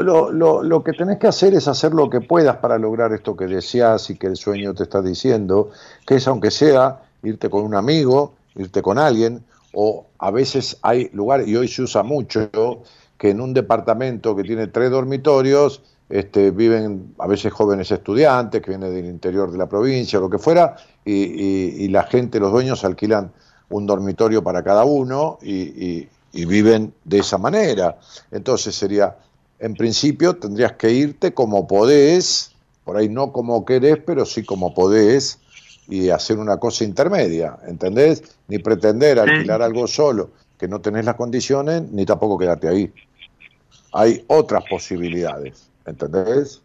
[0.00, 3.36] lo, lo, lo, que tenés que hacer es hacer lo que puedas para lograr esto
[3.36, 5.70] que deseas y que el sueño te está diciendo,
[6.04, 11.10] que es aunque sea irte con un amigo, irte con alguien, o a veces hay
[11.12, 12.50] lugares, y hoy se usa mucho,
[13.16, 18.70] que en un departamento que tiene tres dormitorios, este, viven a veces jóvenes estudiantes que
[18.70, 20.74] vienen del interior de la provincia lo que fuera,
[21.04, 23.30] y, y- y la gente, los dueños alquilan
[23.68, 27.98] un dormitorio para cada uno y, y- viven de esa manera.
[28.30, 29.16] Entonces sería,
[29.58, 32.52] en principio tendrías que irte como podés,
[32.84, 35.38] por ahí no como querés, pero sí como podés,
[35.88, 38.22] y hacer una cosa intermedia, ¿entendés?
[38.48, 42.92] Ni pretender alquilar algo solo que no tenés las condiciones, ni tampoco quedarte ahí.
[43.92, 46.60] Hay otras posibilidades, ¿entendés?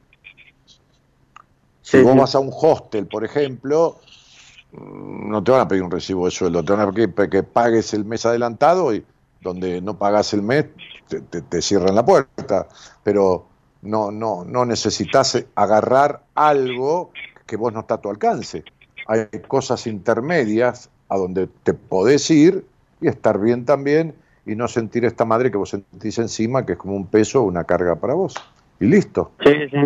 [1.81, 3.97] Si vos vas a un hostel, por ejemplo,
[4.71, 7.93] no te van a pedir un recibo de sueldo, te van a pedir que pagues
[7.93, 9.03] el mes adelantado y
[9.41, 10.65] donde no pagas el mes
[11.07, 12.67] te, te- te cierran la puerta.
[13.03, 13.45] Pero
[13.81, 17.11] no, no, no necesitas agarrar algo
[17.45, 18.63] que vos no está a tu alcance.
[19.07, 22.65] Hay cosas intermedias a donde te podés ir
[23.01, 24.15] y estar bien también
[24.45, 27.43] y no sentir esta madre que vos sentís encima, que es como un peso o
[27.43, 28.35] una carga para vos.
[28.79, 29.31] Y listo.
[29.43, 29.77] Sí, sí.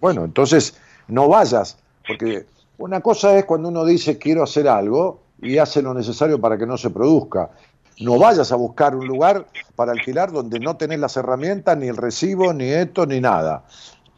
[0.00, 0.78] Bueno, entonces
[1.08, 2.46] no vayas, porque
[2.78, 6.66] una cosa es cuando uno dice quiero hacer algo y hace lo necesario para que
[6.66, 7.50] no se produzca.
[7.98, 11.96] No vayas a buscar un lugar para alquilar donde no tenés las herramientas, ni el
[11.96, 13.64] recibo, ni esto, ni nada.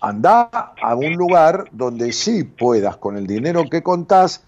[0.00, 0.50] Andá
[0.82, 4.42] a un lugar donde sí puedas, con el dinero que contás,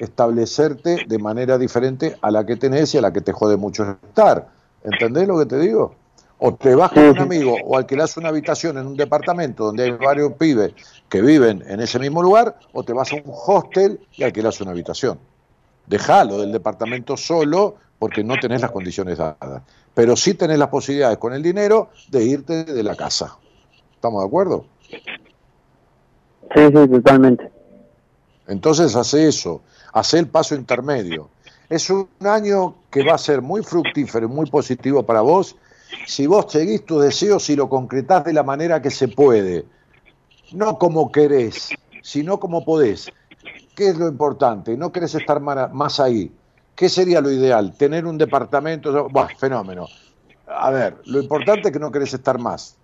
[0.00, 3.98] establecerte de manera diferente a la que tenés y a la que te jode mucho
[4.08, 4.48] estar.
[4.82, 5.94] ¿Entendés lo que te digo?
[6.38, 9.90] O te vas con un amigo o alquilás una habitación en un departamento donde hay
[9.90, 10.72] varios pibes
[11.10, 14.70] que viven en ese mismo lugar, o te vas a un hostel y alquilás una
[14.70, 15.18] habitación.
[15.86, 19.62] Dejalo del departamento solo porque no tenés las condiciones dadas.
[19.92, 23.36] Pero sí tenés las posibilidades con el dinero de irte de la casa.
[23.94, 24.64] ¿Estamos de acuerdo?
[24.88, 27.50] Sí, sí, totalmente.
[28.48, 29.60] Entonces hace eso,
[29.92, 31.28] hace el paso intermedio.
[31.68, 35.56] Es un año que va a ser muy fructífero y muy positivo para vos
[36.06, 39.66] si vos seguís tus deseos y lo concretás de la manera que se puede.
[40.52, 41.68] No como querés,
[42.02, 43.12] sino como podés.
[43.74, 44.74] ¿Qué es lo importante?
[44.78, 46.32] No querés estar más ahí.
[46.80, 47.74] ¿Qué sería lo ideal?
[47.76, 49.06] Tener un departamento.
[49.10, 49.86] Buah, fenómeno.
[50.46, 52.74] A ver, lo importante es que no querés estar más.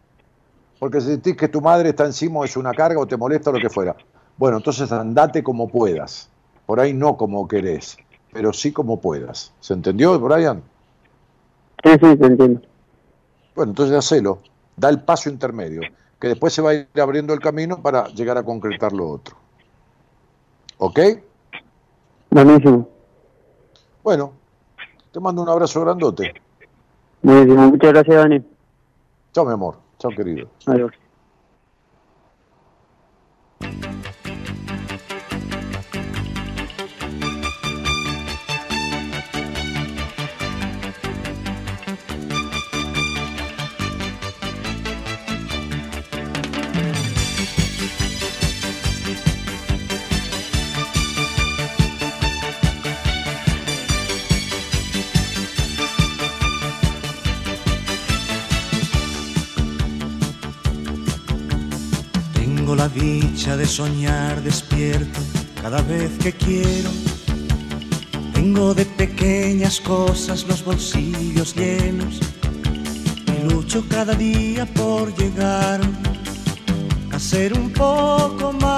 [0.78, 3.48] Porque si sentís que tu madre está encima o es una carga o te molesta
[3.48, 3.97] o lo que fuera.
[4.36, 6.28] Bueno, entonces andate como puedas.
[6.66, 7.97] Por ahí no como querés,
[8.35, 9.55] pero sí como puedas.
[9.60, 10.62] ¿Se entendió, Brian?
[11.82, 12.60] Sí, sí, te entiendo.
[13.55, 14.40] Bueno, entonces hacelo.
[14.77, 15.81] Da el paso intermedio,
[16.20, 19.36] que después se va a ir abriendo el camino para llegar a concretar lo otro.
[20.77, 21.01] ¿Ok?
[22.28, 22.90] Buenísimo.
[24.07, 24.35] Bueno,
[25.11, 26.33] te mando un abrazo grandote.
[27.23, 28.41] Muchas gracias, Dani.
[29.33, 29.78] Chao, mi amor.
[29.99, 30.49] Chao, querido.
[30.65, 30.93] Adiós.
[63.66, 65.20] Soñar despierto
[65.60, 66.90] cada vez que quiero.
[68.32, 72.20] Tengo de pequeñas cosas los bolsillos llenos
[73.26, 75.80] y lucho cada día por llegar
[77.12, 78.76] a ser un poco más.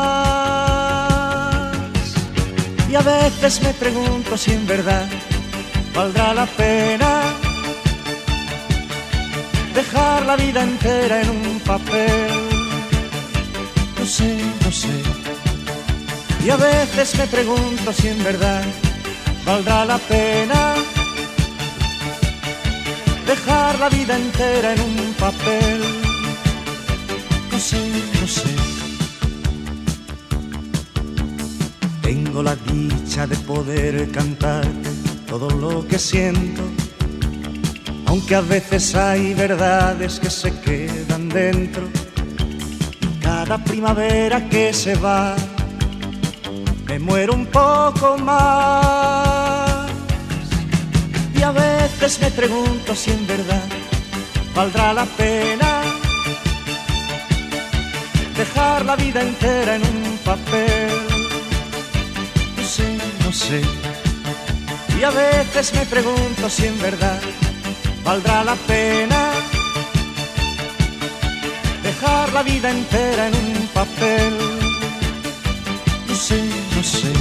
[2.90, 5.06] Y a veces me pregunto si en verdad
[5.94, 7.22] valdrá la pena
[9.74, 12.47] dejar la vida entera en un papel
[16.44, 18.64] Y a veces me pregunto si en verdad
[19.44, 20.74] valdrá la pena
[23.26, 25.80] dejar la vida entera en un papel.
[27.52, 27.90] No sé,
[28.20, 28.54] no sé.
[32.02, 34.90] Tengo la dicha de poder cantarte
[35.26, 36.62] todo lo que siento,
[38.06, 41.82] aunque a veces hay verdades que se quedan dentro
[43.28, 45.36] cada primavera que se va,
[46.88, 49.90] me muero un poco más.
[51.34, 53.64] Y a veces me pregunto si en verdad
[54.54, 55.82] valdrá la pena
[58.36, 60.90] dejar la vida entera en un papel.
[62.56, 63.60] No sé, no sé.
[64.98, 67.20] Y a veces me pregunto si en verdad
[68.04, 69.30] valdrá la pena
[71.82, 74.57] dejar la vida entera en un papel.
[76.78, 77.12] No sé.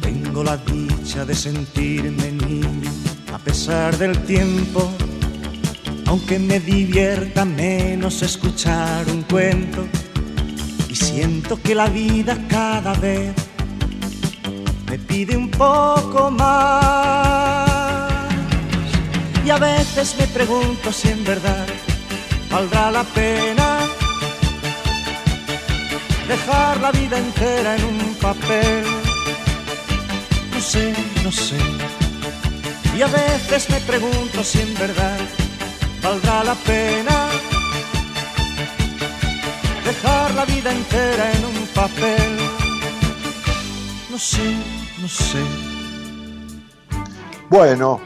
[0.00, 2.92] Tengo la dicha de sentirme niño
[3.34, 4.88] a pesar del tiempo,
[6.06, 9.84] aunque me divierta menos escuchar un cuento.
[10.88, 13.34] Y siento que la vida cada vez
[14.88, 18.12] me pide un poco más
[19.44, 21.66] y a veces me pregunto si en verdad
[22.48, 23.81] valdrá la pena
[26.32, 28.84] dejar la vida entera en un papel.
[30.54, 30.94] No sé,
[31.24, 31.58] no sé.
[32.96, 35.18] Y a veces me pregunto si en verdad
[36.02, 37.16] valdrá la pena
[39.84, 42.30] dejar la vida entera en un papel.
[44.10, 44.46] No sé,
[45.02, 45.42] no sé.
[47.50, 48.00] Bueno,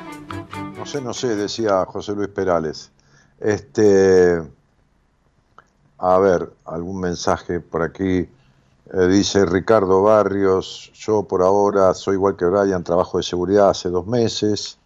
[0.76, 2.90] no sé, no sé, decía José Luis Perales.
[3.38, 4.42] Este,
[5.98, 8.28] a ver, algún mensaje por aquí.
[8.92, 13.88] Eh, dice Ricardo Barrios, yo por ahora soy igual que Brian, trabajo de seguridad hace
[13.88, 14.78] dos meses.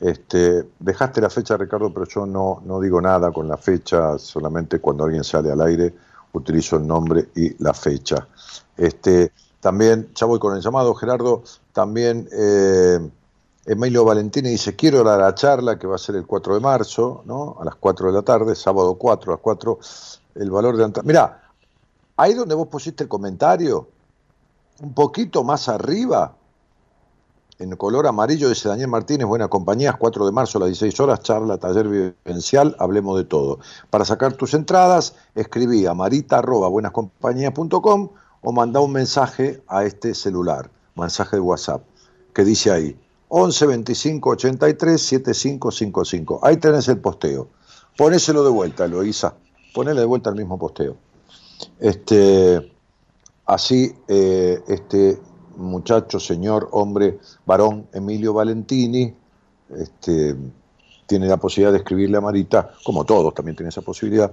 [0.00, 4.80] Este, dejaste la fecha, Ricardo, pero yo no, no digo nada con la fecha, solamente
[4.80, 5.94] cuando alguien sale al aire
[6.32, 8.26] utilizo el nombre y la fecha.
[8.76, 12.98] Este, también, ya voy con el llamado, Gerardo, también eh,
[13.66, 17.22] Emilio Valentini dice, quiero la, la charla que va a ser el 4 de marzo,
[17.24, 17.56] ¿no?
[17.58, 19.78] A las 4 de la tarde, sábado 4 a las 4,
[20.34, 21.06] el valor de entrada.
[21.06, 21.50] Mirá,
[22.16, 23.88] ahí donde vos pusiste el comentario,
[24.80, 26.36] un poquito más arriba,
[27.58, 31.20] en color amarillo, dice Daniel Martínez, buena compañía, 4 de marzo a las 16 horas,
[31.20, 33.60] charla, taller vivencial, hablemos de todo.
[33.90, 38.10] Para sacar tus entradas, escribí a marita.buenascompañías.com
[38.42, 41.82] o manda un mensaje a este celular, mensaje de WhatsApp,
[42.34, 42.98] que dice ahí,
[43.36, 46.38] 11 25 83 7555.
[46.40, 47.48] Ahí tenés el posteo.
[47.96, 49.34] Ponéselo de vuelta, Eloísa.
[49.74, 50.94] Ponele de vuelta el mismo posteo.
[51.80, 52.72] Este,
[53.44, 55.18] así, eh, este
[55.56, 59.12] muchacho, señor, hombre, varón, Emilio Valentini,
[59.80, 60.36] este,
[61.06, 64.30] tiene la posibilidad de escribirle a Marita, como todos también tienen esa posibilidad.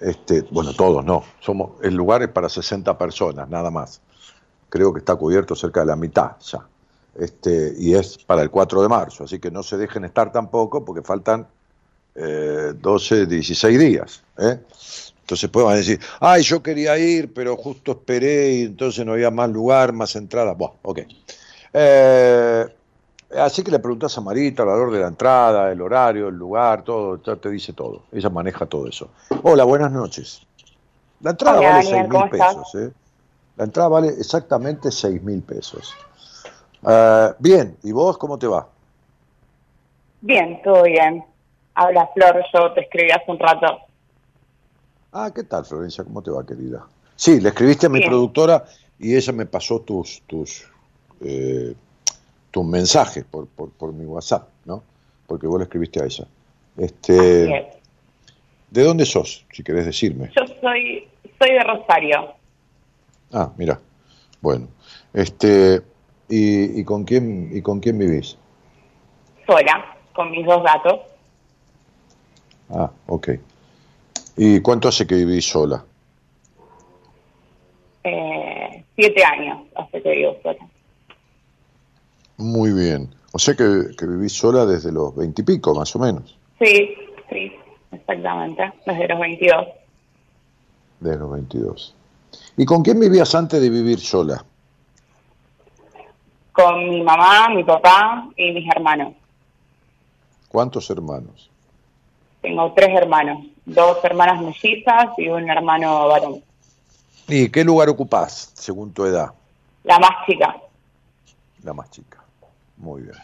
[0.00, 1.22] Este, bueno, todos no.
[1.38, 4.00] Somos, el lugar es para 60 personas, nada más.
[4.68, 6.66] Creo que está cubierto cerca de la mitad ya
[7.18, 10.84] este, y es para el 4 de marzo, así que no se dejen estar tampoco
[10.84, 11.46] porque faltan
[12.14, 14.22] eh, 12, 16 días.
[14.38, 14.58] ¿eh?
[15.20, 19.48] Entonces podemos decir, ay, yo quería ir, pero justo esperé y entonces no había más
[19.50, 20.52] lugar, más entrada.
[20.52, 21.00] Bueno, ok.
[21.72, 22.66] Eh,
[23.38, 26.84] así que le preguntas a Marita el valor de la entrada, el horario, el lugar,
[26.84, 28.02] todo, te dice todo.
[28.12, 29.08] Ella maneja todo eso.
[29.42, 30.42] Hola, buenas noches.
[31.20, 32.74] La entrada Hola, vale Daniel, 6 ¿cómo mil pesos.
[32.74, 32.92] ¿eh?
[33.56, 35.94] La entrada vale exactamente 6 mil pesos.
[36.86, 38.68] Eh, bien, ¿y vos cómo te va?
[40.20, 41.24] Bien, todo bien.
[41.74, 43.78] Habla Flor, yo te escribí hace un rato.
[45.12, 46.04] Ah, ¿qué tal, Florencia?
[46.04, 46.86] ¿Cómo te va, querida?
[47.16, 48.10] Sí, le escribiste a mi Bien.
[48.10, 48.64] productora
[48.98, 50.64] y ella me pasó tus tus
[51.20, 51.74] eh,
[52.50, 54.82] tus mensajes por, por, por mi WhatsApp, ¿no?
[55.26, 56.24] Porque vos le escribiste a ella.
[56.76, 57.74] Este, es.
[58.70, 60.32] ¿De dónde sos, si querés decirme?
[60.36, 61.08] Yo soy,
[61.38, 62.34] soy de Rosario,
[63.32, 63.80] Ah, mira.
[64.40, 64.68] Bueno,
[65.12, 65.82] este,
[66.28, 68.36] ¿y, y con quién y con quién vivís?
[69.46, 71.00] sola, con mis dos gatos.
[72.70, 73.28] Ah, ok.
[74.36, 75.84] ¿Y cuánto hace que vivís sola?
[78.04, 80.66] Eh, siete años hace que vivo sola.
[82.36, 83.14] Muy bien.
[83.32, 86.36] O sea que, que vivís sola desde los veintipico, más o menos.
[86.58, 86.94] Sí,
[87.30, 87.52] sí,
[87.92, 89.66] exactamente, desde los 22.
[91.00, 91.94] Desde los 22.
[92.56, 94.44] ¿Y con quién vivías antes de vivir sola?
[96.54, 99.12] Con mi mamá, mi papá y mis hermanos.
[100.48, 101.50] ¿Cuántos hermanos?
[102.40, 106.42] Tengo tres hermanos, dos hermanas mellizas y un hermano varón.
[107.26, 109.32] ¿Y qué lugar ocupás, según tu edad?
[109.82, 110.56] La más chica.
[111.64, 112.22] La más chica.
[112.76, 113.16] Muy bien.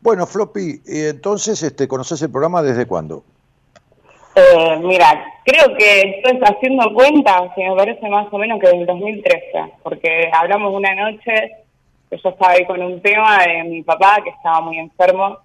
[0.00, 3.22] Bueno, Floppy, y entonces, este, ¿conoces el programa desde cuándo?
[4.40, 8.80] Eh, mira, creo que estoy haciendo cuenta, si me parece más o menos que desde
[8.80, 11.56] el 2013, porque hablamos una noche
[12.08, 15.38] que yo estaba ahí con un tema de mi papá que estaba muy enfermo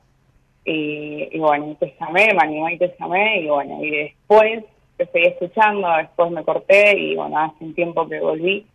[0.63, 4.63] y, bueno, te llamé, me animé y te llamé y bueno, y después
[4.97, 8.65] te seguí escuchando, después me corté y bueno, hace un tiempo que volví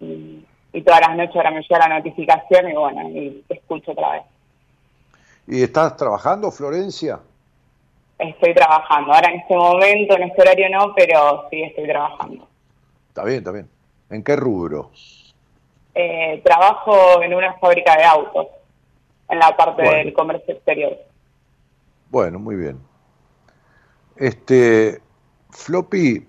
[0.00, 3.92] y, y todas las noches ahora me llega la notificación y bueno, y te escucho
[3.92, 4.22] otra vez.
[5.46, 7.20] ¿Y estás trabajando, Florencia?
[8.18, 12.48] Estoy trabajando, ahora en este momento, en este horario no, pero sí estoy trabajando.
[13.08, 13.68] Está bien, está bien.
[14.10, 14.90] ¿En qué rubro?
[15.94, 18.46] Eh, trabajo en una fábrica de autos,
[19.28, 19.98] en la parte Bueno.
[19.98, 20.96] del comercio exterior.
[22.10, 22.78] Bueno, muy bien.
[24.16, 25.00] Este,
[25.50, 26.26] Floppy,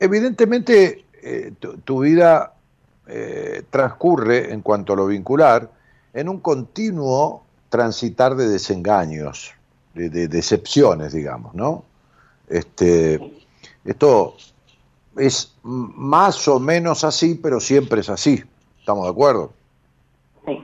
[0.00, 2.54] evidentemente eh, tu, tu vida
[3.06, 5.70] eh, transcurre en cuanto a lo vincular
[6.12, 9.53] en un continuo transitar de desengaños,
[9.94, 11.84] de, de decepciones, digamos, ¿no?
[12.48, 13.20] Este,
[13.84, 14.36] esto
[15.16, 18.42] es más o menos así, pero siempre es así.
[18.78, 19.52] ¿Estamos de acuerdo?
[20.46, 20.62] Sí.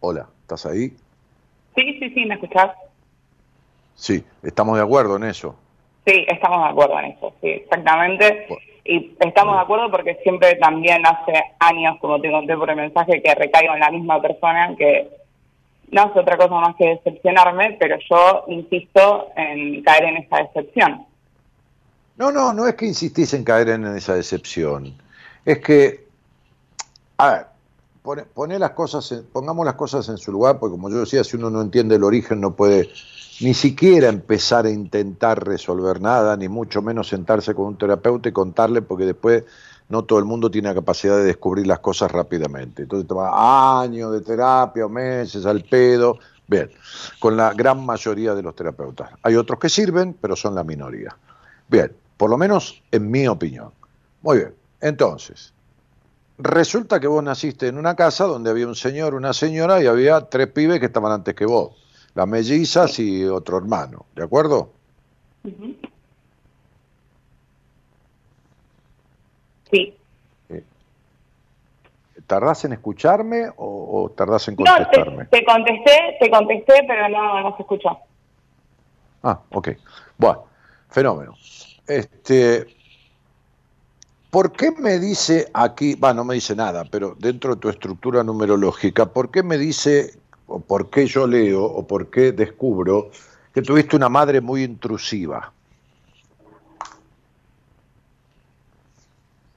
[0.00, 0.88] Hola, ¿estás ahí?
[1.74, 2.72] Sí, sí, sí, ¿me escuchás?
[3.94, 5.54] Sí, estamos de acuerdo en eso.
[6.04, 8.48] Sí, estamos de acuerdo en eso, sí, exactamente.
[8.84, 13.22] Y estamos de acuerdo porque siempre también hace años, como te conté por el mensaje,
[13.22, 15.08] que recaigo en la misma persona que
[15.92, 21.06] no hace otra cosa más que decepcionarme, pero yo insisto en caer en esa decepción.
[22.16, 24.94] No, no, no es que insistís en caer en esa decepción.
[25.44, 26.06] Es que,
[27.18, 27.46] a ver,
[28.02, 31.22] pone, pone las cosas, en- pongamos las cosas en su lugar, porque como yo decía,
[31.24, 32.88] si uno no entiende el origen no puede
[33.40, 38.32] ni siquiera empezar a intentar resolver nada, ni mucho menos sentarse con un terapeuta y
[38.32, 39.44] contarle, porque después
[39.92, 42.84] no todo el mundo tiene la capacidad de descubrir las cosas rápidamente.
[42.84, 46.18] Entonces toma años de terapia o meses al pedo.
[46.46, 46.70] Bien,
[47.20, 49.10] con la gran mayoría de los terapeutas.
[49.22, 51.14] Hay otros que sirven, pero son la minoría.
[51.68, 53.70] Bien, por lo menos en mi opinión.
[54.22, 55.52] Muy bien, entonces,
[56.38, 60.22] resulta que vos naciste en una casa donde había un señor, una señora y había
[60.22, 61.76] tres pibes que estaban antes que vos,
[62.14, 64.72] las mellizas y otro hermano, ¿de acuerdo?
[69.72, 69.96] Sí.
[72.26, 75.24] ¿Tardás en escucharme o, o tardás en No, contestarme?
[75.24, 77.98] te, te contesté, te contesté, pero no, no se escuchó.
[79.24, 79.68] Ah, ok.
[80.18, 80.44] Bueno,
[80.88, 81.34] fenómeno.
[81.86, 82.66] Este,
[84.30, 88.22] ¿Por qué me dice aquí, va, no me dice nada, pero dentro de tu estructura
[88.24, 90.14] numerológica, ¿por qué me dice,
[90.46, 93.10] o por qué yo leo, o por qué descubro
[93.52, 95.52] que tuviste una madre muy intrusiva?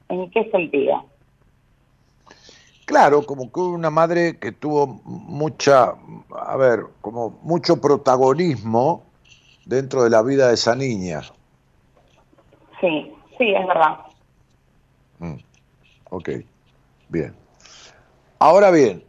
[0.10, 1.06] ¿En qué sentido?
[2.86, 5.96] Claro, como que una madre que tuvo mucha,
[6.38, 9.04] a ver, como mucho protagonismo
[9.66, 11.22] dentro de la vida de esa niña.
[12.80, 14.00] Sí, sí, es verdad.
[15.20, 15.38] Mm,
[16.12, 16.30] Ok,
[17.10, 17.36] bien.
[18.38, 19.04] Ahora bien,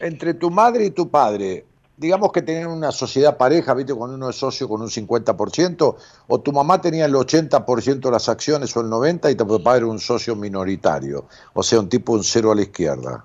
[0.00, 1.66] entre tu madre y tu padre,
[1.98, 3.92] digamos que tenían una sociedad pareja, ¿viste?
[3.92, 5.96] Cuando uno es socio con un 50%,
[6.28, 9.76] o tu mamá tenía el 80% de las acciones o el 90% y tu papá
[9.76, 13.24] era un socio minoritario, o sea, un tipo un cero a la izquierda.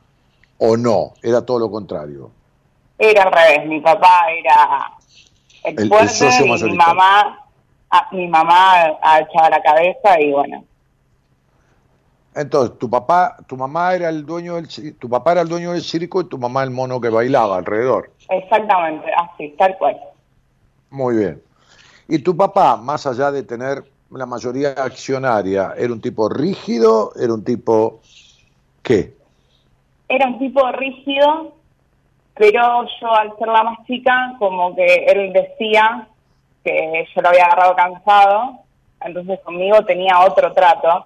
[0.58, 2.32] O no, era todo lo contrario.
[2.98, 4.92] Era al revés, mi papá era
[5.64, 7.40] el, El- socio y mi mamá,
[7.92, 10.64] ah, mi mamá ha echado la cabeza y bueno,
[12.36, 15.84] Entonces, tu papá, tu mamá era el dueño del tu papá era el dueño del
[15.84, 18.12] circo y tu mamá el mono que bailaba alrededor.
[18.30, 20.00] exactamente, así, tal cual.
[20.90, 21.42] Muy bien.
[22.08, 27.12] Y tu papá, más allá de tener la mayoría accionaria, ¿era un tipo rígido?
[27.20, 28.02] ¿Era un tipo
[28.82, 29.16] qué?
[30.08, 31.54] Era un tipo rígido,
[32.36, 36.08] pero yo al ser la más chica, como que él decía
[36.64, 38.60] que yo lo había agarrado cansado,
[39.02, 41.06] entonces conmigo tenía otro trato,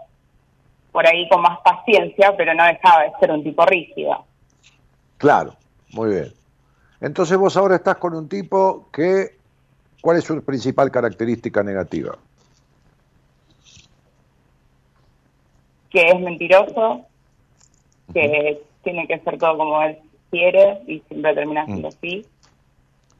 [0.98, 4.26] por ahí con más paciencia, pero no dejaba de ser un tipo rígido.
[5.18, 5.54] Claro,
[5.92, 6.34] muy bien.
[7.00, 9.38] Entonces vos ahora estás con un tipo que
[10.02, 12.18] ¿cuál es su principal característica negativa?
[15.92, 17.06] Que es mentiroso,
[18.12, 20.00] que tiene que hacer todo como él
[20.32, 22.26] quiere y siempre termina siendo así.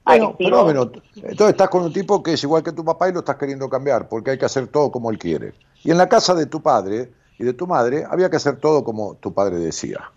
[0.04, 0.50] Bueno, Agresivo.
[0.50, 0.92] fenómeno.
[1.16, 3.70] Entonces estás con un tipo que es igual que tu papá y lo estás queriendo
[3.70, 5.54] cambiar, porque hay que hacer todo como él quiere.
[5.84, 8.84] Y en la casa de tu padre y de tu madre había que hacer todo
[8.84, 10.12] como tu padre decía.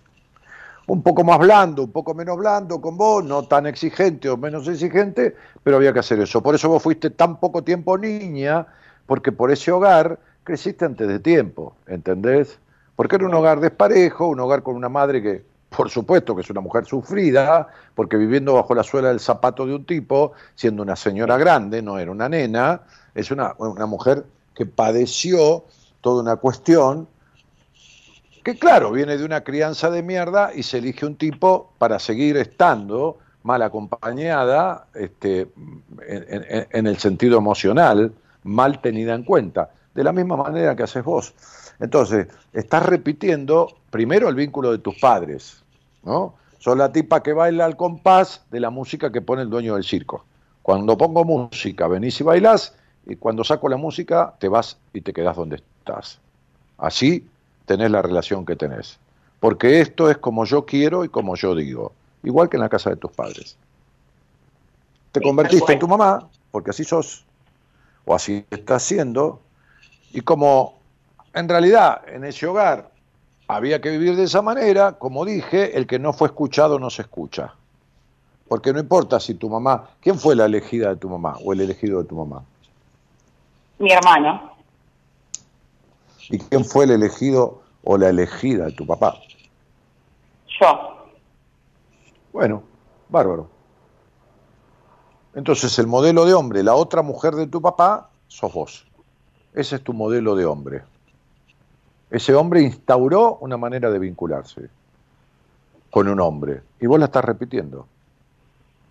[0.86, 4.66] Un poco más blando, un poco menos blando con vos, no tan exigente o menos
[4.66, 6.42] exigente, pero había que hacer eso.
[6.42, 8.66] Por eso vos fuiste tan poco tiempo niña,
[9.06, 12.58] porque por ese hogar creciste antes de tiempo, ¿entendés?
[12.96, 16.50] Porque era un hogar desparejo, un hogar con una madre que, por supuesto, que es
[16.50, 20.96] una mujer sufrida, porque viviendo bajo la suela del zapato de un tipo, siendo una
[20.96, 22.80] señora grande, no era una nena,
[23.14, 24.24] es una, una mujer
[24.54, 25.64] que padeció
[26.00, 27.08] toda una cuestión
[28.42, 32.36] que, claro, viene de una crianza de mierda y se elige un tipo para seguir
[32.38, 35.40] estando mal acompañada este,
[36.06, 38.12] en, en- en el sentido emocional,
[38.44, 41.34] mal tenida en cuenta, de la misma manera que haces vos.
[41.80, 45.62] Entonces, estás repitiendo primero el vínculo de tus padres,
[46.02, 46.34] ¿no?
[46.58, 49.84] Sos la tipa que baila al compás de la música que pone el dueño del
[49.84, 50.24] circo.
[50.62, 52.74] Cuando pongo música, venís y bailás,
[53.06, 56.18] y cuando saco la música, te vas y te quedás donde estás.
[56.78, 57.26] Así
[57.66, 58.98] tenés la relación que tenés.
[59.38, 61.92] Porque esto es como yo quiero y como yo digo.
[62.22, 63.56] Igual que en la casa de tus padres.
[65.12, 67.24] Te convertiste en tu mamá, porque así sos,
[68.04, 69.40] o así estás siendo,
[70.12, 70.78] y como
[71.32, 72.90] en realidad en ese hogar
[73.48, 77.02] había que vivir de esa manera, como dije, el que no fue escuchado no se
[77.02, 77.54] escucha.
[78.48, 81.60] Porque no importa si tu mamá, ¿quién fue la elegida de tu mamá o el
[81.60, 82.44] elegido de tu mamá?
[83.80, 84.52] Mi hermano.
[86.28, 89.18] ¿Y quién fue el elegido o la elegida de tu papá?
[90.60, 91.06] Yo.
[92.30, 92.62] Bueno,
[93.08, 93.48] bárbaro.
[95.34, 98.86] Entonces el modelo de hombre, la otra mujer de tu papá, sos vos.
[99.54, 100.82] Ese es tu modelo de hombre.
[102.10, 104.68] Ese hombre instauró una manera de vincularse
[105.90, 106.60] con un hombre.
[106.80, 107.86] Y vos la estás repitiendo.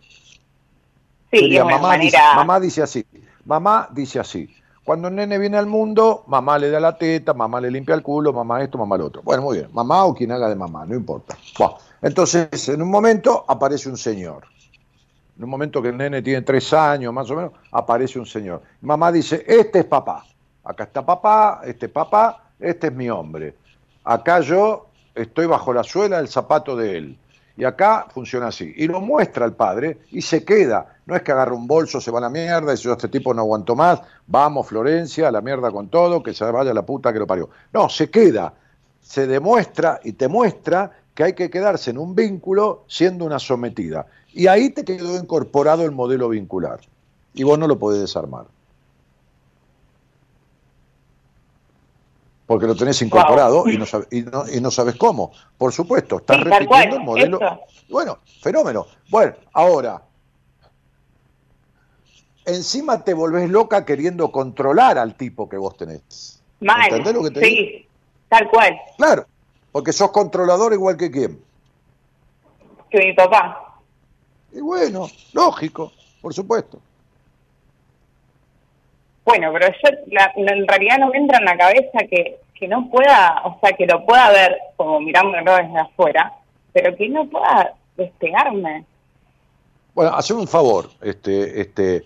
[0.02, 3.06] Sí, Sería, mamá, dice, mamá dice así,
[3.46, 4.50] mamá dice así.
[4.84, 8.02] Cuando el nene viene al mundo, mamá le da la teta, mamá le limpia el
[8.02, 9.22] culo, mamá esto, mamá lo otro.
[9.22, 11.38] Bueno, muy bien, mamá o quien haga de mamá, no importa.
[12.02, 14.46] Entonces, en un momento aparece un señor.
[15.38, 18.62] En un momento que el nene tiene tres años, más o menos, aparece un señor.
[18.82, 20.26] Mamá dice, este es papá.
[20.64, 23.56] Acá está papá, este es papá, este es mi hombre.
[24.04, 27.18] Acá yo estoy bajo la suela del zapato de él.
[27.60, 28.74] Y acá funciona así.
[28.78, 30.96] Y lo muestra al padre y se queda.
[31.06, 33.34] No es que agarra un bolso, se va a la mierda y yo este tipo
[33.34, 37.12] no aguanto más, vamos Florencia, a la mierda con todo, que se vaya la puta
[37.12, 37.50] que lo parió.
[37.74, 38.54] No, se queda.
[39.02, 44.06] Se demuestra y te muestra que hay que quedarse en un vínculo siendo una sometida.
[44.32, 46.80] Y ahí te quedó incorporado el modelo vincular.
[47.34, 48.46] Y vos no lo podés desarmar.
[52.50, 55.32] Porque lo tenés incorporado y, no sabe- y, no, y no sabes cómo.
[55.56, 57.40] Por supuesto, estás Sí, repitiendo cual, el modelo.
[57.88, 58.88] Bueno, fenómeno.
[59.08, 60.02] Bueno, ahora,
[62.46, 66.42] encima te volvés loca queriendo controlar al tipo que vos tenés.
[66.60, 66.86] Mal.
[66.90, 67.56] ¿Entendés lo que te digo?
[67.62, 67.88] sí,
[68.30, 68.80] tal cual.
[68.98, 69.26] Claro,
[69.72, 71.40] porque sos controlador igual que quién.
[72.90, 73.76] Que mi papá.
[74.52, 76.82] Y bueno, lógico, por supuesto.
[79.30, 82.90] Bueno, pero yo la- en realidad no me entra en la cabeza que, que no
[82.90, 86.34] pueda, o sea, que lo pueda ver como mirándolo desde afuera,
[86.74, 88.86] pero que no pueda despegarme.
[89.94, 92.04] Bueno, haceme un favor, este, este, eh,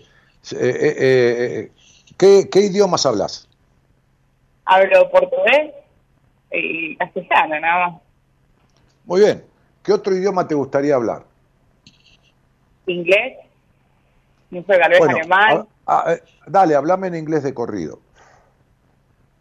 [0.52, 1.70] eh, eh,
[2.18, 3.48] ¿qué, qué idiomas hablas?
[4.66, 5.72] Hablo portugués
[6.52, 8.02] y castellano, nada más.
[9.06, 9.44] Muy bien.
[9.82, 11.22] ¿Qué otro idioma te gustaría hablar?
[12.86, 13.38] Inglés,
[14.50, 17.98] no sé, tal vez Bueno, alemán, a- a- eh, dale, hablame en inglés de corrido.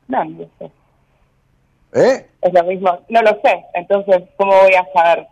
[0.07, 0.71] no, no sé.
[1.93, 2.29] ¿Eh?
[2.41, 5.27] Es lo mismo, no lo sé, entonces, ¿cómo voy a saber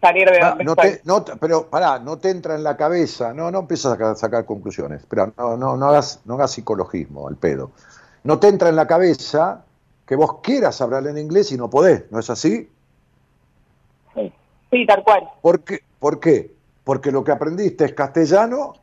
[0.00, 0.90] salir de Ah, donde no estoy?
[0.92, 4.16] te, no pero pará, no te entra en la cabeza, no, no empiezas a sacar,
[4.16, 7.72] sacar conclusiones, espera, no, no, no hagas, no hagas psicologismo al pedo.
[8.22, 9.64] No te entra en la cabeza
[10.06, 12.70] que vos quieras hablar en inglés y no podés, ¿no es así?
[14.14, 14.32] Sí,
[14.70, 15.28] sí, tal cual.
[15.42, 15.80] ¿Por qué?
[15.98, 16.52] ¿Por qué?
[16.84, 18.74] Porque lo que aprendiste es castellano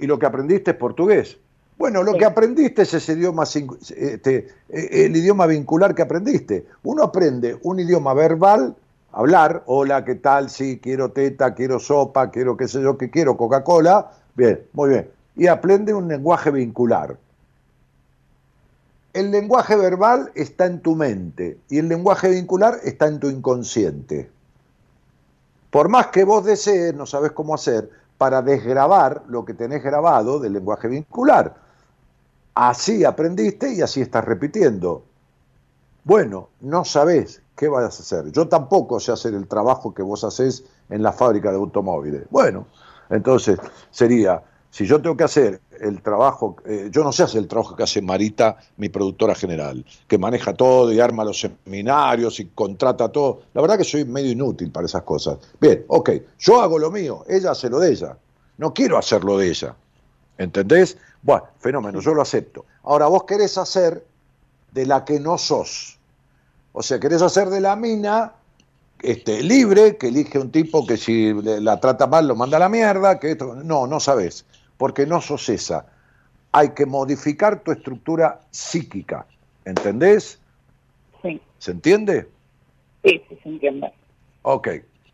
[0.00, 1.36] y lo que aprendiste es portugués.
[1.78, 2.18] Bueno, lo Sí.
[2.18, 6.66] que aprendiste es ese idioma, este, eh, el idioma vincular que aprendiste.
[6.82, 8.74] Uno aprende un idioma verbal,
[9.12, 10.50] hablar, hola, ¿qué tal?
[10.50, 14.10] Sí, quiero teta, quiero sopa, quiero qué sé yo, que quiero Coca-Cola.
[14.34, 15.10] Bien, muy bien.
[15.36, 17.16] Y aprende un lenguaje vincular.
[19.12, 24.30] El lenguaje verbal está en tu mente y el lenguaje vincular está en tu inconsciente.
[25.70, 27.90] Por más que vos desees, no sabes cómo hacer,
[28.20, 31.54] para desgrabar lo que tenés grabado del lenguaje vincular.
[32.54, 35.04] Así aprendiste y así estás repitiendo.
[36.04, 38.30] Bueno, no sabés qué vas a hacer.
[38.30, 42.24] Yo tampoco sé hacer el trabajo que vos haces en la fábrica de automóviles.
[42.28, 42.66] Bueno,
[43.08, 43.58] entonces
[43.90, 47.74] sería, si yo tengo que hacer el trabajo, eh, yo no sé hacer el trabajo
[47.74, 53.08] que hace Marita, mi productora general, que maneja todo y arma los seminarios y contrata
[53.08, 53.42] todo.
[53.54, 55.38] La verdad que soy medio inútil para esas cosas.
[55.60, 58.16] Bien, ok, yo hago lo mío, ella hace lo de ella.
[58.58, 59.74] No quiero hacer lo de ella.
[60.38, 60.98] ¿Entendés?
[61.22, 62.64] Bueno, fenómeno, yo lo acepto.
[62.82, 64.04] Ahora vos querés hacer
[64.72, 65.98] de la que no sos.
[66.72, 68.32] O sea, querés hacer de la mina
[69.02, 72.68] este, libre, que elige un tipo que si la trata mal lo manda a la
[72.68, 74.44] mierda, que esto, no, no sabes,
[74.80, 75.84] porque no sos esa.
[76.52, 79.26] Hay que modificar tu estructura psíquica,
[79.66, 80.40] ¿entendés?
[81.20, 82.30] Sí, ¿Se entiende?
[83.04, 83.92] sí, sí, se entiende.
[84.40, 84.68] Ok.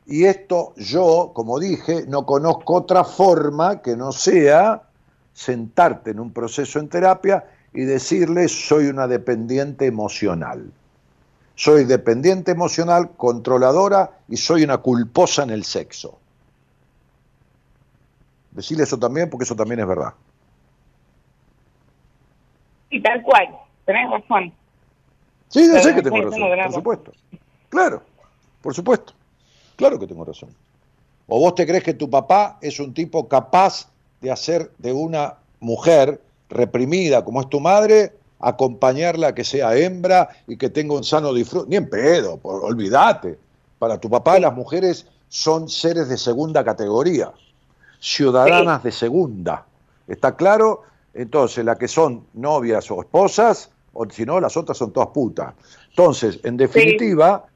[0.07, 4.83] Y esto yo, como dije, no conozco otra forma que no sea
[5.33, 7.45] sentarte en un proceso en terapia
[7.75, 10.71] y decirle soy una dependiente emocional.
[11.57, 16.21] Soy dependiente emocional, controladora y soy una culposa en el sexo.
[18.57, 20.15] Decirle eso también porque eso también es verdad.
[22.91, 23.49] Sí, tal cual,
[23.85, 24.53] tenés razón.
[25.49, 27.13] Sí, yo Pero sé que tengo razón, por supuesto.
[27.69, 28.03] Claro,
[28.63, 29.13] por supuesto.
[29.77, 30.49] Claro que tengo razón.
[31.29, 33.91] ¿O vos te crees que tu papá es un tipo capaz
[34.23, 40.31] de hacer de una mujer reprimida como es tu madre, acompañarla a que sea hembra
[40.47, 41.69] y que tenga un sano disfrute?
[41.69, 43.39] Ni en pedo, por- olvídate.
[43.79, 47.33] Para tu papá las mujeres son seres de segunda categoría,
[47.99, 49.67] ciudadanas de segunda.
[50.07, 50.83] ¿Está claro?
[51.15, 55.55] Entonces, las que son novias o esposas, o si no, las otras son todas putas.
[55.91, 57.47] Entonces, en definitiva,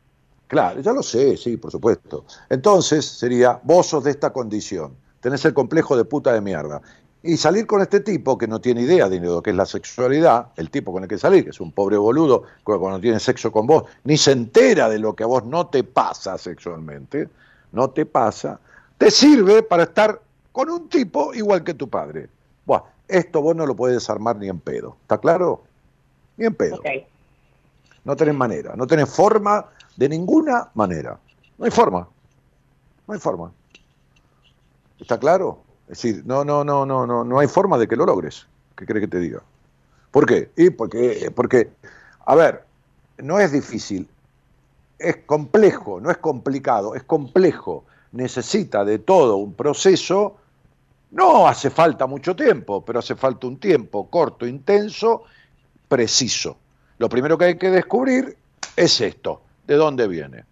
[0.46, 2.24] claro, ya lo sé, sí, por supuesto.
[2.48, 6.80] Entonces, sería, vos sos de esta condición, tenés el complejo de puta de mierda.
[7.22, 10.48] Y salir con este tipo que no tiene idea de lo que es la sexualidad,
[10.56, 13.66] el tipo con el que salir, que es un pobre boludo, cuando tiene sexo con
[13.66, 17.28] vos, ni se entera de lo que a vos no te pasa sexualmente,
[17.72, 18.58] no te pasa,
[18.96, 22.28] te sirve para estar con un tipo igual que tu padre.
[22.66, 25.62] Buah, esto vos no lo puedes desarmar ni en pedo, ¿está claro?
[26.36, 26.80] Ni en pedo.
[28.04, 29.66] No tenés manera, no tenés forma
[29.96, 31.18] de ninguna manera.
[31.58, 32.08] No hay forma.
[33.06, 33.52] No hay forma.
[34.98, 35.58] ¿Está claro?
[35.88, 38.46] Es decir, no, no, no, no, no, no hay forma de que lo logres.
[38.76, 39.42] ¿Qué crees que te diga?
[40.10, 40.50] ¿Por qué?
[40.56, 41.70] Y porque, porque,
[42.24, 42.64] a ver,
[43.18, 44.08] no es difícil,
[44.98, 47.84] es complejo, no es complicado, es complejo.
[48.12, 50.36] Necesita de todo un proceso.
[51.12, 55.24] No hace falta mucho tiempo, pero hace falta un tiempo corto, intenso,
[55.88, 56.56] preciso.
[56.98, 58.36] Lo primero que hay que descubrir
[58.76, 60.44] es esto, ¿de dónde viene?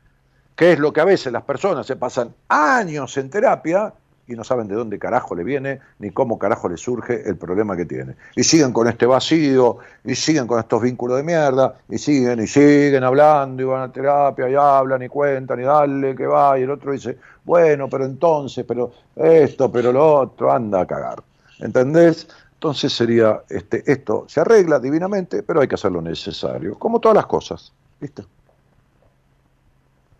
[0.56, 3.93] Que es lo que a veces las personas se pasan años en terapia
[4.28, 7.76] y no saben de dónde carajo le viene ni cómo carajo le surge el problema
[7.76, 8.14] que tiene.
[8.36, 12.46] Y siguen con este vacío, y siguen con estos vínculos de mierda, y siguen y
[12.46, 16.62] siguen hablando, y van a terapia, y hablan, y cuentan, y dale que va, y
[16.62, 21.22] el otro dice, bueno, pero entonces, pero esto, pero lo otro, anda a cagar.
[21.60, 22.28] ¿Entendés?
[22.52, 27.16] Entonces sería, este, esto se arregla divinamente, pero hay que hacer lo necesario, como todas
[27.16, 27.72] las cosas.
[28.00, 28.22] ¿Viste?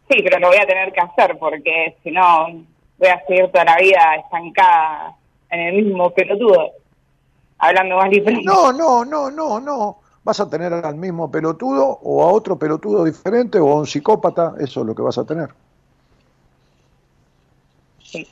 [0.09, 2.65] Sí, pero lo voy a tener que hacer porque si no
[2.99, 5.15] voy a seguir toda la vida estancada
[5.51, 6.73] en el mismo pelotudo,
[7.59, 8.45] hablando más diferente.
[8.45, 9.99] No, no, no, no, no.
[10.25, 14.55] Vas a tener al mismo pelotudo o a otro pelotudo diferente o a un psicópata,
[14.61, 15.49] eso es lo que vas a tener.
[18.03, 18.29] Sí.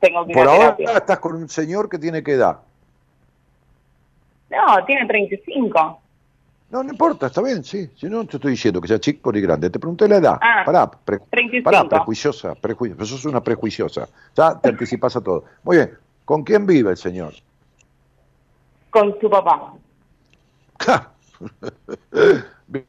[0.00, 0.98] Tengo que Por ahora terapia.
[0.98, 2.58] estás con un señor que tiene que edad.
[4.50, 6.00] No, tiene 35.
[6.70, 7.88] No, no importa, está bien, sí.
[7.96, 9.70] Si no, te estoy diciendo que sea chico ni grande.
[9.70, 10.38] Te pregunté la edad.
[10.40, 11.64] Ah, pará, pre- 35.
[11.64, 13.04] pará, prejuiciosa, prejuiciosa.
[13.06, 14.06] Sos una prejuiciosa.
[14.36, 15.44] Ya te anticipas a todo.
[15.62, 15.96] Muy bien.
[16.26, 17.32] ¿Con quién vive el señor?
[18.90, 19.72] Con su papá.
[22.66, 22.86] Bien,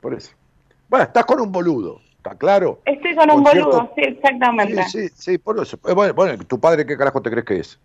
[0.00, 0.32] por eso.
[0.88, 2.80] Bueno, estás con un boludo, ¿está claro?
[2.84, 4.82] Estoy con un cierto- boludo, sí, exactamente.
[4.84, 5.78] Sí, sí, sí, por eso.
[5.86, 7.78] Eh, Bueno, bueno, ¿tu padre qué carajo te crees que es?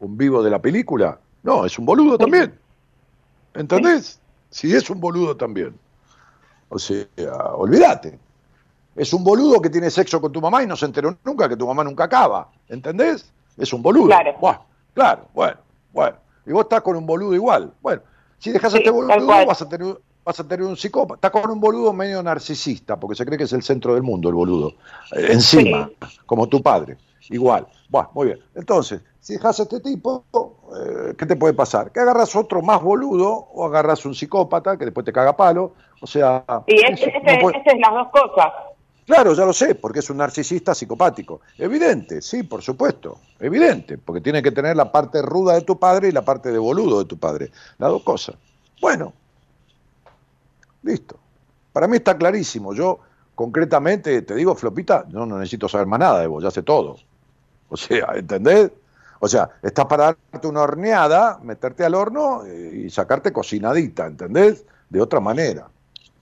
[0.00, 1.18] ¿Un vivo de la película?
[1.42, 2.58] No, es un boludo también.
[3.56, 4.20] ¿Entendés?
[4.50, 5.74] Sí, es un boludo también.
[6.68, 7.06] O sea,
[7.54, 8.18] olvídate.
[8.94, 11.56] Es un boludo que tiene sexo con tu mamá y no se enteró nunca que
[11.56, 12.50] tu mamá nunca acaba.
[12.68, 13.30] ¿Entendés?
[13.56, 14.06] Es un boludo.
[14.06, 14.34] Claro.
[14.40, 14.58] Buah,
[14.94, 15.58] claro, bueno,
[15.92, 16.16] bueno.
[16.46, 17.72] Y vos estás con un boludo igual.
[17.82, 18.02] Bueno,
[18.38, 21.28] si dejas a este boludo, vas a tener vas a tener un psicópata.
[21.28, 24.28] Estás con un boludo medio narcisista, porque se cree que es el centro del mundo,
[24.28, 24.74] el boludo.
[25.12, 25.88] Eh, encima,
[26.26, 26.98] como tu padre.
[27.30, 27.66] Igual.
[27.88, 28.40] Bueno, muy bien.
[28.54, 31.90] Entonces, si dejas a este tipo, eh, ¿qué te puede pasar?
[31.90, 35.72] Que agarras otro más boludo o agarras un psicópata que después te caga palo.
[36.00, 38.52] O sea, Y es, eso, ese- no puede- ese es las dos cosas.
[39.04, 41.40] Claro, ya lo sé, porque es un narcisista psicopático.
[41.58, 43.18] Evidente, sí, por supuesto.
[43.40, 46.58] Evidente, porque tiene que tener la parte ruda de tu padre y la parte de
[46.58, 47.50] boludo de tu padre.
[47.78, 48.36] Las dos cosas.
[48.80, 49.12] Bueno,
[50.84, 51.16] listo.
[51.72, 52.74] Para mí está clarísimo.
[52.74, 53.00] Yo,
[53.34, 56.96] concretamente, te digo, Flopita, yo no necesito saber más nada de vos, ya sé todo.
[57.68, 58.70] O sea, ¿entendés?
[59.20, 64.64] O sea, estás para darte una horneada, meterte al horno eh, y sacarte cocinadita, ¿entendés?
[64.88, 65.68] De otra manera.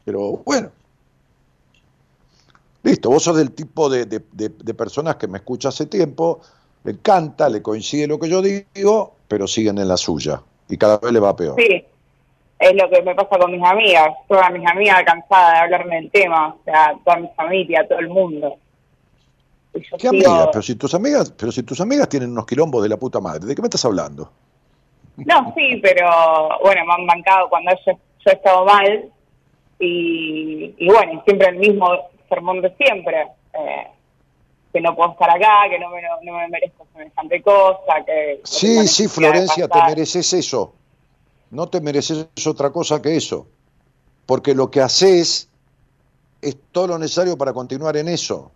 [0.04, 0.70] Pero bueno,
[2.84, 6.40] Listo, vos sos del tipo de, de, personas que me escucha hace tiempo,
[6.84, 10.98] le encanta, le coincide lo que yo digo, pero siguen en la suya y cada
[10.98, 11.54] vez le va peor.
[11.56, 11.82] Sí,
[12.58, 16.10] es lo que me pasa con mis amigas, todas mis amigas cansadas de hablarme del
[16.10, 18.58] tema, o sea, toda mi familia, todo el mundo.
[19.98, 20.48] ¿Qué amigas?
[20.52, 23.46] Pero si tus amigas, pero si tus amigas tienen unos quilombos de la puta madre,
[23.46, 24.30] ¿de qué me estás hablando?
[25.16, 26.08] No, sí, pero
[26.62, 29.04] bueno, me han bancado cuando yo, yo he estado mal
[29.78, 31.86] y, y bueno, siempre el mismo
[32.28, 33.22] sermón de siempre,
[33.52, 33.86] eh,
[34.72, 38.40] que no puedo estar acá, que no me, no, me merezco semejante cosa, que...
[38.44, 40.74] Sí, sí, Florencia, te mereces eso.
[41.50, 43.46] No te mereces otra cosa que eso.
[44.26, 45.48] Porque lo que haces
[46.42, 48.50] es todo lo necesario para continuar en eso.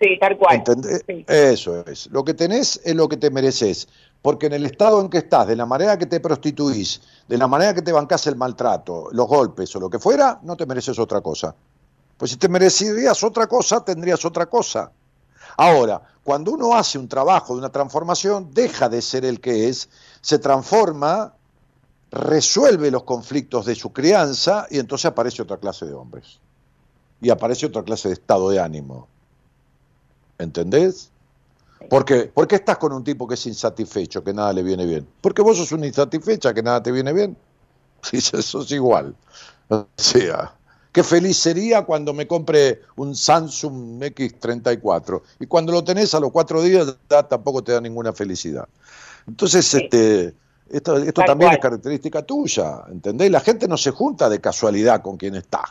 [0.00, 0.62] Sí, tal cual.
[1.06, 1.24] Sí.
[1.28, 2.08] Eso es.
[2.08, 3.88] Lo que tenés es lo que te mereces.
[4.20, 7.46] Porque en el estado en que estás, de la manera que te prostituís, de la
[7.46, 10.98] manera que te bancás el maltrato, los golpes o lo que fuera, no te mereces
[10.98, 11.54] otra cosa.
[12.16, 14.90] Pues si te merecerías otra cosa, tendrías otra cosa.
[15.56, 19.90] Ahora, cuando uno hace un trabajo de una transformación, deja de ser el que es,
[20.20, 21.34] se transforma,
[22.10, 26.40] resuelve los conflictos de su crianza y entonces aparece otra clase de hombres.
[27.20, 29.08] Y aparece otra clase de estado de ánimo.
[30.38, 31.10] ¿Entendés?
[31.88, 35.06] Porque, ¿Por qué estás con un tipo que es insatisfecho, que nada le viene bien?
[35.20, 37.36] Porque vos sos una insatisfecha, que nada te viene bien.
[38.02, 39.14] Sí, eso es igual.
[39.68, 40.54] O sea,
[40.92, 45.22] qué feliz sería cuando me compre un Samsung X34.
[45.40, 48.68] Y cuando lo tenés a los cuatro días ya tampoco te da ninguna felicidad.
[49.26, 49.78] Entonces, sí.
[49.82, 50.34] este,
[50.70, 51.56] esto, esto también cual.
[51.56, 53.30] es característica tuya, ¿entendés?
[53.30, 55.62] La gente no se junta de casualidad con quien está.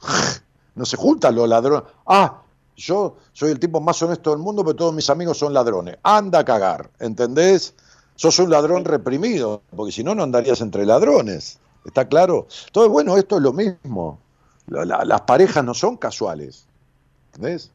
[0.72, 1.82] No se juntan los ladrones.
[2.06, 2.42] Ah,
[2.80, 5.98] yo soy el tipo más honesto del mundo, pero todos mis amigos son ladrones.
[6.02, 7.74] Anda a cagar, ¿entendés?
[8.16, 11.58] Sos un ladrón reprimido, porque si no, no andarías entre ladrones.
[11.84, 12.46] ¿Está claro?
[12.66, 14.18] Entonces, bueno, esto es lo mismo.
[14.66, 16.66] La, la, las parejas no son casuales.
[17.38, 17.70] ¿Ves?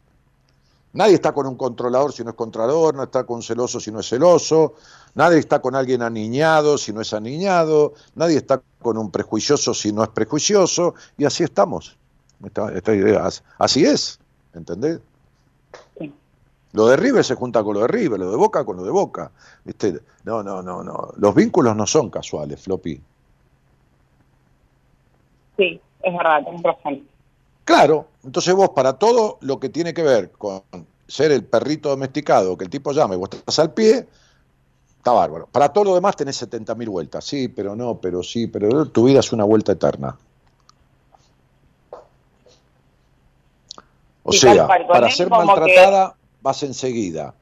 [0.95, 3.91] Nadie está con un controlador si no es controlador, no está con un celoso si
[3.91, 4.75] no es celoso,
[5.13, 9.91] nadie está con alguien aniñado si no es aniñado, nadie está con un prejuicioso si
[9.91, 11.97] no es prejuicioso, y así estamos.
[12.45, 13.27] Esta, esta idea,
[13.57, 14.19] así es,
[14.55, 14.99] ¿entendés?
[15.97, 16.13] Sí.
[16.73, 18.91] Lo de River se junta con lo de River, lo de Boca con lo de
[18.91, 19.31] Boca.
[19.63, 19.99] ¿Viste?
[20.23, 21.09] No, no, no, no.
[21.17, 23.01] Los vínculos no son casuales, Floppy.
[25.57, 27.07] Sí, es verdad, tenés razón.
[27.63, 30.61] Claro, entonces vos para todo lo que tiene que ver con
[31.07, 34.07] ser el perrito domesticado, que el tipo llama y vos estás al pie,
[34.97, 35.47] está bárbaro.
[35.51, 37.25] Para todo lo demás tenés 70.000 vueltas.
[37.25, 40.17] Sí, pero no, pero sí, pero tu vida es una vuelta eterna.
[44.27, 46.17] O sí, sea, para ser maltratada que...
[46.41, 47.35] vas enseguida.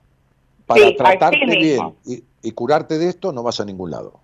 [0.67, 4.19] Para sí, tratarte bien y, y, curarte de esto no vas a ningún lado.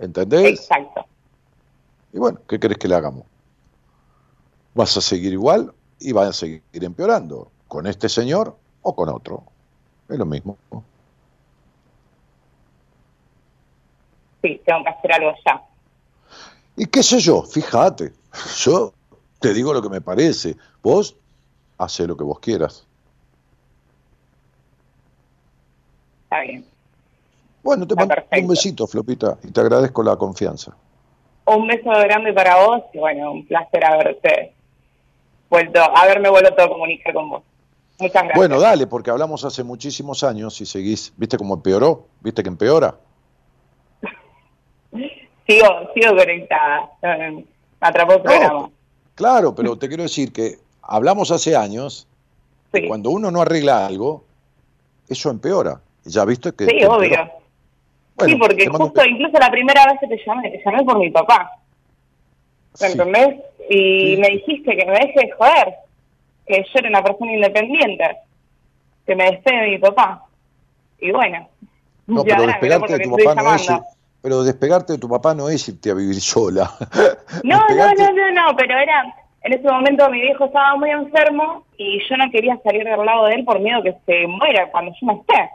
[0.00, 0.60] ¿Entendés?
[0.60, 1.06] Exacto.
[2.12, 3.24] Y bueno, ¿qué querés que le hagamos?
[4.74, 7.50] Vas a seguir igual y vas a seguir empeorando.
[7.68, 9.44] Con este señor o con otro.
[10.08, 10.56] Es lo mismo.
[14.42, 15.62] Sí, tengo que hacer algo ya.
[16.76, 18.12] Y qué sé yo, fíjate,
[18.56, 18.92] yo
[19.38, 20.56] te digo lo que me parece.
[20.82, 21.14] Vos
[21.78, 22.86] hace lo que vos quieras.
[26.24, 26.64] Está bien.
[27.62, 30.76] Bueno, te mando un besito, Flopita, y te agradezco la confianza.
[31.46, 34.52] Un beso grande para vos y bueno, un placer haberte
[35.48, 37.42] vuelto, haberme vuelto a comunicar con vos.
[37.98, 38.36] Muchas gracias.
[38.36, 42.06] Bueno, dale, porque hablamos hace muchísimos años y seguís, ¿viste cómo empeoró?
[42.20, 42.94] ¿Viste que empeora?
[45.46, 46.90] sigo, sigo conectada.
[47.02, 47.44] Me
[47.80, 48.70] atrapó el programa.
[49.14, 52.08] Claro, pero te quiero decir que hablamos hace años,
[52.72, 52.88] sí.
[52.88, 54.24] cuando uno no arregla algo,
[55.08, 55.80] eso empeora.
[56.04, 56.66] Ya viste que.
[56.66, 57.30] Sí, obvio.
[58.16, 61.10] Bueno, sí, porque justo, incluso la primera vez que te llamé, te llamé por mi
[61.10, 61.50] papá.
[62.80, 62.92] ¿Me sí.
[62.92, 63.36] entendés?
[63.70, 64.20] Y sí.
[64.20, 65.74] me dijiste que me deje de joder,
[66.46, 68.16] que yo era una persona independiente,
[69.06, 70.24] que me despegue de mi papá.
[70.98, 71.48] Y bueno.
[72.06, 73.68] No, pero despegarte de tu papá no es.
[74.20, 76.72] Pero despegarte de tu papá no es irte a vivir sola.
[77.44, 79.04] No, no, no, no, no, pero era
[79.48, 83.26] en ese momento mi viejo estaba muy enfermo y yo no quería salir del lado
[83.26, 85.50] de él por miedo que se muera cuando yo no esté.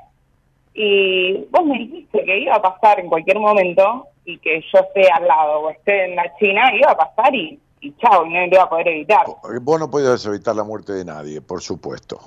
[0.73, 5.09] Y vos me dijiste que iba a pasar en cualquier momento y que yo esté
[5.11, 8.45] al lado o esté en la China, iba a pasar y, y chao, no lo
[8.47, 9.25] iba a poder evitar.
[9.61, 12.19] Vos no podés evitar la muerte de nadie, por supuesto.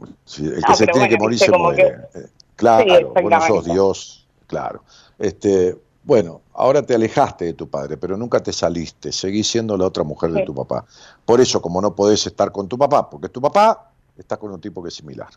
[0.00, 1.82] El que Ah, se tiene que bueno, morir se muere.
[2.12, 2.26] que- Eh,
[2.56, 3.64] Claro, Sí, vos no sos.
[3.64, 4.82] Dios, claro.
[5.18, 9.86] Este, bueno, ahora te alejaste de tu padre, pero nunca te saliste, seguís siendo la
[9.86, 10.84] otra mujer de tu papá.
[11.24, 14.60] Por eso, como no podés estar con tu papá, porque tu papá está con un
[14.60, 15.28] tipo que es similar.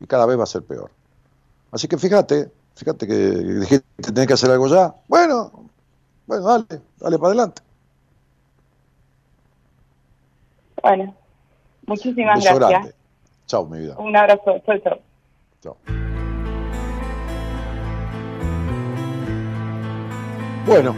[0.00, 0.90] Y cada vez va a ser peor.
[1.70, 4.94] Así que fíjate, fíjate que dijiste que tenés que hacer algo ya.
[5.06, 5.70] Bueno,
[6.26, 7.62] bueno, dale, dale para adelante.
[10.82, 11.14] Bueno,
[11.86, 12.58] muchísimas gracias.
[12.58, 12.94] grande.
[13.46, 13.96] Chao, mi vida.
[13.98, 14.58] Un abrazo.
[14.66, 14.98] Chau, chau.
[15.62, 16.17] Chao.
[20.68, 20.94] Bueno,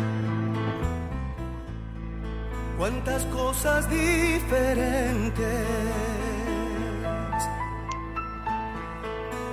[2.76, 5.64] Cuántas cosas diferentes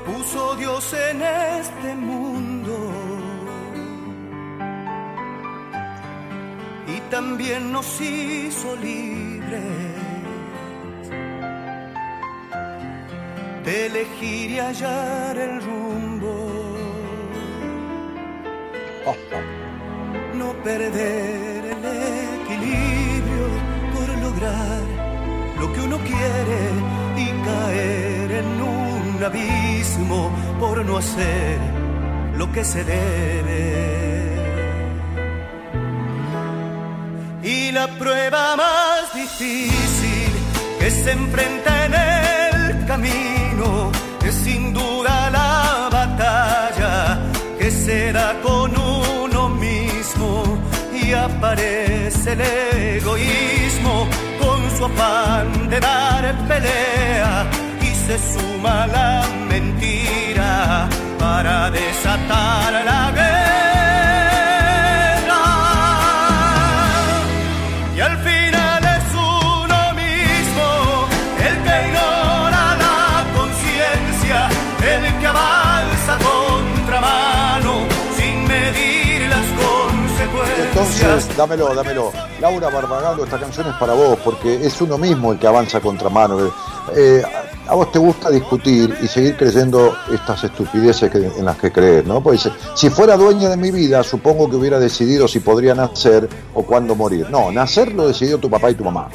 [0.07, 2.91] puso Dios en este mundo.
[6.87, 9.61] Y también nos hizo libres
[13.65, 16.47] de elegir y hallar el rumbo.
[20.63, 21.83] Perder el
[22.41, 23.45] equilibrio
[23.93, 24.81] por lograr
[25.59, 26.61] lo que uno quiere
[27.17, 31.57] y caer en un abismo por no hacer
[32.37, 34.27] lo que se debe.
[37.43, 40.31] Y la prueba más difícil
[40.79, 43.91] que se enfrenta en el camino
[44.25, 47.19] es sin duda la batalla
[47.57, 48.56] que se da con
[51.27, 52.41] aparece el
[53.01, 54.07] egoísmo
[54.39, 57.45] con su afán de dar pelea
[57.81, 60.87] y se suma la mentira
[61.19, 63.36] para desatar la guerra.
[81.37, 82.11] Dámelo, dámelo.
[82.39, 86.09] Laura Barbagalo, esta canción es para vos, porque es uno mismo el que avanza contra
[86.09, 86.51] mano.
[86.95, 87.21] Eh,
[87.67, 92.05] a vos te gusta discutir y seguir creyendo estas estupideces que- en las que crees,
[92.05, 92.21] ¿no?
[92.21, 96.63] Pues si fuera dueña de mi vida, supongo que hubiera decidido si podría nacer o
[96.63, 97.27] cuándo morir.
[97.29, 99.09] No, nacer lo decidió tu papá y tu mamá.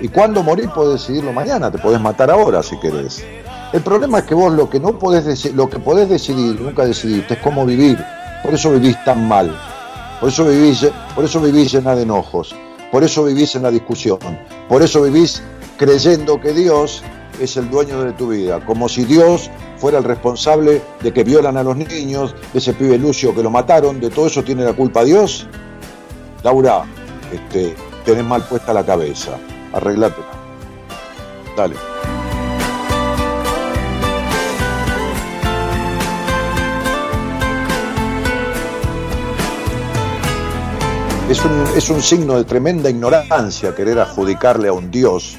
[0.00, 3.24] Y cuándo morir podés decidirlo mañana, te podés matar ahora si querés.
[3.72, 7.34] El problema es que vos lo que no podés lo que podés decidir, nunca decidiste,
[7.34, 7.98] es cómo vivir.
[8.42, 9.56] Por eso vivís tan mal.
[10.24, 12.56] Por eso vivís, por eso vivís de enojos.
[12.90, 14.18] Por eso vivís en la discusión.
[14.70, 15.42] Por eso vivís
[15.76, 17.02] creyendo que Dios
[17.38, 21.58] es el dueño de tu vida, como si Dios fuera el responsable de que violan
[21.58, 24.72] a los niños, de ese pibe Lucio que lo mataron, de todo eso tiene la
[24.72, 25.46] culpa Dios.
[26.42, 26.86] Laura,
[27.30, 27.76] este,
[28.06, 29.32] tenés mal puesta la cabeza,
[29.74, 30.30] arreglátela.
[31.54, 31.93] Dale.
[41.28, 45.38] Es un, es un signo de tremenda ignorancia querer adjudicarle a un Dios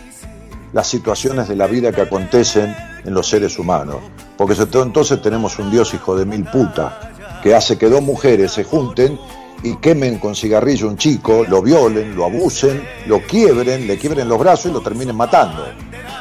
[0.74, 2.76] las situaciones de la vida que acontecen
[3.06, 3.98] en los seres humanos.
[4.36, 7.12] Porque entonces tenemos un Dios hijo de mil puta,
[7.44, 9.20] que hace que dos mujeres se junten
[9.62, 14.40] y quemen con cigarrillo un chico, lo violen, lo abusen, lo quiebren, le quiebren los
[14.40, 15.68] brazos y lo terminen matando.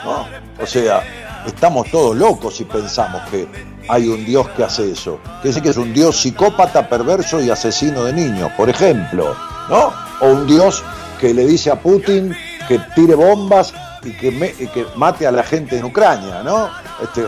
[0.05, 0.27] ¿no?
[0.63, 1.03] O sea,
[1.47, 3.49] estamos todos locos si pensamos que
[3.89, 5.21] hay un Dios que hace eso.
[5.41, 9.35] Que dice que es un Dios psicópata, perverso y asesino de niños, por ejemplo.
[9.69, 9.93] ¿No?
[10.21, 10.83] O un Dios
[11.21, 12.35] que le dice a Putin
[12.69, 13.73] que tire bombas
[14.03, 16.69] y que, mate a la gente en Ucrania, ¿no?
[17.03, 17.25] Este,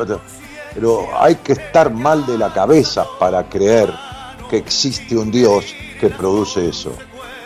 [0.74, 3.92] pero hay que estar mal de la cabeza para creer
[4.50, 5.64] que existe un Dios
[5.98, 6.92] que produce eso.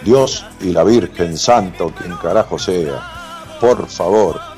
[0.03, 3.59] Dios y la Virgen Santo, quien carajo sea.
[3.61, 4.50] Por favor.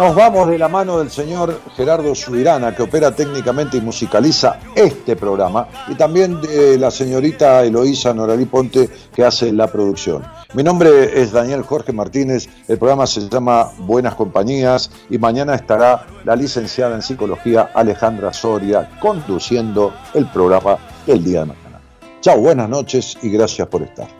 [0.00, 5.14] Nos vamos de la mano del señor Gerardo Subirana, que opera técnicamente y musicaliza este
[5.14, 10.22] programa, y también de la señorita Eloísa Noralí Ponte, que hace la producción.
[10.54, 16.06] Mi nombre es Daniel Jorge Martínez, el programa se llama Buenas Compañías, y mañana estará
[16.24, 21.80] la licenciada en psicología Alejandra Soria conduciendo el programa el día de mañana.
[22.22, 24.19] Chao, buenas noches y gracias por estar.